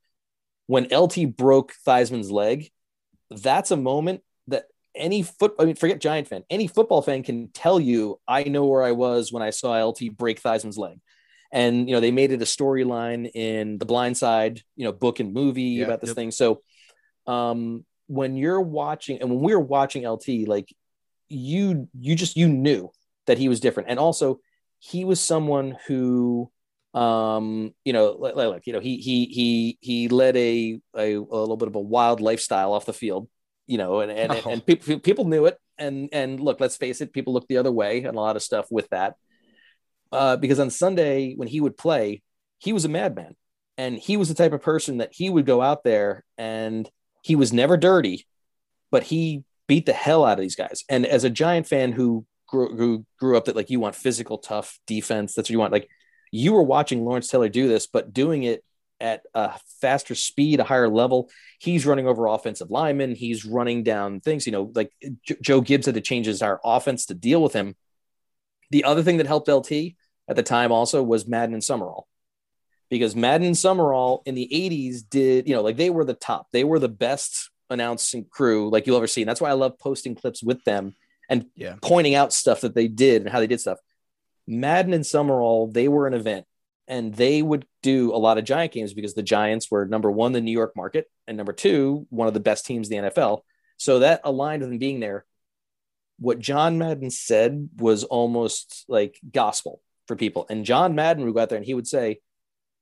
when 0.67 0.85
lt 0.85 1.37
broke 1.37 1.73
theismann's 1.85 2.31
leg 2.31 2.71
that's 3.31 3.71
a 3.71 3.77
moment 3.77 4.23
that 4.49 4.65
any 4.95 5.23
foot 5.23 5.55
i 5.59 5.65
mean 5.65 5.77
forget 5.77 6.01
giant 6.01 6.29
fan 6.29 6.43
any 6.51 6.67
football 6.67 7.03
fan 7.03 7.23
can 7.23 7.49
tell 7.49 7.79
you 7.79 8.19
i 8.27 8.45
know 8.45 8.65
where 8.65 8.83
i 8.83 8.93
was 8.93 9.33
when 9.33 9.43
i 9.43 9.51
saw 9.51 9.83
lt 9.85 10.01
break 10.17 10.41
theismann's 10.41 10.79
leg 10.79 10.99
and 11.53 11.89
you 11.89 11.95
know 11.95 12.01
they 12.01 12.11
made 12.11 12.33
it 12.33 12.43
a 12.43 12.47
storyline 12.47 13.31
in 13.35 13.79
the 13.79 13.87
blind 13.87 14.17
side 14.17 14.61
you 14.75 14.85
know 14.85 14.93
book 14.93 15.21
and 15.21 15.33
movie 15.33 15.63
yeah, 15.63 15.85
about 15.85 16.01
this 16.01 16.09
yep. 16.09 16.17
thing 16.17 16.31
so 16.31 16.61
um 17.27 17.85
when 18.07 18.37
you're 18.37 18.61
watching 18.61 19.21
and 19.21 19.31
when 19.31 19.41
we 19.41 19.55
were 19.55 19.61
watching 19.61 20.07
LT, 20.09 20.47
like 20.47 20.75
you 21.29 21.89
you 21.99 22.15
just 22.15 22.37
you 22.37 22.49
knew 22.49 22.91
that 23.27 23.39
he 23.39 23.49
was 23.49 23.61
different. 23.61 23.89
And 23.91 23.99
also 23.99 24.41
he 24.79 25.05
was 25.05 25.21
someone 25.21 25.77
who 25.87 26.51
um 26.97 27.75
you 27.85 27.93
know 27.93 28.17
like, 28.19 28.35
like 28.37 28.67
you 28.67 28.73
know 28.73 28.81
he 28.81 28.97
he 28.97 29.27
he 29.27 29.79
he 29.81 30.09
led 30.09 30.37
a, 30.37 30.81
a, 30.95 31.15
a 31.15 31.19
little 31.19 31.57
bit 31.57 31.69
of 31.69 31.75
a 31.75 31.81
wild 31.81 32.21
lifestyle 32.21 32.73
off 32.73 32.87
the 32.87 32.93
field 32.93 33.29
you 33.67 33.77
know 33.77 34.01
and 34.01 34.11
and, 34.11 34.33
oh. 34.33 34.51
and 34.51 34.65
people 34.65 34.99
people 35.01 35.25
knew 35.27 35.45
it 35.45 35.59
and 35.79 36.09
and 36.13 36.41
look 36.41 36.59
let's 36.59 36.77
face 36.77 37.01
it 37.01 37.13
people 37.13 37.35
looked 37.35 37.49
the 37.49 37.59
other 37.59 37.73
way 37.73 37.99
and 37.99 38.17
a 38.17 38.21
lot 38.21 38.37
of 38.37 38.43
stuff 38.43 38.67
with 38.71 38.89
that 38.89 39.15
uh 40.13 40.37
because 40.37 40.59
on 40.59 40.71
sunday 40.71 41.35
when 41.35 41.49
he 41.49 41.61
would 41.61 41.77
play 41.77 42.23
he 42.59 42.73
was 42.73 42.85
a 42.85 42.89
madman 42.89 43.37
and 43.79 43.99
he 43.99 44.17
was 44.17 44.29
the 44.29 44.35
type 44.35 44.53
of 44.53 44.63
person 44.63 44.99
that 44.99 45.11
he 45.13 45.29
would 45.29 45.47
go 45.47 45.61
out 45.61 45.85
there 45.85 46.25
and 46.39 46.89
he 47.23 47.37
was 47.37 47.53
never 47.53 47.77
dirty, 47.77 48.27
but 48.91 49.03
he 49.03 49.45
beat 49.67 49.87
the 49.87 49.93
hell 49.93 50.25
out 50.25 50.39
of 50.39 50.43
these 50.43 50.57
guys. 50.57 50.85
And 50.89 51.05
as 51.05 51.25
a 51.25 51.31
Giant 51.31 51.67
fan 51.67 51.93
who 51.93 52.25
grew, 52.47 52.77
who 52.77 53.05
grew 53.19 53.37
up 53.37 53.47
that 53.47 53.57
like 53.57 53.71
you 53.71 53.81
want 53.81 53.95
physical, 53.95 54.39
tough 54.39 54.79
defense, 54.87 55.35
that's 55.35 55.49
what 55.49 55.53
you 55.53 55.59
want. 55.59 55.73
Like 55.73 55.89
you 56.31 56.53
were 56.53 56.63
watching 56.63 57.05
Lawrence 57.05 57.29
Taylor 57.29 57.49
do 57.49 57.69
this, 57.69 57.87
but 57.87 58.13
doing 58.13 58.43
it 58.43 58.65
at 59.01 59.23
a 59.35 59.53
faster 59.81 60.15
speed, 60.15 60.61
a 60.61 60.65
higher 60.65 60.89
level. 60.89 61.31
He's 61.59 61.87
running 61.87 62.07
over 62.07 62.27
offensive 62.27 62.71
linemen. 62.71 63.15
He's 63.15 63.45
running 63.45 63.83
down 63.83 64.21
things. 64.21 64.47
You 64.47 64.53
know, 64.53 64.73
like 64.75 64.93
J- 65.23 65.37
Joe 65.41 65.61
Gibbs 65.61 65.87
had 65.87 65.97
to 65.97 66.01
change 66.01 66.27
his 66.27 66.43
our 66.43 66.61
offense 66.65 67.07
to 67.07 67.15
deal 67.15 67.43
with 67.43 67.53
him. 67.53 67.75
The 68.71 68.85
other 68.85 69.03
thing 69.03 69.19
that 69.19 69.27
helped 69.27 69.49
LT 69.49 69.73
at 70.29 70.37
the 70.37 70.43
time 70.43 70.73
also 70.73 71.03
was 71.03 71.27
Madden 71.27 71.55
and 71.55 71.63
Summerall 71.63 72.09
because 72.91 73.15
Madden 73.15 73.47
and 73.47 73.59
Summerall 73.59 74.23
in 74.27 74.35
the 74.35 74.49
80s 74.53 75.03
did, 75.09 75.49
you 75.49 75.55
know, 75.55 75.63
like 75.63 75.77
they 75.77 75.91
were 75.91 76.05
the 76.05 76.15
top. 76.15 76.49
They 76.53 76.65
were 76.65 76.79
the 76.79 76.89
best 76.89 77.51
announcing 77.69 78.25
crew 78.25 78.71
like 78.71 78.87
you'll 78.87 78.97
ever 78.97 79.07
see. 79.07 79.23
And 79.23 79.29
that's 79.29 79.41
why 79.41 79.51
I 79.51 79.55
love 79.55 79.79
posting 79.79 80.15
clips 80.15 80.43
with 80.43 80.63
them 80.65 80.95
and 81.29 81.47
yeah. 81.55 81.77
pointing 81.83 82.15
out 82.15 82.33
stuff 82.33 82.61
that 82.61 82.75
they 82.75 82.89
did 82.89 83.23
and 83.23 83.31
how 83.31 83.41
they 83.41 83.47
did 83.47 83.61
stuff. 83.61 83.79
Madden 84.47 84.95
and 84.95 85.05
Summerall, 85.07 85.69
they 85.69 85.89
were 85.89 86.07
an 86.07 86.15
event. 86.15 86.47
and 86.89 87.15
they 87.15 87.43
would 87.43 87.67
do 87.83 88.15
a 88.15 88.17
lot 88.17 88.39
of 88.39 88.45
Giant 88.45 88.73
games 88.73 88.95
because 88.95 89.15
the 89.15 89.23
Giants 89.23 89.71
were 89.71 89.87
number 89.87 90.11
one, 90.11 90.33
the 90.33 90.41
New 90.41 90.53
York 90.53 90.75
market, 90.77 91.11
and 91.27 91.37
number 91.37 91.53
two, 91.53 92.07
one 92.11 92.29
of 92.29 92.35
the 92.35 92.41
best 92.41 92.65
teams 92.67 92.89
in 92.89 93.05
the 93.05 93.11
NFL. 93.11 93.41
So 93.77 94.01
that 94.01 94.21
aligned 94.25 94.63
with 94.63 94.71
them 94.71 94.79
being 94.79 95.01
there. 95.01 95.25
What 96.19 96.39
John 96.39 96.79
Madden 96.79 97.11
said 97.11 97.69
was 97.77 98.05
almost 98.05 98.85
like 98.89 99.19
gospel 99.31 99.83
for 100.07 100.17
people. 100.17 100.47
And 100.49 100.65
John 100.65 100.95
Madden 100.95 101.25
would 101.25 101.35
go 101.35 101.41
out 101.41 101.49
there 101.51 101.59
and 101.59 101.67
he 101.67 101.75
would 101.75 101.87
say, 101.89 102.21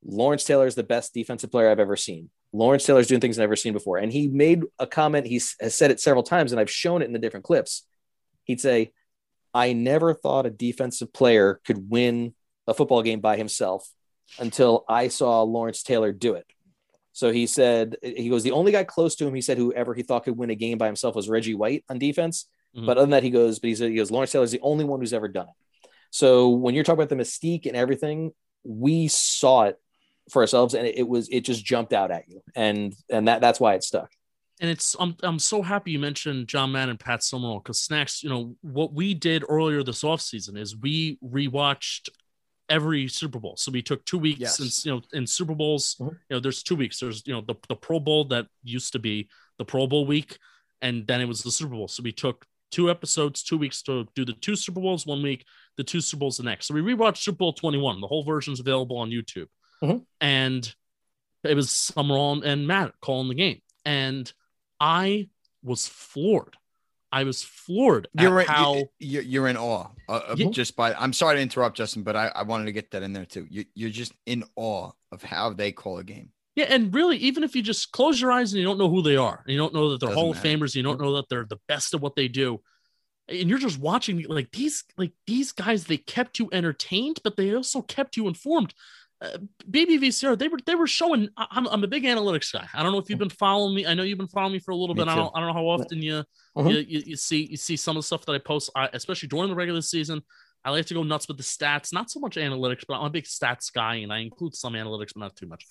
Lawrence 0.05 0.45
Taylor 0.45 0.67
is 0.67 0.75
the 0.75 0.83
best 0.83 1.15
defensive 1.15 1.51
player 1.51 1.71
I've 1.71 1.81
ever 1.81 1.97
seen. 1.97 2.31
Lawrence 2.53 2.85
Taylor's 2.85 3.09
doing 3.09 3.21
things 3.21 3.39
I've 3.39 3.45
never 3.45 3.57
seen 3.57 3.73
before. 3.73 3.97
And 3.99 4.13
he 4.13 4.29
made 4.29 4.63
a 4.79 4.87
comment, 4.87 5.27
he 5.27 5.41
has 5.61 5.75
said 5.75 5.91
it 5.91 5.99
several 5.99 6.23
times, 6.23 6.53
and 6.53 6.61
I've 6.61 6.71
shown 6.71 7.03
it 7.03 7.07
in 7.07 7.13
the 7.13 7.19
different 7.19 7.45
clips. 7.45 7.85
He'd 8.45 8.61
say, 8.61 8.93
I 9.55 9.73
never 9.73 10.13
thought 10.13 10.47
a 10.47 10.51
defensive 10.51 11.13
player 11.13 11.61
could 11.65 11.89
win 11.89 12.35
a 12.67 12.75
football 12.75 13.03
game 13.03 13.21
by 13.21 13.37
himself 13.37 13.89
until 14.39 14.85
I 14.89 15.09
saw 15.09 15.43
Lawrence 15.43 15.83
Taylor 15.83 16.13
do 16.13 16.35
it. 16.35 16.47
So 17.13 17.31
he 17.31 17.47
said, 17.47 17.97
he 18.03 18.29
goes, 18.29 18.43
the 18.43 18.51
only 18.51 18.73
guy 18.73 18.83
close 18.83 19.15
to 19.17 19.27
him, 19.27 19.35
he 19.35 19.41
said, 19.41 19.57
whoever 19.57 19.95
he 19.95 20.03
thought 20.03 20.25
could 20.25 20.37
win 20.37 20.51
a 20.51 20.57
game 20.57 20.79
by 20.79 20.87
himself 20.87 21.15
was 21.15 21.29
Reggie 21.29 21.55
White 21.55 21.85
on 21.89 21.99
defense. 21.99 22.47
Mm-hmm. 22.77 22.87
But 22.87 22.97
other 22.97 23.03
than 23.03 23.11
that, 23.11 23.23
he 23.23 23.31
goes, 23.31 23.61
but 23.61 23.69
he 23.69 23.77
said, 23.77 23.91
he 23.91 23.97
goes, 23.97 24.11
Lawrence 24.11 24.33
Taylor 24.33 24.45
is 24.45 24.51
the 24.51 24.61
only 24.61 24.85
one 24.85 24.99
who's 24.99 25.13
ever 25.13 25.29
done 25.29 25.47
it. 25.47 25.91
So 26.11 26.49
when 26.49 26.75
you're 26.75 26.83
talking 26.83 27.03
about 27.03 27.17
the 27.17 27.23
mystique 27.23 27.67
and 27.67 27.77
everything, 27.77 28.33
we 28.65 29.07
saw 29.07 29.65
it 29.65 29.77
for 30.31 30.43
ourselves 30.43 30.75
and 30.75 30.87
it, 30.87 30.99
it 30.99 31.09
was, 31.09 31.29
it 31.29 31.43
just 31.43 31.65
jumped 31.65 31.93
out 31.93 32.11
at 32.11 32.29
you. 32.29 32.41
And, 32.57 32.93
and 33.09 33.29
that, 33.29 33.41
that's 33.41 33.61
why 33.61 33.75
it 33.75 33.85
stuck 33.85 34.11
and 34.61 34.71
it's 34.71 34.95
I'm 34.99 35.17
I'm 35.23 35.39
so 35.39 35.63
happy 35.63 35.93
you 35.93 35.99
mentioned 35.99 36.49
John 36.49 36.73
Madden 36.73 36.91
and 36.91 37.01
Pat 37.01 37.23
Summerall 37.23 37.61
because 37.61 37.81
Snacks, 37.81 38.23
you 38.23 38.29
know, 38.29 38.57
what 38.63 38.93
we 38.93 39.15
did 39.15 39.45
earlier 39.49 39.83
this 39.83 40.03
offseason 40.03 40.57
is 40.57 40.77
we 40.77 41.19
rewatched 41.25 42.09
every 42.69 43.09
Super 43.09 43.39
Bowl. 43.39 43.57
So 43.57 43.73
we 43.73 43.83
took 43.83 44.05
two 44.05 44.19
weeks 44.19 44.41
yes. 44.41 44.57
since 44.57 44.87
you 44.87 44.93
know 44.93 45.03
in 45.13 45.27
Super 45.27 45.55
Bowls, 45.55 45.97
mm-hmm. 46.01 46.15
you 46.29 46.37
know, 46.37 46.41
there's 46.41 46.63
two 46.63 46.77
weeks. 46.77 47.01
There's 47.01 47.23
you 47.27 47.35
know 47.35 47.41
the, 47.41 47.55
the 47.69 47.77
Pro 47.77 47.99
Bowl 47.99 48.25
that 48.27 48.47
used 48.63 48.93
to 48.93 48.99
be 48.99 49.29
the 49.59 49.65
Pro 49.65 49.87
Bowl 49.87 50.07
week, 50.07 50.39
and 50.81 51.07
then 51.07 51.21
it 51.21 51.27
was 51.27 51.43
the 51.43 51.51
Super 51.51 51.75
Bowl. 51.75 51.89
So 51.89 52.03
we 52.03 52.13
took 52.13 52.47
two 52.71 52.91
episodes, 52.91 53.43
two 53.43 53.59
weeks 53.59 53.83
to 53.83 54.07
do 54.15 54.25
the 54.25 54.33
two 54.35 54.57
Super 54.57 54.81
Bowls, 54.81 55.07
one 55.07 55.23
week, 55.23 55.45
the 55.77 55.85
two 55.85 56.01
Super 56.01 56.21
Bowls 56.21 56.37
the 56.37 56.43
next. 56.45 56.67
So 56.67 56.75
we 56.75 56.81
rewatched 56.81 57.19
Super 57.19 57.39
Bowl 57.39 57.53
21. 57.53 58.01
The 58.01 58.07
whole 58.07 58.25
version's 58.25 58.61
available 58.61 58.99
on 58.99 59.11
YouTube. 59.11 59.47
Mm-hmm. 59.83 59.99
And 60.21 60.75
it 61.45 61.55
was 61.55 61.71
Summerall 61.71 62.43
and 62.43 62.67
Matt 62.67 62.93
calling 63.01 63.29
the 63.29 63.35
game. 63.35 63.61
And 63.85 64.33
I 64.81 65.29
was 65.63 65.87
floored 65.87 66.57
I 67.15 67.23
was 67.23 67.45
floored 67.45 68.09
you're 68.19 68.41
in, 68.41 68.47
how 68.49 68.89
you're, 68.99 69.23
you're 69.23 69.47
in 69.47 69.57
awe 69.57 69.87
uh, 70.09 70.21
of 70.27 70.41
yeah. 70.41 70.51
just 70.51 70.75
by. 70.75 70.93
I'm 70.95 71.13
sorry 71.13 71.37
to 71.37 71.43
interrupt, 71.43 71.77
Justin, 71.77 72.03
but 72.03 72.17
I, 72.17 72.27
I 72.35 72.43
wanted 72.43 72.65
to 72.65 72.73
get 72.73 72.91
that 72.91 73.05
in 73.05 73.13
there 73.13 73.25
too. 73.25 73.47
You, 73.49 73.65
you're 73.73 73.91
just 73.91 74.13
in 74.27 74.43
awe 74.57 74.91
of 75.13 75.23
how 75.23 75.53
they 75.53 75.71
call 75.71 75.99
a 75.99 76.05
game. 76.05 76.31
Yeah, 76.57 76.67
and 76.71 76.93
really, 76.93 77.17
even 77.19 77.45
if 77.45 77.55
you 77.55 77.63
just 77.63 77.93
close 77.93 78.21
your 78.21 78.33
eyes 78.33 78.53
and 78.53 78.59
you 78.59 78.67
don't 78.67 78.79
know 78.79 78.91
who 78.91 79.01
they 79.01 79.15
are, 79.17 79.45
and 79.45 79.53
you 79.53 79.59
don't 79.59 79.73
know 79.73 79.91
that 79.91 80.01
they're 80.01 80.09
Doesn't 80.09 80.21
Hall 80.21 80.35
matter. 80.35 80.49
of 80.49 80.61
Famers, 80.61 80.75
you 80.75 80.83
don't 80.83 81.01
know 81.01 81.15
that 81.15 81.29
they're 81.29 81.47
the 81.49 81.61
best 81.69 81.95
at 81.95 82.01
what 82.01 82.17
they 82.17 82.27
do, 82.27 82.61
and 83.29 83.49
you're 83.49 83.59
just 83.59 83.79
watching 83.79 84.25
like 84.29 84.51
these, 84.51 84.83
like 84.97 85.13
these 85.25 85.53
guys, 85.53 85.85
they 85.85 85.99
kept 85.99 86.41
you 86.41 86.49
entertained, 86.51 87.21
but 87.23 87.37
they 87.37 87.55
also 87.55 87.81
kept 87.81 88.17
you 88.17 88.27
informed. 88.27 88.75
Uh, 89.21 89.39
BBVCR, 89.71 90.39
they 90.39 90.49
were 90.49 90.59
they 90.67 90.75
were 90.75 90.87
showing. 90.87 91.29
I'm, 91.37 91.67
I'm 91.69 91.85
a 91.85 91.87
big 91.87 92.05
analytics 92.05 92.53
guy. 92.53 92.67
I 92.75 92.83
don't 92.83 92.93
know 92.93 92.99
if 92.99 93.09
you've 93.09 93.19
been 93.19 93.31
following 93.31 93.75
me. 93.75 93.87
I 93.87 93.95
know 93.95 94.03
you've 94.03 94.19
been 94.19 94.29
following 94.29 94.55
me 94.55 94.59
for 94.59 94.73
a 94.73 94.77
little 94.77 94.95
bit. 94.95 95.09
I 95.09 95.15
don't 95.15 95.33
I 95.35 95.41
don't 95.41 95.49
know 95.49 95.55
how 95.55 95.67
often 95.67 96.03
you, 96.03 96.25
mm-hmm. 96.57 96.69
you, 96.69 96.79
you, 96.79 97.03
you 97.07 97.17
see 97.17 97.47
you 97.47 97.57
see 97.57 97.77
some 97.77 97.97
of 97.97 98.03
the 98.03 98.07
stuff 98.07 98.27
that 98.27 98.33
I 98.33 98.39
post, 98.39 98.71
I, 98.75 98.89
especially 98.93 99.29
during 99.29 99.49
the 99.49 99.55
regular 99.55 99.83
season. 99.83 100.23
I 100.65 100.71
like 100.71 100.87
to 100.87 100.95
go 100.95 101.03
nuts 101.03 101.29
with 101.29 101.37
the 101.37 101.43
stats, 101.43 101.93
not 101.93 102.11
so 102.11 102.21
much 102.21 102.37
analytics, 102.37 102.85
but 102.89 102.99
I'm 102.99 103.07
a 103.07 103.11
big 103.11 103.25
stats 103.25 103.73
guy, 103.73 103.97
and 103.97 104.13
I 104.13 104.21
include 104.21 104.55
some 104.55 104.73
analytics, 104.73 105.13
but 105.15 105.21
not 105.21 105.37
too 105.37 105.47
much. 105.47 105.67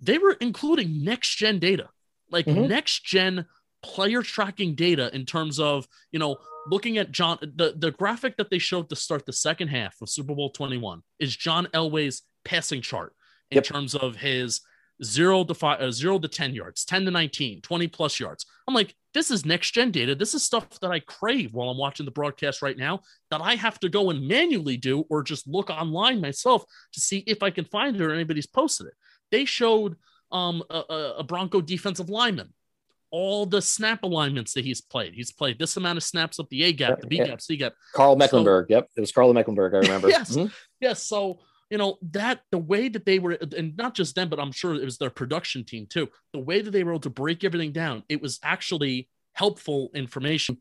They 0.00 0.18
were 0.18 0.36
including 0.40 1.04
next 1.04 1.36
gen 1.36 1.58
data, 1.58 1.88
like 2.30 2.46
mm-hmm. 2.46 2.66
next 2.66 3.04
gen 3.04 3.46
player 3.82 4.22
tracking 4.22 4.74
data 4.74 5.14
in 5.14 5.24
terms 5.24 5.60
of 5.60 5.86
you 6.10 6.18
know 6.18 6.36
looking 6.68 6.98
at 6.98 7.12
John 7.12 7.38
the 7.40 7.74
the 7.76 7.92
graphic 7.92 8.36
that 8.36 8.50
they 8.50 8.58
showed 8.58 8.88
to 8.90 8.96
start 8.96 9.26
the 9.26 9.32
second 9.32 9.68
half 9.68 9.96
of 10.02 10.08
Super 10.08 10.34
Bowl 10.34 10.50
21 10.50 11.02
is 11.18 11.36
John 11.36 11.68
Elway's 11.72 12.22
passing 12.46 12.80
chart 12.80 13.12
in 13.50 13.56
yep. 13.56 13.64
terms 13.64 13.94
of 13.94 14.16
his 14.16 14.60
zero 15.04 15.44
to 15.44 15.54
five, 15.54 15.80
uh, 15.80 15.90
zero 15.90 16.18
to 16.18 16.28
10 16.28 16.54
yards, 16.54 16.84
10 16.84 17.04
to 17.04 17.10
19, 17.10 17.60
20 17.60 17.88
plus 17.88 18.18
yards. 18.18 18.46
I'm 18.66 18.74
like, 18.74 18.94
this 19.12 19.30
is 19.30 19.44
next 19.44 19.72
gen 19.72 19.90
data. 19.90 20.14
This 20.14 20.34
is 20.34 20.42
stuff 20.42 20.80
that 20.80 20.90
I 20.90 21.00
crave 21.00 21.52
while 21.52 21.68
I'm 21.68 21.78
watching 21.78 22.06
the 22.06 22.12
broadcast 22.12 22.62
right 22.62 22.76
now 22.76 23.00
that 23.30 23.40
I 23.40 23.54
have 23.54 23.78
to 23.80 23.88
go 23.88 24.10
and 24.10 24.26
manually 24.26 24.76
do 24.76 25.04
or 25.10 25.22
just 25.22 25.46
look 25.46 25.70
online 25.70 26.20
myself 26.20 26.64
to 26.92 27.00
see 27.00 27.18
if 27.26 27.42
I 27.42 27.50
can 27.50 27.64
find 27.64 27.96
it 27.96 28.02
or 28.02 28.12
anybody's 28.12 28.46
posted 28.46 28.86
it. 28.88 28.94
They 29.30 29.44
showed 29.44 29.96
um, 30.32 30.62
a, 30.70 31.14
a 31.18 31.24
Bronco 31.24 31.60
defensive 31.60 32.08
lineman 32.08 32.52
all 33.10 33.46
the 33.46 33.62
snap 33.62 34.02
alignments 34.02 34.52
that 34.54 34.64
he's 34.64 34.80
played. 34.80 35.14
He's 35.14 35.32
played 35.32 35.58
this 35.58 35.76
amount 35.76 35.96
of 35.96 36.02
snaps 36.02 36.38
up 36.38 36.48
the 36.50 36.64
A 36.64 36.72
gap, 36.72 37.00
the 37.00 37.06
B 37.06 37.18
gap, 37.18 37.40
C 37.40 37.56
gap. 37.56 37.72
Karl 37.94 38.16
Mecklenburg. 38.16 38.66
So, 38.68 38.74
yep. 38.74 38.88
It 38.96 39.00
was 39.00 39.12
Karl 39.12 39.32
Mecklenburg. 39.32 39.74
I 39.74 39.78
remember. 39.78 40.08
yes. 40.10 40.36
Mm-hmm. 40.36 40.52
Yes. 40.80 41.02
So 41.02 41.38
you 41.70 41.78
know 41.78 41.98
that 42.02 42.40
the 42.52 42.58
way 42.58 42.88
that 42.88 43.04
they 43.04 43.18
were 43.18 43.32
and 43.56 43.76
not 43.76 43.94
just 43.94 44.14
them 44.14 44.28
but 44.28 44.38
i'm 44.38 44.52
sure 44.52 44.74
it 44.74 44.84
was 44.84 44.98
their 44.98 45.10
production 45.10 45.64
team 45.64 45.86
too 45.88 46.08
the 46.32 46.38
way 46.38 46.60
that 46.60 46.70
they 46.70 46.84
were 46.84 46.92
able 46.92 47.00
to 47.00 47.10
break 47.10 47.42
everything 47.44 47.72
down 47.72 48.02
it 48.08 48.22
was 48.22 48.38
actually 48.42 49.08
helpful 49.36 49.90
information. 49.94 50.56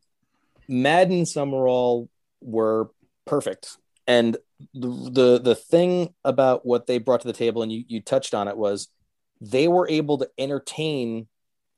Madden 0.67 1.25
summerall 1.25 2.09
were 2.41 2.91
perfect. 3.25 3.77
And 4.05 4.37
the, 4.73 4.87
the 5.11 5.39
the 5.39 5.55
thing 5.55 6.13
about 6.23 6.65
what 6.65 6.85
they 6.85 6.99
brought 6.99 7.21
to 7.21 7.27
the 7.27 7.33
table 7.33 7.63
and 7.63 7.71
you, 7.71 7.83
you 7.87 8.01
touched 8.01 8.33
on 8.33 8.47
it 8.47 8.55
was 8.55 8.89
they 9.41 9.67
were 9.67 9.89
able 9.89 10.17
to 10.19 10.29
entertain 10.37 11.27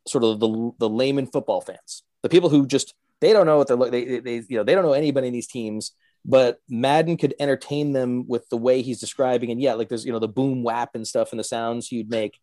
sort 0.07 0.23
of 0.23 0.39
the, 0.39 0.71
the 0.77 0.89
layman 0.89 1.25
football 1.25 1.59
fans 1.59 2.03
the 2.21 2.29
people 2.29 2.49
who 2.49 2.67
just 2.67 2.93
they 3.19 3.33
don't 3.33 3.47
know 3.47 3.57
what 3.57 3.67
they're 3.67 3.77
they, 3.89 4.19
they 4.19 4.35
you 4.47 4.57
know 4.57 4.63
they 4.63 4.75
don't 4.75 4.83
know 4.83 4.93
anybody 4.93 5.27
in 5.27 5.33
these 5.33 5.47
teams 5.47 5.93
but 6.25 6.59
Madden 6.69 7.17
could 7.17 7.33
entertain 7.39 7.93
them 7.93 8.27
with 8.27 8.47
the 8.49 8.57
way 8.57 8.81
he's 8.81 8.99
describing. 8.99 9.49
And 9.49 9.61
yeah, 9.61 9.73
like 9.73 9.89
there's, 9.89 10.05
you 10.05 10.11
know, 10.11 10.19
the 10.19 10.27
boom 10.27 10.63
whap 10.63 10.93
and 10.93 11.07
stuff 11.07 11.31
and 11.31 11.39
the 11.39 11.43
sounds 11.43 11.87
he'd 11.87 12.09
make. 12.09 12.37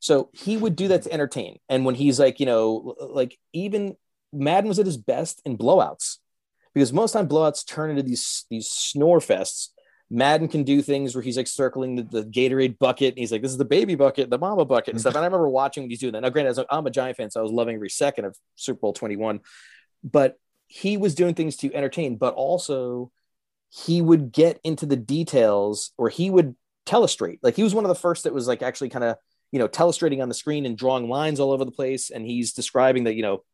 So 0.00 0.30
he 0.32 0.56
would 0.56 0.76
do 0.76 0.88
that 0.88 1.02
to 1.02 1.12
entertain. 1.12 1.58
And 1.68 1.84
when 1.84 1.94
he's 1.94 2.18
like, 2.18 2.40
you 2.40 2.46
know, 2.46 2.96
like 3.00 3.38
even 3.52 3.96
Madden 4.32 4.68
was 4.68 4.78
at 4.78 4.86
his 4.86 4.96
best 4.96 5.40
in 5.44 5.56
blowouts 5.56 6.18
because 6.74 6.92
most 6.92 7.12
time 7.12 7.28
blowouts 7.28 7.66
turn 7.66 7.90
into 7.90 8.02
these, 8.02 8.44
these 8.50 8.68
snore 8.68 9.20
fests. 9.20 9.68
Madden 10.10 10.48
can 10.48 10.62
do 10.64 10.80
things 10.80 11.14
where 11.14 11.22
he's 11.22 11.36
like 11.36 11.46
circling 11.46 11.96
the, 11.96 12.02
the 12.02 12.24
Gatorade 12.24 12.78
bucket 12.78 13.10
and 13.10 13.18
he's 13.18 13.30
like, 13.30 13.42
this 13.42 13.50
is 13.50 13.58
the 13.58 13.64
baby 13.64 13.94
bucket, 13.94 14.30
the 14.30 14.38
mama 14.38 14.64
bucket 14.64 14.94
and 14.94 15.00
stuff. 15.00 15.14
And 15.14 15.22
I 15.22 15.26
remember 15.26 15.48
watching 15.48 15.82
when 15.82 15.90
he's 15.90 16.00
doing 16.00 16.14
that. 16.14 16.22
Now, 16.22 16.30
granted, 16.30 16.64
I'm 16.70 16.86
a 16.86 16.90
Giant 16.90 17.18
fan, 17.18 17.30
so 17.30 17.40
I 17.40 17.42
was 17.42 17.52
loving 17.52 17.74
every 17.74 17.90
second 17.90 18.24
of 18.24 18.36
Super 18.56 18.80
Bowl 18.80 18.94
21, 18.94 19.40
but 20.02 20.38
he 20.66 20.96
was 20.96 21.14
doing 21.14 21.34
things 21.34 21.56
to 21.56 21.74
entertain, 21.74 22.16
but 22.16 22.34
also 22.34 23.10
he 23.70 24.00
would 24.00 24.32
get 24.32 24.60
into 24.64 24.86
the 24.86 24.96
details 24.96 25.92
or 25.98 26.08
he 26.08 26.30
would 26.30 26.56
telestrate. 26.86 27.38
Like 27.42 27.56
he 27.56 27.62
was 27.62 27.74
one 27.74 27.84
of 27.84 27.88
the 27.88 27.94
first 27.94 28.24
that 28.24 28.32
was 28.34 28.48
like 28.48 28.62
actually 28.62 28.88
kind 28.88 29.04
of, 29.04 29.16
you 29.52 29.58
know, 29.58 29.68
telestrating 29.68 30.22
on 30.22 30.28
the 30.28 30.34
screen 30.34 30.66
and 30.66 30.76
drawing 30.76 31.08
lines 31.08 31.40
all 31.40 31.52
over 31.52 31.64
the 31.64 31.70
place. 31.70 32.10
And 32.10 32.26
he's 32.26 32.52
describing 32.52 33.04
that, 33.04 33.14
you 33.14 33.22
know, 33.22 33.44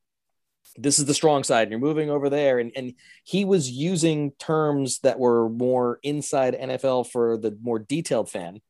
this 0.76 0.98
is 0.98 1.04
the 1.04 1.14
strong 1.14 1.44
side 1.44 1.62
and 1.62 1.70
you're 1.70 1.80
moving 1.80 2.10
over 2.10 2.30
there. 2.30 2.58
And, 2.58 2.72
and 2.74 2.94
he 3.24 3.44
was 3.44 3.70
using 3.70 4.32
terms 4.32 5.00
that 5.00 5.18
were 5.18 5.48
more 5.48 5.98
inside 6.02 6.54
NFL 6.54 7.10
for 7.10 7.36
the 7.36 7.56
more 7.62 7.78
detailed 7.78 8.30
fan, 8.30 8.60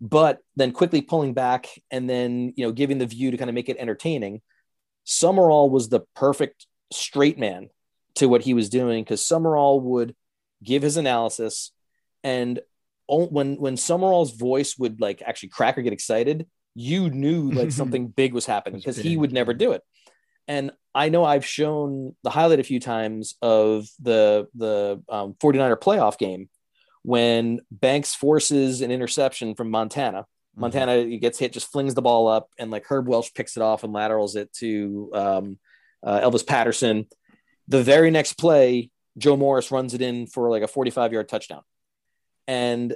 but 0.00 0.38
then 0.56 0.72
quickly 0.72 1.00
pulling 1.00 1.34
back 1.34 1.68
and 1.90 2.08
then, 2.08 2.52
you 2.56 2.64
know, 2.66 2.72
giving 2.72 2.98
the 2.98 3.06
view 3.06 3.30
to 3.30 3.36
kind 3.36 3.50
of 3.50 3.54
make 3.54 3.68
it 3.68 3.78
entertaining. 3.78 4.40
Summerall 5.04 5.70
was 5.70 5.88
the 5.88 6.00
perfect 6.14 6.66
straight 6.92 7.38
man 7.38 7.70
to 8.16 8.28
what 8.28 8.42
he 8.42 8.54
was 8.54 8.68
doing 8.68 9.04
because 9.04 9.24
Summerall 9.24 9.80
would– 9.80 10.16
give 10.62 10.82
his 10.82 10.96
analysis, 10.96 11.72
and 12.22 12.60
when 13.08 13.56
when 13.56 13.76
Summerall's 13.76 14.32
voice 14.32 14.76
would 14.78 15.00
like 15.00 15.22
actually 15.24 15.50
crack 15.50 15.78
or 15.78 15.82
get 15.82 15.92
excited, 15.92 16.46
you 16.74 17.10
knew 17.10 17.50
like 17.50 17.72
something 17.72 18.08
big 18.08 18.34
was 18.34 18.46
happening 18.46 18.80
because 18.80 18.96
he 18.96 19.16
would 19.16 19.32
never 19.32 19.54
do 19.54 19.72
it. 19.72 19.82
And 20.46 20.72
I 20.94 21.10
know 21.10 21.24
I've 21.24 21.44
shown 21.44 22.16
the 22.24 22.30
highlight 22.30 22.60
a 22.60 22.64
few 22.64 22.80
times 22.80 23.36
of 23.42 23.86
the 24.00 24.48
the 24.54 25.02
um, 25.08 25.34
49er 25.34 25.80
playoff 25.80 26.18
game 26.18 26.48
when 27.02 27.60
Banks 27.70 28.14
forces 28.14 28.80
an 28.80 28.90
interception 28.90 29.54
from 29.54 29.70
Montana. 29.70 30.20
Mm-hmm. 30.20 30.60
Montana 30.60 30.92
mm-hmm. 30.92 31.18
gets 31.18 31.38
hit, 31.38 31.52
just 31.52 31.70
flings 31.70 31.94
the 31.94 32.02
ball 32.02 32.28
up, 32.28 32.48
and 32.58 32.70
like 32.70 32.84
Herb 32.86 33.08
Welch 33.08 33.34
picks 33.34 33.56
it 33.56 33.62
off 33.62 33.84
and 33.84 33.92
laterals 33.92 34.36
it 34.36 34.52
to 34.54 35.10
um, 35.14 35.58
uh, 36.02 36.20
Elvis 36.20 36.46
Patterson. 36.46 37.06
The 37.68 37.82
very 37.82 38.10
next 38.10 38.34
play, 38.34 38.90
Joe 39.18 39.36
Morris 39.36 39.70
runs 39.70 39.94
it 39.94 40.00
in 40.00 40.26
for 40.26 40.50
like 40.50 40.62
a 40.62 40.68
45 40.68 41.12
yard 41.12 41.28
touchdown. 41.28 41.62
And 42.46 42.94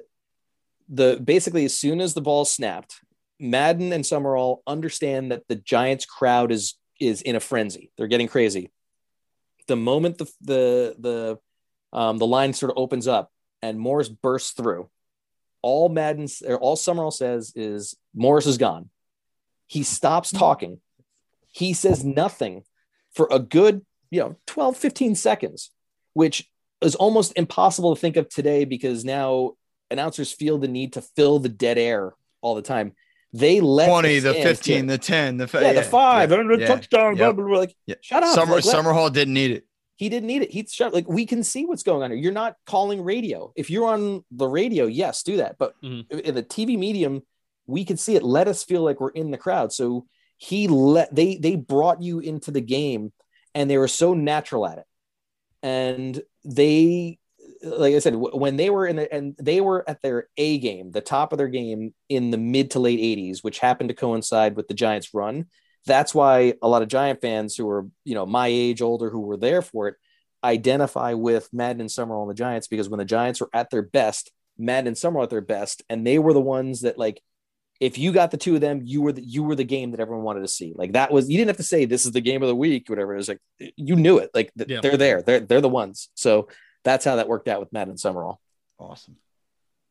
the 0.88 1.20
basically 1.22 1.64
as 1.64 1.76
soon 1.76 2.00
as 2.00 2.14
the 2.14 2.20
ball 2.20 2.44
snapped, 2.44 3.00
Madden 3.38 3.92
and 3.92 4.06
Summerall 4.06 4.62
understand 4.66 5.32
that 5.32 5.48
the 5.48 5.56
Giants 5.56 6.06
crowd 6.06 6.52
is 6.52 6.76
is 7.00 7.22
in 7.22 7.36
a 7.36 7.40
frenzy. 7.40 7.90
They're 7.96 8.06
getting 8.06 8.28
crazy. 8.28 8.70
The 9.66 9.76
moment 9.76 10.18
the 10.18 10.30
the 10.40 10.96
the 10.98 11.38
um, 11.96 12.18
the 12.18 12.26
line 12.26 12.52
sort 12.52 12.70
of 12.72 12.78
opens 12.78 13.06
up 13.06 13.30
and 13.60 13.78
Morris 13.78 14.08
bursts 14.08 14.52
through, 14.52 14.88
all 15.62 15.88
Madden 15.88 16.26
or 16.46 16.58
all 16.58 16.76
Summerall 16.76 17.10
says 17.10 17.52
is 17.54 17.96
Morris 18.14 18.46
is 18.46 18.58
gone. 18.58 18.90
He 19.66 19.82
stops 19.82 20.32
talking. 20.32 20.80
He 21.50 21.72
says 21.72 22.04
nothing 22.04 22.64
for 23.14 23.28
a 23.30 23.38
good, 23.38 23.84
you 24.10 24.20
know, 24.20 24.36
12, 24.46 24.76
15 24.76 25.14
seconds, 25.14 25.70
which 26.14 26.48
is 26.80 26.94
almost 26.94 27.32
impossible 27.36 27.94
to 27.94 28.00
think 28.00 28.16
of 28.16 28.28
today 28.28 28.64
because 28.64 29.04
now 29.04 29.52
announcers 29.90 30.32
feel 30.32 30.58
the 30.58 30.68
need 30.68 30.94
to 30.94 31.02
fill 31.02 31.38
the 31.38 31.48
dead 31.48 31.78
air 31.78 32.14
all 32.40 32.54
the 32.54 32.62
time. 32.62 32.92
They 33.34 33.60
let 33.60 33.88
20, 33.88 34.18
the, 34.18 34.32
the 34.32 34.42
15, 34.42 34.86
the 34.86 34.98
10, 34.98 35.36
the, 35.38 35.48
yeah, 35.54 35.72
the 35.72 35.82
five, 35.82 36.30
yeah, 36.30 36.40
and 36.40 36.50
the 36.50 36.58
yeah, 36.58 36.66
touchdown, 36.66 37.14
blah, 37.16 37.28
yep. 37.28 37.36
blah, 37.36 37.44
blah. 37.46 37.58
Like, 37.60 37.74
Yeah. 37.86 37.94
shut 38.02 38.22
up. 38.22 38.34
Summer 38.34 38.56
Like, 38.56 38.64
Summerall 38.64 39.08
didn't 39.10 39.32
need 39.34 39.52
it. 39.52 39.64
he 39.96 40.08
didn't 40.10 40.26
need 40.26 40.42
it. 40.42 40.50
He 40.50 40.66
shut 40.68 40.92
like 40.92 41.08
we 41.08 41.24
can 41.24 41.42
see 41.42 41.64
what's 41.64 41.82
going 41.82 42.02
on 42.02 42.10
here. 42.10 42.18
You're 42.20 42.32
not 42.32 42.56
calling 42.66 43.02
radio. 43.02 43.52
If 43.56 43.70
you're 43.70 43.86
on 43.86 44.24
the 44.32 44.46
radio, 44.48 44.86
yes, 44.86 45.22
do 45.22 45.38
that. 45.38 45.56
But 45.58 45.74
Mhm. 45.82 46.10
in 46.10 46.34
the 46.34 46.42
TV 46.42 46.76
medium, 46.76 47.22
we 47.66 47.84
can 47.84 47.96
see 47.96 48.16
it. 48.16 48.22
Let 48.22 48.48
us 48.48 48.64
feel 48.64 48.82
like 48.82 49.00
we're 49.00 49.10
in 49.10 49.30
the 49.30 49.38
crowd. 49.38 49.72
So 49.72 50.06
he 50.36 50.66
let 50.68 51.14
they 51.14 51.36
they 51.36 51.54
brought 51.56 52.02
you 52.02 52.18
into 52.18 52.50
the 52.50 52.60
game, 52.60 53.12
and 53.54 53.70
they 53.70 53.78
were 53.78 53.88
so 53.88 54.12
natural 54.12 54.66
at 54.66 54.78
it. 54.78 54.84
And 55.62 56.20
they, 56.44 57.18
like 57.62 57.94
I 57.94 57.98
said, 58.00 58.14
when 58.16 58.56
they 58.56 58.70
were 58.70 58.86
in 58.86 58.96
the, 58.96 59.12
and 59.12 59.36
they 59.38 59.60
were 59.60 59.88
at 59.88 60.02
their 60.02 60.28
A 60.36 60.58
game, 60.58 60.90
the 60.90 61.00
top 61.00 61.32
of 61.32 61.38
their 61.38 61.48
game 61.48 61.94
in 62.08 62.30
the 62.30 62.38
mid 62.38 62.72
to 62.72 62.80
late 62.80 62.98
80s, 62.98 63.38
which 63.42 63.58
happened 63.58 63.88
to 63.90 63.94
coincide 63.94 64.56
with 64.56 64.68
the 64.68 64.74
Giants' 64.74 65.14
run. 65.14 65.46
That's 65.86 66.14
why 66.14 66.54
a 66.62 66.68
lot 66.68 66.82
of 66.82 66.88
Giant 66.88 67.20
fans 67.20 67.56
who 67.56 67.68
are, 67.68 67.86
you 68.04 68.14
know, 68.14 68.26
my 68.26 68.48
age, 68.48 68.82
older, 68.82 69.10
who 69.10 69.20
were 69.20 69.36
there 69.36 69.62
for 69.62 69.88
it, 69.88 69.96
identify 70.44 71.14
with 71.14 71.48
Madden 71.52 71.80
and 71.80 71.90
Summerall 71.90 72.22
and 72.22 72.30
the 72.30 72.34
Giants 72.34 72.66
because 72.66 72.88
when 72.88 72.98
the 72.98 73.04
Giants 73.04 73.40
were 73.40 73.50
at 73.52 73.70
their 73.70 73.82
best, 73.82 74.32
Madden 74.58 74.88
and 74.88 74.98
Summerall 74.98 75.24
at 75.24 75.30
their 75.30 75.40
best, 75.40 75.82
and 75.88 76.06
they 76.06 76.18
were 76.18 76.32
the 76.32 76.40
ones 76.40 76.82
that 76.82 76.98
like, 76.98 77.20
if 77.82 77.98
you 77.98 78.12
got 78.12 78.30
the 78.30 78.36
two 78.36 78.54
of 78.54 78.60
them, 78.60 78.80
you 78.84 79.02
were 79.02 79.12
the 79.12 79.22
you 79.24 79.42
were 79.42 79.56
the 79.56 79.64
game 79.64 79.90
that 79.90 79.98
everyone 80.00 80.24
wanted 80.24 80.42
to 80.42 80.48
see. 80.48 80.72
Like 80.76 80.92
that 80.92 81.10
was 81.10 81.28
you 81.28 81.36
didn't 81.36 81.48
have 81.48 81.56
to 81.56 81.62
say 81.64 81.84
this 81.84 82.06
is 82.06 82.12
the 82.12 82.20
game 82.20 82.40
of 82.42 82.48
the 82.48 82.54
week, 82.54 82.88
whatever. 82.88 83.12
It 83.12 83.16
was 83.16 83.28
like 83.28 83.40
you 83.58 83.96
knew 83.96 84.18
it. 84.18 84.30
Like 84.32 84.52
th- 84.56 84.70
Yeah. 84.70 84.80
they're 84.80 84.96
there. 84.96 85.20
They're 85.22 85.40
they're 85.40 85.60
the 85.60 85.68
ones. 85.68 86.08
So 86.14 86.48
that's 86.84 87.04
how 87.04 87.16
that 87.16 87.26
worked 87.28 87.48
out 87.48 87.58
with 87.60 87.72
Madden 87.72 87.90
and 87.90 88.00
Summerall. 88.00 88.40
Awesome. 88.78 89.16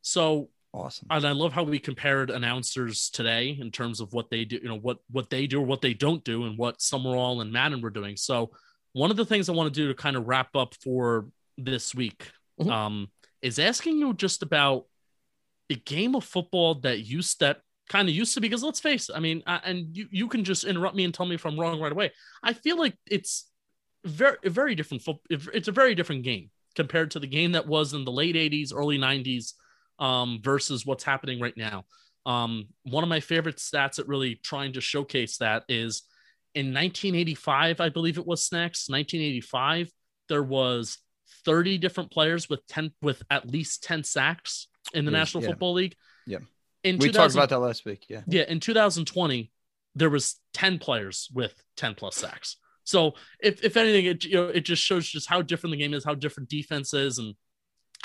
So 0.02 0.50
Awesome. 0.74 1.08
and 1.10 1.26
I 1.26 1.34
love 1.34 1.52
how 1.52 1.64
we 1.64 1.80
compared 1.80 2.30
announcers 2.30 3.10
today 3.10 3.58
in 3.60 3.72
terms 3.72 4.00
of 4.00 4.14
what 4.14 4.30
they 4.30 4.46
do, 4.46 4.56
you 4.64 4.70
know, 4.70 4.78
what 4.80 5.00
what 5.10 5.30
they 5.30 5.46
do 5.46 5.60
or 5.60 5.66
what 5.66 5.82
they 5.82 5.94
don't 5.94 6.24
do, 6.24 6.46
and 6.46 6.58
what 6.58 6.82
Summerall 6.82 7.42
and 7.42 7.52
Madden 7.52 7.82
were 7.82 7.90
doing. 7.90 8.16
So 8.16 8.52
one 8.94 9.12
of 9.12 9.18
the 9.18 9.26
things 9.26 9.50
I 9.50 9.52
want 9.54 9.74
to 9.74 9.78
do 9.82 9.90
to 9.90 9.94
kind 9.94 10.16
of 10.16 10.28
wrap 10.30 10.56
up 10.56 10.76
for 10.82 11.28
this 11.58 11.94
week 11.94 12.32
Mhm. 12.62 12.72
um, 12.72 13.12
is 13.42 13.60
asking 13.60 13.98
you 14.00 14.14
just 14.14 14.44
about 14.44 14.86
the 15.68 15.76
game 15.76 16.16
of 16.16 16.24
football 16.24 16.76
that 16.76 17.00
you 17.02 17.22
that 17.40 17.62
kind 17.92 18.08
of 18.08 18.16
used 18.16 18.34
to 18.34 18.42
because 18.42 18.64
let's 18.64 18.80
face 18.80 19.10
it, 19.10 19.16
I 19.16 19.20
mean, 19.20 19.44
I, 19.46 19.60
and 19.66 19.96
you 19.96 20.08
you 20.10 20.28
can 20.28 20.44
just 20.44 20.64
interrupt 20.64 20.96
me 20.96 21.04
and 21.04 21.14
tell 21.14 21.26
me 21.26 21.36
if 21.36 21.46
I'm 21.46 21.60
wrong 21.60 21.80
right 21.80 21.92
away. 21.92 22.12
I 22.42 22.54
feel 22.54 22.78
like 22.78 22.96
it's 23.06 23.50
very 24.06 24.38
very 24.46 24.76
different. 24.76 25.04
It's 25.30 25.68
a 25.68 25.74
very 25.74 25.94
different 25.94 26.24
game 26.24 26.50
compared 26.76 27.12
to 27.12 27.20
the 27.20 27.28
game 27.28 27.52
that 27.52 27.68
was 27.68 27.94
in 27.94 28.06
the 28.06 28.12
late 28.12 28.36
'80s, 28.36 28.72
early 28.74 28.98
'90s 28.98 29.54
um, 30.00 30.40
versus 30.42 30.86
what's 30.86 31.04
happening 31.04 31.42
right 31.42 31.56
now. 31.58 31.84
Um, 32.26 32.68
one 32.84 33.04
of 33.04 33.10
my 33.10 33.20
favorite 33.20 33.58
stats 33.58 34.00
at 34.00 34.08
really 34.08 34.36
trying 34.36 34.74
to 34.74 34.82
showcase 34.82 35.38
that 35.38 35.64
is 35.68 36.04
in 36.54 36.68
1985, 36.68 37.82
I 37.82 37.90
believe 37.90 38.18
it 38.18 38.28
was 38.28 38.46
Snacks. 38.46 38.90
1985, 38.90 39.92
there 40.30 40.44
was 40.44 40.98
30 41.46 41.78
different 41.78 42.12
players 42.12 42.50
with 42.50 42.66
10 42.68 42.92
with 43.02 43.24
at 43.30 43.50
least 43.50 43.84
10 43.84 44.04
sacks 44.04 44.68
in 44.94 45.06
the 45.06 45.12
Yes, 45.12 45.20
National 45.20 45.44
yeah. 45.44 45.50
Football 45.50 45.74
League. 45.74 45.96
Yeah. 46.28 46.40
In 46.84 46.98
We 46.98 47.08
2000 47.08 47.14
talked 47.14 47.34
about 47.36 47.50
that 47.50 47.66
last 47.66 47.86
week. 47.86 48.06
Yeah. 48.10 48.22
yeah, 48.28 48.44
in 48.48 48.60
2020, 48.60 49.52
there 49.96 50.10
was 50.10 50.40
10 50.54 50.80
players 50.80 51.30
with 51.34 51.54
10 51.78 51.96
plus 51.96 52.16
sacks. 52.16 52.58
So 52.84 53.14
if, 53.40 53.64
if 53.64 53.78
anything, 53.78 54.06
it 54.06 54.24
you 54.24 54.36
know 54.36 54.48
it 54.48 54.62
just 54.62 54.84
shows 54.84 55.08
just 55.08 55.30
how 55.30 55.42
different 55.42 55.72
the 55.72 55.78
game 55.78 55.94
is, 55.94 56.04
how 56.04 56.16
different 56.16 56.50
defense 56.50 56.94
is, 56.94 57.20
and 57.20 57.36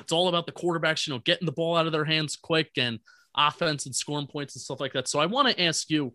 it's 0.01 0.12
all 0.12 0.29
about 0.29 0.47
the 0.47 0.53
quarterbacks, 0.53 1.07
you 1.07 1.14
know, 1.14 1.20
getting 1.20 1.47
the 1.47 1.53
ball 1.53 1.77
out 1.77 1.87
of 1.87 1.93
their 1.93 2.05
hands 2.05 2.37
quick 2.37 2.70
and 2.77 2.99
offense 3.37 3.87
and 3.87 3.95
scoring 3.95 4.27
points 4.27 4.55
and 4.55 4.62
stuff 4.62 4.81
like 4.81 4.93
that. 4.93 5.09
So 5.09 5.18
I 5.18 5.27
want 5.27 5.49
to 5.49 5.62
ask 5.62 5.91
you, 5.91 6.14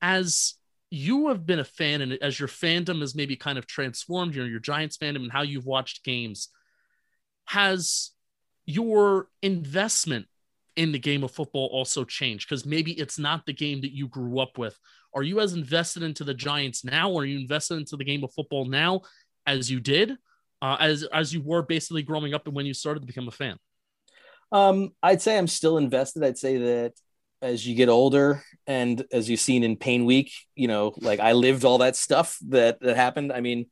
as 0.00 0.54
you 0.90 1.28
have 1.28 1.46
been 1.46 1.58
a 1.58 1.64
fan 1.64 2.00
and 2.00 2.14
as 2.14 2.38
your 2.38 2.48
fandom 2.48 3.00
has 3.00 3.14
maybe 3.14 3.36
kind 3.36 3.58
of 3.58 3.66
transformed, 3.66 4.34
you 4.34 4.42
know, 4.42 4.48
your 4.48 4.60
Giants 4.60 4.96
fandom 4.96 5.16
and 5.22 5.32
how 5.32 5.42
you've 5.42 5.66
watched 5.66 6.04
games, 6.04 6.48
has 7.44 8.10
your 8.64 9.28
investment 9.42 10.26
in 10.80 10.92
the 10.92 10.98
game 10.98 11.22
of 11.22 11.30
football 11.30 11.68
also 11.72 12.04
change? 12.04 12.48
Because 12.48 12.64
maybe 12.64 12.92
it's 12.92 13.18
not 13.18 13.44
the 13.44 13.52
game 13.52 13.82
that 13.82 13.92
you 13.92 14.08
grew 14.08 14.40
up 14.40 14.56
with. 14.56 14.76
Are 15.14 15.22
you 15.22 15.40
as 15.40 15.52
invested 15.52 16.02
into 16.02 16.24
the 16.24 16.34
Giants 16.34 16.84
now? 16.84 17.10
Or 17.10 17.22
are 17.22 17.26
you 17.26 17.38
invested 17.38 17.76
into 17.78 17.96
the 17.96 18.04
game 18.04 18.24
of 18.24 18.32
football 18.32 18.64
now 18.64 19.02
as 19.46 19.70
you 19.70 19.78
did, 19.78 20.16
uh, 20.62 20.76
as 20.80 21.04
as 21.12 21.34
you 21.34 21.42
were 21.42 21.62
basically 21.62 22.02
growing 22.02 22.32
up 22.32 22.46
and 22.46 22.56
when 22.56 22.66
you 22.66 22.74
started 22.74 23.00
to 23.00 23.06
become 23.06 23.28
a 23.28 23.32
fan? 23.32 23.56
Um, 24.52 24.90
I'd 25.02 25.22
say 25.22 25.36
I'm 25.36 25.46
still 25.46 25.76
invested. 25.76 26.24
I'd 26.24 26.38
say 26.38 26.56
that 26.56 26.92
as 27.42 27.66
you 27.66 27.74
get 27.74 27.88
older 27.88 28.42
and 28.66 29.04
as 29.12 29.28
you've 29.28 29.40
seen 29.40 29.64
in 29.64 29.76
Pain 29.76 30.04
Week, 30.04 30.32
you 30.54 30.68
know, 30.68 30.94
like 31.00 31.20
I 31.20 31.32
lived 31.32 31.64
all 31.64 31.78
that 31.78 31.96
stuff 31.96 32.38
that 32.48 32.80
that 32.80 32.96
happened. 32.96 33.32
I 33.32 33.40
mean, 33.40 33.66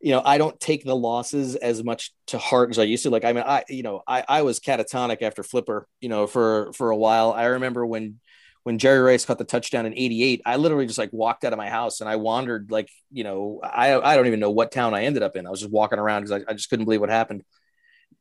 you 0.00 0.12
know, 0.12 0.22
I 0.24 0.38
don't 0.38 0.58
take 0.60 0.84
the 0.84 0.94
losses 0.96 1.56
as 1.56 1.82
much 1.82 2.12
to 2.28 2.38
heart 2.38 2.70
as 2.70 2.78
I 2.78 2.84
used 2.84 3.02
to. 3.02 3.10
Like, 3.10 3.24
I 3.24 3.32
mean, 3.32 3.44
I, 3.46 3.64
you 3.68 3.82
know, 3.82 4.02
I, 4.06 4.24
I 4.28 4.42
was 4.42 4.60
catatonic 4.60 5.22
after 5.22 5.42
Flipper, 5.42 5.88
you 6.00 6.08
know, 6.08 6.26
for 6.26 6.72
for 6.72 6.90
a 6.90 6.96
while. 6.96 7.32
I 7.32 7.46
remember 7.46 7.84
when 7.84 8.20
when 8.62 8.78
Jerry 8.78 9.00
Rice 9.00 9.24
caught 9.24 9.38
the 9.38 9.44
touchdown 9.44 9.86
in 9.86 9.94
88, 9.94 10.42
I 10.44 10.56
literally 10.56 10.86
just 10.86 10.98
like 10.98 11.12
walked 11.12 11.44
out 11.44 11.52
of 11.52 11.58
my 11.58 11.70
house 11.70 12.00
and 12.00 12.08
I 12.08 12.16
wandered 12.16 12.70
like, 12.70 12.90
you 13.10 13.24
know, 13.24 13.60
I 13.62 13.98
I 13.98 14.16
don't 14.16 14.26
even 14.26 14.40
know 14.40 14.50
what 14.50 14.72
town 14.72 14.94
I 14.94 15.04
ended 15.04 15.22
up 15.22 15.36
in. 15.36 15.46
I 15.46 15.50
was 15.50 15.60
just 15.60 15.72
walking 15.72 15.98
around 15.98 16.22
because 16.22 16.42
I, 16.42 16.50
I 16.50 16.54
just 16.54 16.70
couldn't 16.70 16.84
believe 16.84 17.00
what 17.00 17.10
happened 17.10 17.42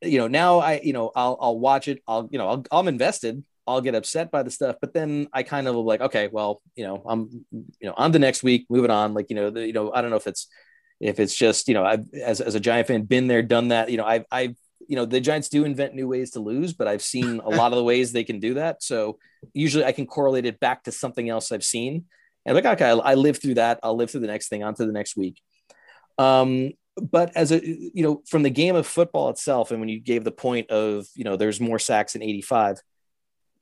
you 0.02 0.20
know 0.20 0.28
now 0.28 0.60
i 0.60 0.80
you 0.84 0.94
know 0.94 1.12
i'll 1.16 1.38
i'll 1.42 1.60
watch 1.60 1.88
it 1.88 2.02
i'll 2.08 2.30
you 2.32 2.38
know 2.38 2.48
I'll, 2.48 2.66
i'm 2.72 2.88
invested 2.88 3.44
i'll 3.66 3.82
get 3.82 3.96
upset 3.96 4.32
by 4.32 4.44
the 4.44 4.52
stuff 4.52 4.76
but 4.80 4.94
then 4.94 5.28
i 5.34 5.44
kind 5.44 5.68
of 5.68 5.76
like 5.76 6.02
okay 6.02 6.30
well 6.32 6.62
you 6.76 6.86
know 6.86 7.02
i'm 7.06 7.46
you 7.52 7.88
know 7.88 7.94
on 7.98 8.12
the 8.12 8.20
next 8.20 8.44
week 8.44 8.68
moving 8.70 8.92
on 8.92 9.14
like 9.14 9.28
you 9.30 9.36
know 9.36 9.50
the, 9.50 9.66
you 9.66 9.74
know 9.74 9.92
i 9.92 10.02
don't 10.02 10.12
know 10.12 10.18
if 10.18 10.28
it's 10.28 10.48
if 11.00 11.20
it's 11.20 11.36
just 11.36 11.68
you 11.68 11.74
know 11.74 11.84
I've 11.84 12.06
as, 12.14 12.42
as 12.42 12.56
a 12.56 12.60
giant 12.60 12.88
fan 12.88 13.04
been 13.04 13.28
there 13.28 13.42
done 13.42 13.70
that 13.70 13.90
you 13.90 13.98
know 13.98 14.06
i've 14.06 14.26
i've 14.32 14.56
you 14.88 14.96
know 14.96 15.06
the 15.06 15.20
giants 15.20 15.50
do 15.50 15.64
invent 15.64 15.94
new 15.94 16.08
ways 16.08 16.32
to 16.32 16.40
lose 16.40 16.74
but 16.74 16.88
i've 16.88 17.02
seen 17.02 17.40
a 17.44 17.50
lot 17.50 17.72
of 17.72 17.78
the 17.78 17.84
ways 17.84 18.12
they 18.12 18.24
can 18.24 18.40
do 18.40 18.56
that. 18.56 18.82
So 18.82 19.20
usually 19.54 19.86
i 19.86 19.92
can 19.92 20.06
correlate 20.06 20.46
it 20.46 20.60
back 20.60 20.84
to 20.84 20.92
something 20.92 21.30
else 21.30 21.52
i've 21.52 21.64
seen. 21.64 22.06
And 22.46 22.56
like 22.56 22.66
okay 22.66 22.90
i, 22.90 23.14
lived 23.16 23.42
through 23.42 23.56
that. 23.56 23.80
I'll 23.84 23.96
live 23.96 24.10
through 24.10 24.22
the 24.22 24.28
next 24.28 24.48
thing 24.48 24.64
on 24.64 24.76
to 24.76 24.86
the 24.86 24.92
next 24.92 25.16
week. 25.18 25.42
Um 26.18 26.72
but 27.00 27.32
as 27.36 27.52
a 27.52 27.66
you 27.66 28.04
know 28.04 28.24
from 28.28 28.44
the 28.44 28.50
game 28.50 28.76
of 28.76 28.88
football 28.88 29.30
itself 29.30 29.72
and 29.72 29.80
when 29.80 29.90
you 29.90 30.00
gave 30.00 30.24
the 30.24 30.32
point 30.32 30.70
of 30.72 31.06
you 31.16 31.24
know 31.24 31.36
there's 31.36 31.60
more 31.60 31.80
sacks 31.80 32.16
in 32.16 32.24
85 32.24 32.82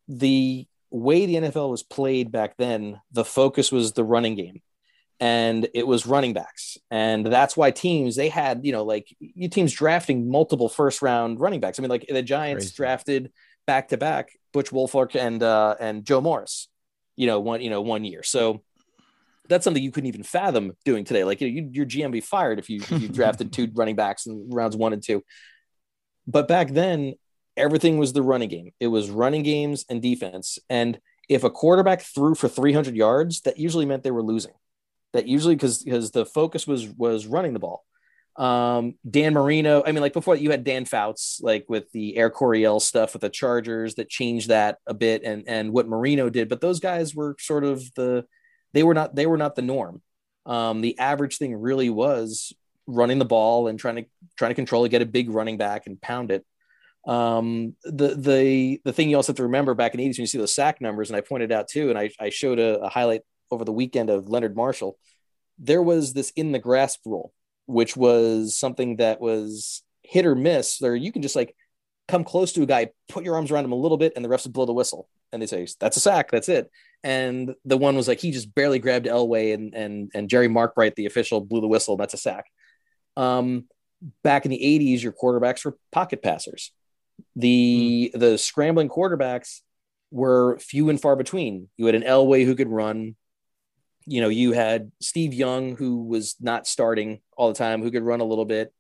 the 0.08 0.66
way 0.90 1.26
the 1.26 1.36
nfl 1.36 1.70
was 1.70 1.84
played 1.84 2.32
back 2.32 2.56
then 2.58 3.02
the 3.12 3.26
focus 3.26 3.72
was 3.72 3.92
the 3.92 4.04
running 4.04 4.36
game 4.36 4.62
and 5.20 5.68
it 5.74 5.88
was 5.88 6.06
running 6.06 6.34
backs 6.34 6.78
and 6.92 7.26
that's 7.26 7.56
why 7.56 7.72
teams 7.72 8.16
they 8.16 8.30
had 8.30 8.66
you 8.66 8.72
know 8.72 8.84
like 8.84 9.08
you 9.20 9.48
teams 9.48 9.72
drafting 9.72 10.30
multiple 10.30 10.68
first 10.68 11.02
round 11.02 11.40
running 11.40 11.60
backs 11.60 11.80
i 11.80 11.82
mean 11.82 11.90
like 11.90 12.06
the 12.10 12.22
giants 12.22 12.66
Crazy. 12.66 12.76
drafted 12.76 13.32
back 13.66 13.90
to 13.90 13.98
back 13.98 14.30
butch 14.52 14.72
woolfolk 14.72 15.16
and 15.16 15.42
uh 15.42 15.76
and 15.80 16.06
joe 16.06 16.20
morris 16.20 16.68
you 17.16 17.28
know 17.28 17.40
one 17.40 17.62
you 17.62 17.70
know 17.70 17.82
one 17.82 18.04
year 18.04 18.24
so 18.24 18.62
that's 19.48 19.64
something 19.64 19.82
you 19.82 19.92
couldn't 19.92 20.08
even 20.08 20.24
fathom 20.24 20.74
doing 20.86 21.04
today. 21.04 21.24
Like 21.24 21.42
you 21.42 21.48
know, 21.48 21.54
you, 21.54 21.70
your 21.72 21.86
GM 21.86 22.12
be 22.12 22.22
fired 22.22 22.60
if 22.60 22.70
you 22.70 22.82
if 22.82 22.92
you 23.02 23.08
drafted 23.08 23.54
two 23.54 23.70
running 23.74 23.96
backs 23.96 24.26
in 24.26 24.50
rounds 24.50 24.76
one 24.76 24.94
and 24.94 25.04
two. 25.04 25.24
But 26.28 26.48
back 26.48 26.70
then, 26.70 27.16
everything 27.56 27.98
was 27.98 28.14
the 28.14 28.22
running 28.22 28.50
game. 28.50 28.72
It 28.80 28.88
was 28.88 29.10
running 29.10 29.44
games 29.44 29.86
and 29.90 30.02
defense. 30.02 30.58
And 30.70 31.00
if 31.30 31.44
a 31.44 31.50
quarterback 31.50 32.02
threw 32.02 32.36
for 32.36 32.48
300 32.48 32.96
yards, 32.96 33.42
that 33.42 33.58
usually 33.58 33.86
meant 33.86 34.04
they 34.04 34.12
were 34.12 34.24
losing. 34.24 34.54
That 35.16 35.28
usually 35.28 35.56
because 35.56 35.84
because 35.84 36.12
the 36.12 36.26
focus 36.26 36.68
was 36.68 36.88
was 36.88 37.26
running 37.26 37.54
the 37.54 37.60
ball. 37.60 37.84
Um, 38.38 38.96
Dan 39.10 39.34
Marino. 39.34 39.82
I 39.86 39.92
mean, 39.94 40.02
like 40.02 40.14
before 40.14 40.36
you 40.36 40.52
had 40.52 40.66
Dan 40.66 40.86
Fouts, 40.86 41.40
like 41.42 41.66
with 41.70 41.90
the 41.94 42.18
Air 42.18 42.30
Coryell 42.30 42.82
stuff 42.82 43.14
with 43.14 43.22
the 43.22 43.30
Chargers 43.30 43.96
that 43.96 44.10
changed 44.10 44.50
that 44.50 44.78
a 44.86 44.94
bit, 44.94 45.24
and 45.24 45.46
and 45.48 45.72
what 45.72 45.88
Marino 45.88 46.30
did. 46.30 46.50
But 46.50 46.62
those 46.62 46.80
guys 46.80 47.16
were 47.16 47.36
sort 47.40 47.64
of 47.64 47.84
the 47.96 48.26
they 48.74 48.84
were 48.84 48.94
not 48.94 49.16
they 49.16 49.26
were 49.26 49.38
not 49.38 49.56
the 49.56 49.62
norm. 49.62 50.02
Um, 50.46 50.82
the 50.82 51.00
average 51.00 51.38
thing 51.38 51.56
really 51.56 51.90
was 51.90 52.54
running 52.88 53.20
the 53.20 53.26
ball 53.26 53.68
and 53.68 53.80
trying 53.80 53.96
to 53.96 54.06
trying 54.38 54.52
to 54.52 54.56
control 54.56 54.84
it, 54.84 54.90
get 54.90 55.02
a 55.02 55.06
big 55.06 55.30
running 55.30 55.58
back 55.58 55.88
and 55.88 56.00
pound 56.02 56.30
it. 56.32 56.46
Um, 57.08 57.76
the 57.84 58.16
the 58.16 58.82
the 58.84 58.92
thing 58.92 59.10
you 59.10 59.16
also 59.16 59.32
have 59.32 59.38
to 59.38 59.44
remember 59.44 59.76
back 59.76 59.94
in 59.94 60.00
the 60.00 60.06
80s 60.06 60.18
when 60.18 60.24
you 60.24 60.28
see 60.28 60.38
those 60.38 60.54
sack 60.54 60.82
numbers, 60.82 61.10
and 61.10 61.16
I 61.16 61.22
pointed 61.22 61.52
out 61.52 61.70
too, 61.70 61.90
and 61.90 61.98
I, 61.98 62.12
I 62.20 62.30
showed 62.30 62.60
a, 62.60 62.82
a 62.82 62.90
highlight 62.90 63.22
over 63.56 63.66
the 63.66 63.72
weekend 63.72 64.10
of 64.10 64.30
Leonard 64.30 64.56
Marshall. 64.56 64.98
There 65.58 65.82
was 65.82 66.14
this 66.14 66.32
in 66.36 66.52
the 66.52 66.60
grasp 66.60 67.00
rule, 67.06 67.34
which 67.66 67.98
was 67.98 68.56
something 68.56 68.98
that 68.98 69.20
was 69.20 69.82
hit 70.04 70.26
or 70.26 70.36
miss, 70.36 70.82
or 70.82 70.96
you 70.96 71.12
can 71.12 71.22
just 71.22 71.36
like 71.36 71.56
come 72.08 72.24
close 72.24 72.52
to 72.54 72.62
a 72.62 72.68
guy, 72.68 72.90
put 73.10 73.24
your 73.24 73.36
arms 73.36 73.52
around 73.52 73.66
him 73.66 73.72
a 73.72 73.78
little 73.78 73.98
bit, 73.98 74.14
and 74.16 74.24
the 74.24 74.30
refs 74.30 74.44
would 74.46 74.54
blow 74.54 74.66
the 74.66 74.74
whistle, 74.74 75.08
and 75.32 75.42
they 75.42 75.48
say 75.48 75.68
that's 75.80 75.98
a 75.98 76.02
sack, 76.02 76.30
that's 76.30 76.50
it. 76.50 76.70
And 77.04 77.56
the 77.66 77.78
one 77.78 77.96
was 77.96 78.08
like 78.08 78.20
he 78.20 78.32
just 78.32 78.54
barely 78.54 78.80
grabbed 78.80 79.08
Elway, 79.08 79.54
and 79.54 79.74
and 79.74 80.12
and 80.14 80.30
Jerry 80.30 80.48
Markbreit, 80.48 80.96
the 80.96 81.06
official, 81.06 81.42
blew 81.42 81.62
the 81.62 81.68
whistle. 81.68 81.98
That's 81.98 82.14
a 82.14 82.18
sack. 82.18 82.46
Um, 83.18 83.66
back 84.24 84.46
in 84.46 84.52
the 84.52 84.60
'80s, 84.60 85.02
your 85.02 85.14
quarterbacks 85.14 85.66
were 85.66 85.78
pocket 85.92 86.22
passers. 86.22 86.72
The 87.36 88.12
mm. 88.14 88.20
the 88.20 88.38
scrambling 88.38 88.90
quarterbacks 88.90 89.62
were 90.12 90.58
few 90.60 90.90
and 90.90 91.02
far 91.02 91.16
between. 91.16 91.70
You 91.78 91.86
had 91.86 91.96
an 91.96 92.04
Elway 92.04 92.46
who 92.46 92.56
could 92.56 92.70
run. 92.70 93.16
You 94.06 94.22
know, 94.22 94.30
you 94.30 94.52
had 94.52 94.92
Steve 95.02 95.34
Young 95.34 95.76
who 95.76 96.04
was 96.04 96.36
not 96.40 96.68
starting 96.68 97.22
all 97.36 97.50
the 97.50 97.56
time, 97.56 97.82
who 97.82 97.92
could 97.92 98.04
run 98.04 98.22
a 98.22 98.26
little 98.26 98.46
bit. 98.46 98.74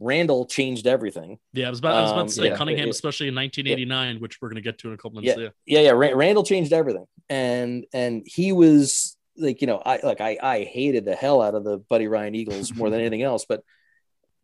Randall 0.00 0.46
changed 0.46 0.86
everything. 0.86 1.38
Yeah, 1.52 1.66
I 1.66 1.70
was 1.70 1.80
about, 1.80 1.94
I 1.94 2.02
was 2.02 2.12
about 2.12 2.28
to 2.28 2.34
say 2.34 2.42
um, 2.42 2.48
yeah, 2.52 2.56
Cunningham, 2.56 2.88
especially 2.88 3.28
in 3.28 3.34
1989, 3.34 4.14
yeah. 4.14 4.20
which 4.20 4.40
we're 4.40 4.48
going 4.48 4.56
to 4.56 4.62
get 4.62 4.78
to 4.78 4.88
in 4.88 4.94
a 4.94 4.96
couple 4.96 5.20
minutes. 5.20 5.40
Yeah, 5.66 5.80
yeah, 5.80 5.92
yeah. 5.92 6.12
Randall 6.14 6.44
changed 6.44 6.72
everything, 6.72 7.06
and 7.28 7.84
and 7.92 8.22
he 8.24 8.52
was 8.52 9.16
like, 9.36 9.60
you 9.60 9.66
know, 9.66 9.82
I 9.84 9.98
like 10.02 10.20
I 10.20 10.38
I 10.40 10.64
hated 10.64 11.04
the 11.04 11.16
hell 11.16 11.42
out 11.42 11.54
of 11.54 11.64
the 11.64 11.78
Buddy 11.78 12.06
Ryan 12.06 12.36
Eagles 12.36 12.72
more 12.74 12.90
than 12.90 13.00
anything 13.00 13.22
else, 13.22 13.44
but 13.48 13.64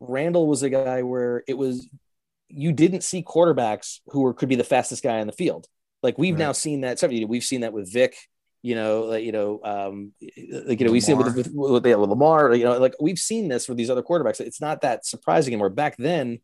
Randall 0.00 0.46
was 0.46 0.62
a 0.62 0.70
guy 0.70 1.02
where 1.02 1.44
it 1.46 1.56
was 1.56 1.88
you 2.48 2.72
didn't 2.72 3.02
see 3.02 3.22
quarterbacks 3.22 4.00
who 4.08 4.22
were 4.22 4.34
could 4.34 4.48
be 4.48 4.56
the 4.56 4.64
fastest 4.64 5.02
guy 5.02 5.20
on 5.20 5.26
the 5.26 5.32
field. 5.32 5.66
Like 6.02 6.18
we've 6.18 6.34
right. 6.34 6.38
now 6.38 6.52
seen 6.52 6.82
that. 6.82 7.02
We've 7.28 7.44
seen 7.44 7.62
that 7.62 7.72
with 7.72 7.92
Vick 7.92 8.16
you 8.64 8.74
know, 8.74 9.02
like, 9.02 9.24
you 9.24 9.30
know, 9.30 9.60
um, 9.62 10.12
like, 10.22 10.80
you 10.80 10.86
know, 10.86 10.92
we've 10.92 11.02
seen 11.02 11.18
with, 11.18 11.36
with, 11.36 11.50
with, 11.52 11.84
with, 11.84 11.98
Lamar, 11.98 12.54
you 12.54 12.64
know, 12.64 12.78
like 12.78 12.94
we've 12.98 13.18
seen 13.18 13.46
this 13.46 13.68
with 13.68 13.76
these 13.76 13.90
other 13.90 14.02
quarterbacks. 14.02 14.40
It's 14.40 14.58
not 14.58 14.80
that 14.80 15.04
surprising 15.04 15.52
anymore. 15.52 15.68
Back 15.68 15.98
then, 15.98 16.38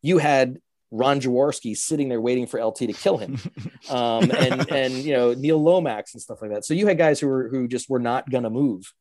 you 0.00 0.18
had 0.18 0.58
Ron 0.92 1.20
Jaworski 1.20 1.76
sitting 1.76 2.08
there 2.08 2.20
waiting 2.20 2.46
for 2.46 2.64
LT 2.64 2.76
to 2.76 2.92
kill 2.92 3.18
him, 3.18 3.40
um, 3.90 4.30
and 4.30 4.70
and 4.70 4.94
you 4.94 5.12
know 5.12 5.34
Neil 5.34 5.60
Lomax 5.60 6.14
and 6.14 6.22
stuff 6.22 6.40
like 6.40 6.52
that. 6.52 6.64
So 6.64 6.72
you 6.72 6.86
had 6.86 6.98
guys 6.98 7.18
who 7.18 7.26
were 7.26 7.48
who 7.48 7.66
just 7.66 7.90
were 7.90 7.98
not 7.98 8.30
going 8.30 8.44
to 8.44 8.50
move, 8.50 8.92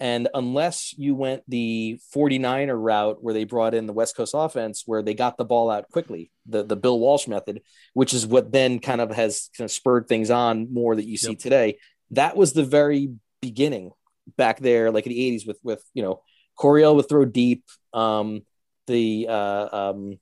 and 0.00 0.26
unless 0.32 0.94
you 0.96 1.14
went 1.14 1.42
the 1.46 2.00
49er 2.16 2.82
route 2.82 3.22
where 3.22 3.34
they 3.34 3.44
brought 3.44 3.74
in 3.74 3.86
the 3.86 3.92
West 3.92 4.16
Coast 4.16 4.32
offense, 4.34 4.84
where 4.86 5.02
they 5.02 5.12
got 5.12 5.36
the 5.36 5.44
ball 5.44 5.70
out 5.70 5.90
quickly, 5.90 6.30
the 6.46 6.62
the 6.62 6.76
Bill 6.76 6.98
Walsh 6.98 7.28
method, 7.28 7.60
which 7.92 8.14
is 8.14 8.26
what 8.26 8.50
then 8.50 8.78
kind 8.78 9.02
of 9.02 9.10
has 9.10 9.50
kind 9.54 9.66
of 9.66 9.70
spurred 9.70 10.08
things 10.08 10.30
on 10.30 10.72
more 10.72 10.96
that 10.96 11.06
you 11.06 11.18
see 11.18 11.32
yep. 11.32 11.38
today 11.38 11.76
that 12.10 12.36
was 12.36 12.52
the 12.52 12.64
very 12.64 13.10
beginning 13.40 13.90
back 14.36 14.58
there, 14.60 14.90
like 14.90 15.06
in 15.06 15.12
the 15.12 15.36
80s 15.36 15.46
with 15.46 15.58
with 15.62 15.84
you 15.94 16.02
know, 16.02 16.22
Coryell 16.56 16.96
would 16.96 17.08
throw 17.08 17.24
deep. 17.24 17.64
Um, 17.92 18.42
the 18.86 19.26
uh, 19.28 19.68
um, 19.72 20.18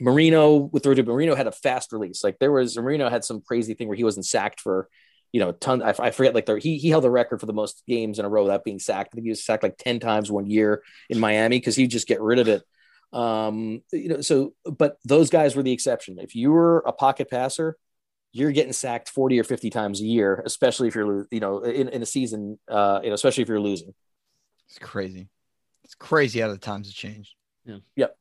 Marino 0.00 0.68
throw 0.82 0.94
deep. 0.94 1.06
Marino 1.06 1.34
had 1.34 1.46
a 1.46 1.52
fast 1.52 1.92
release. 1.92 2.22
Like 2.24 2.38
there 2.38 2.52
was 2.52 2.76
Marino 2.76 3.08
had 3.08 3.24
some 3.24 3.40
crazy 3.40 3.74
thing 3.74 3.88
where 3.88 3.96
he 3.96 4.04
wasn't 4.04 4.26
sacked 4.26 4.60
for 4.60 4.88
you 5.32 5.40
know, 5.40 5.52
ton. 5.52 5.82
I, 5.82 5.94
I 5.98 6.10
forget 6.10 6.34
like 6.34 6.46
the, 6.46 6.58
he 6.58 6.78
he 6.78 6.88
held 6.88 7.04
the 7.04 7.10
record 7.10 7.40
for 7.40 7.46
the 7.46 7.52
most 7.52 7.82
games 7.86 8.18
in 8.18 8.24
a 8.24 8.28
row 8.28 8.42
without 8.42 8.64
being 8.64 8.78
sacked. 8.78 9.10
I 9.12 9.14
think 9.14 9.24
he 9.24 9.30
was 9.30 9.44
sacked 9.44 9.62
like 9.62 9.76
ten 9.78 10.00
times 10.00 10.30
one 10.30 10.46
year 10.46 10.82
in 11.08 11.20
Miami 11.20 11.58
because 11.58 11.76
he 11.76 11.86
just 11.86 12.08
get 12.08 12.20
rid 12.20 12.38
of 12.38 12.48
it. 12.48 12.62
Um, 13.12 13.82
you 13.92 14.08
know, 14.08 14.20
so 14.20 14.54
but 14.64 14.96
those 15.04 15.30
guys 15.30 15.54
were 15.54 15.62
the 15.62 15.72
exception. 15.72 16.18
If 16.18 16.34
you 16.34 16.50
were 16.50 16.78
a 16.80 16.92
pocket 16.92 17.30
passer, 17.30 17.76
you're 18.32 18.52
getting 18.52 18.72
sacked 18.72 19.08
40 19.10 19.40
or 19.40 19.44
50 19.44 19.70
times 19.70 20.00
a 20.00 20.04
year, 20.04 20.42
especially 20.46 20.88
if 20.88 20.94
you're, 20.94 21.26
you 21.30 21.40
know, 21.40 21.60
in, 21.60 21.88
in 21.88 22.02
a 22.02 22.06
season, 22.06 22.58
uh, 22.68 23.00
you 23.02 23.08
know, 23.08 23.14
especially 23.14 23.42
if 23.42 23.48
you're 23.48 23.60
losing. 23.60 23.94
It's 24.68 24.78
crazy. 24.78 25.28
It's 25.84 25.94
crazy 25.94 26.40
how 26.40 26.48
the 26.48 26.58
times 26.58 26.88
have 26.88 26.94
changed. 26.94 27.34
Yeah. 27.64 27.78
Yep. 27.96 28.16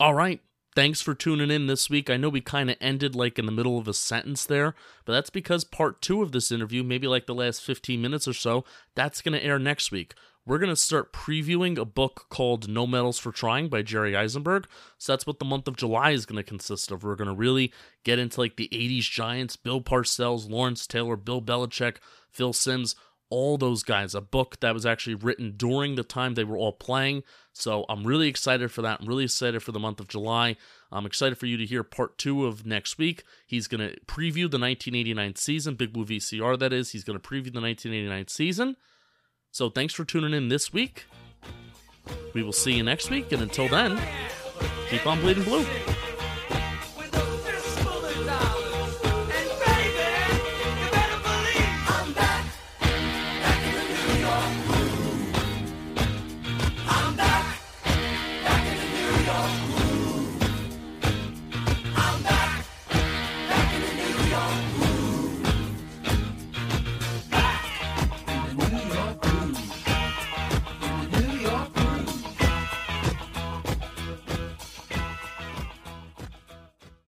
All 0.00 0.14
right. 0.14 0.40
Thanks 0.74 1.02
for 1.02 1.14
tuning 1.14 1.50
in 1.50 1.66
this 1.66 1.90
week. 1.90 2.08
I 2.08 2.16
know 2.16 2.30
we 2.30 2.40
kind 2.40 2.70
of 2.70 2.76
ended 2.80 3.14
like 3.14 3.38
in 3.38 3.44
the 3.44 3.52
middle 3.52 3.78
of 3.78 3.86
a 3.86 3.94
sentence 3.94 4.46
there, 4.46 4.74
but 5.04 5.12
that's 5.12 5.30
because 5.30 5.64
part 5.64 6.00
two 6.00 6.22
of 6.22 6.32
this 6.32 6.50
interview, 6.50 6.82
maybe 6.82 7.06
like 7.06 7.26
the 7.26 7.34
last 7.34 7.62
15 7.62 8.00
minutes 8.00 8.26
or 8.26 8.32
so, 8.32 8.64
that's 8.94 9.20
going 9.20 9.38
to 9.38 9.44
air 9.44 9.58
next 9.58 9.92
week 9.92 10.14
we're 10.44 10.58
going 10.58 10.70
to 10.70 10.76
start 10.76 11.12
previewing 11.12 11.78
a 11.78 11.84
book 11.84 12.26
called 12.28 12.68
No 12.68 12.86
Medals 12.86 13.18
for 13.18 13.30
Trying 13.30 13.68
by 13.68 13.82
Jerry 13.82 14.12
Izenberg. 14.12 14.64
So 14.98 15.12
that's 15.12 15.26
what 15.26 15.38
the 15.38 15.44
month 15.44 15.68
of 15.68 15.76
July 15.76 16.10
is 16.10 16.26
going 16.26 16.36
to 16.36 16.42
consist 16.42 16.90
of. 16.90 17.04
We're 17.04 17.14
going 17.14 17.28
to 17.28 17.34
really 17.34 17.72
get 18.04 18.18
into 18.18 18.40
like 18.40 18.56
the 18.56 18.68
80s 18.72 19.10
Giants, 19.10 19.56
Bill 19.56 19.80
Parcells, 19.80 20.50
Lawrence 20.50 20.86
Taylor, 20.86 21.16
Bill 21.16 21.40
Belichick, 21.40 21.98
Phil 22.30 22.52
Simms, 22.52 22.96
all 23.30 23.56
those 23.56 23.82
guys. 23.84 24.14
A 24.14 24.20
book 24.20 24.58
that 24.60 24.74
was 24.74 24.84
actually 24.84 25.14
written 25.14 25.54
during 25.56 25.94
the 25.94 26.02
time 26.02 26.34
they 26.34 26.44
were 26.44 26.58
all 26.58 26.72
playing. 26.72 27.22
So 27.52 27.84
I'm 27.88 28.04
really 28.04 28.28
excited 28.28 28.70
for 28.72 28.82
that. 28.82 29.00
I'm 29.00 29.06
really 29.06 29.24
excited 29.24 29.62
for 29.62 29.72
the 29.72 29.78
month 29.78 30.00
of 30.00 30.08
July. 30.08 30.56
I'm 30.90 31.06
excited 31.06 31.38
for 31.38 31.46
you 31.46 31.56
to 31.56 31.64
hear 31.64 31.84
part 31.84 32.18
two 32.18 32.46
of 32.46 32.66
next 32.66 32.98
week. 32.98 33.22
He's 33.46 33.68
going 33.68 33.80
to 33.80 33.98
preview 34.06 34.50
the 34.50 34.58
1989 34.58 35.36
season, 35.36 35.76
Big 35.76 35.92
Blue 35.92 36.04
VCR, 36.04 36.58
that 36.58 36.72
is. 36.72 36.90
He's 36.90 37.04
going 37.04 37.18
to 37.18 37.26
preview 37.26 37.52
the 37.52 37.60
1989 37.60 38.28
season. 38.28 38.76
So 39.52 39.68
thanks 39.68 39.92
for 39.92 40.06
tuning 40.06 40.32
in 40.32 40.48
this 40.48 40.72
week. 40.72 41.04
We 42.32 42.42
will 42.42 42.54
see 42.54 42.72
you 42.72 42.82
next 42.82 43.10
week, 43.10 43.32
and 43.32 43.42
until 43.42 43.68
then, 43.68 44.00
keep 44.88 45.06
on 45.06 45.20
bleeding 45.20 45.44
blue. 45.44 45.66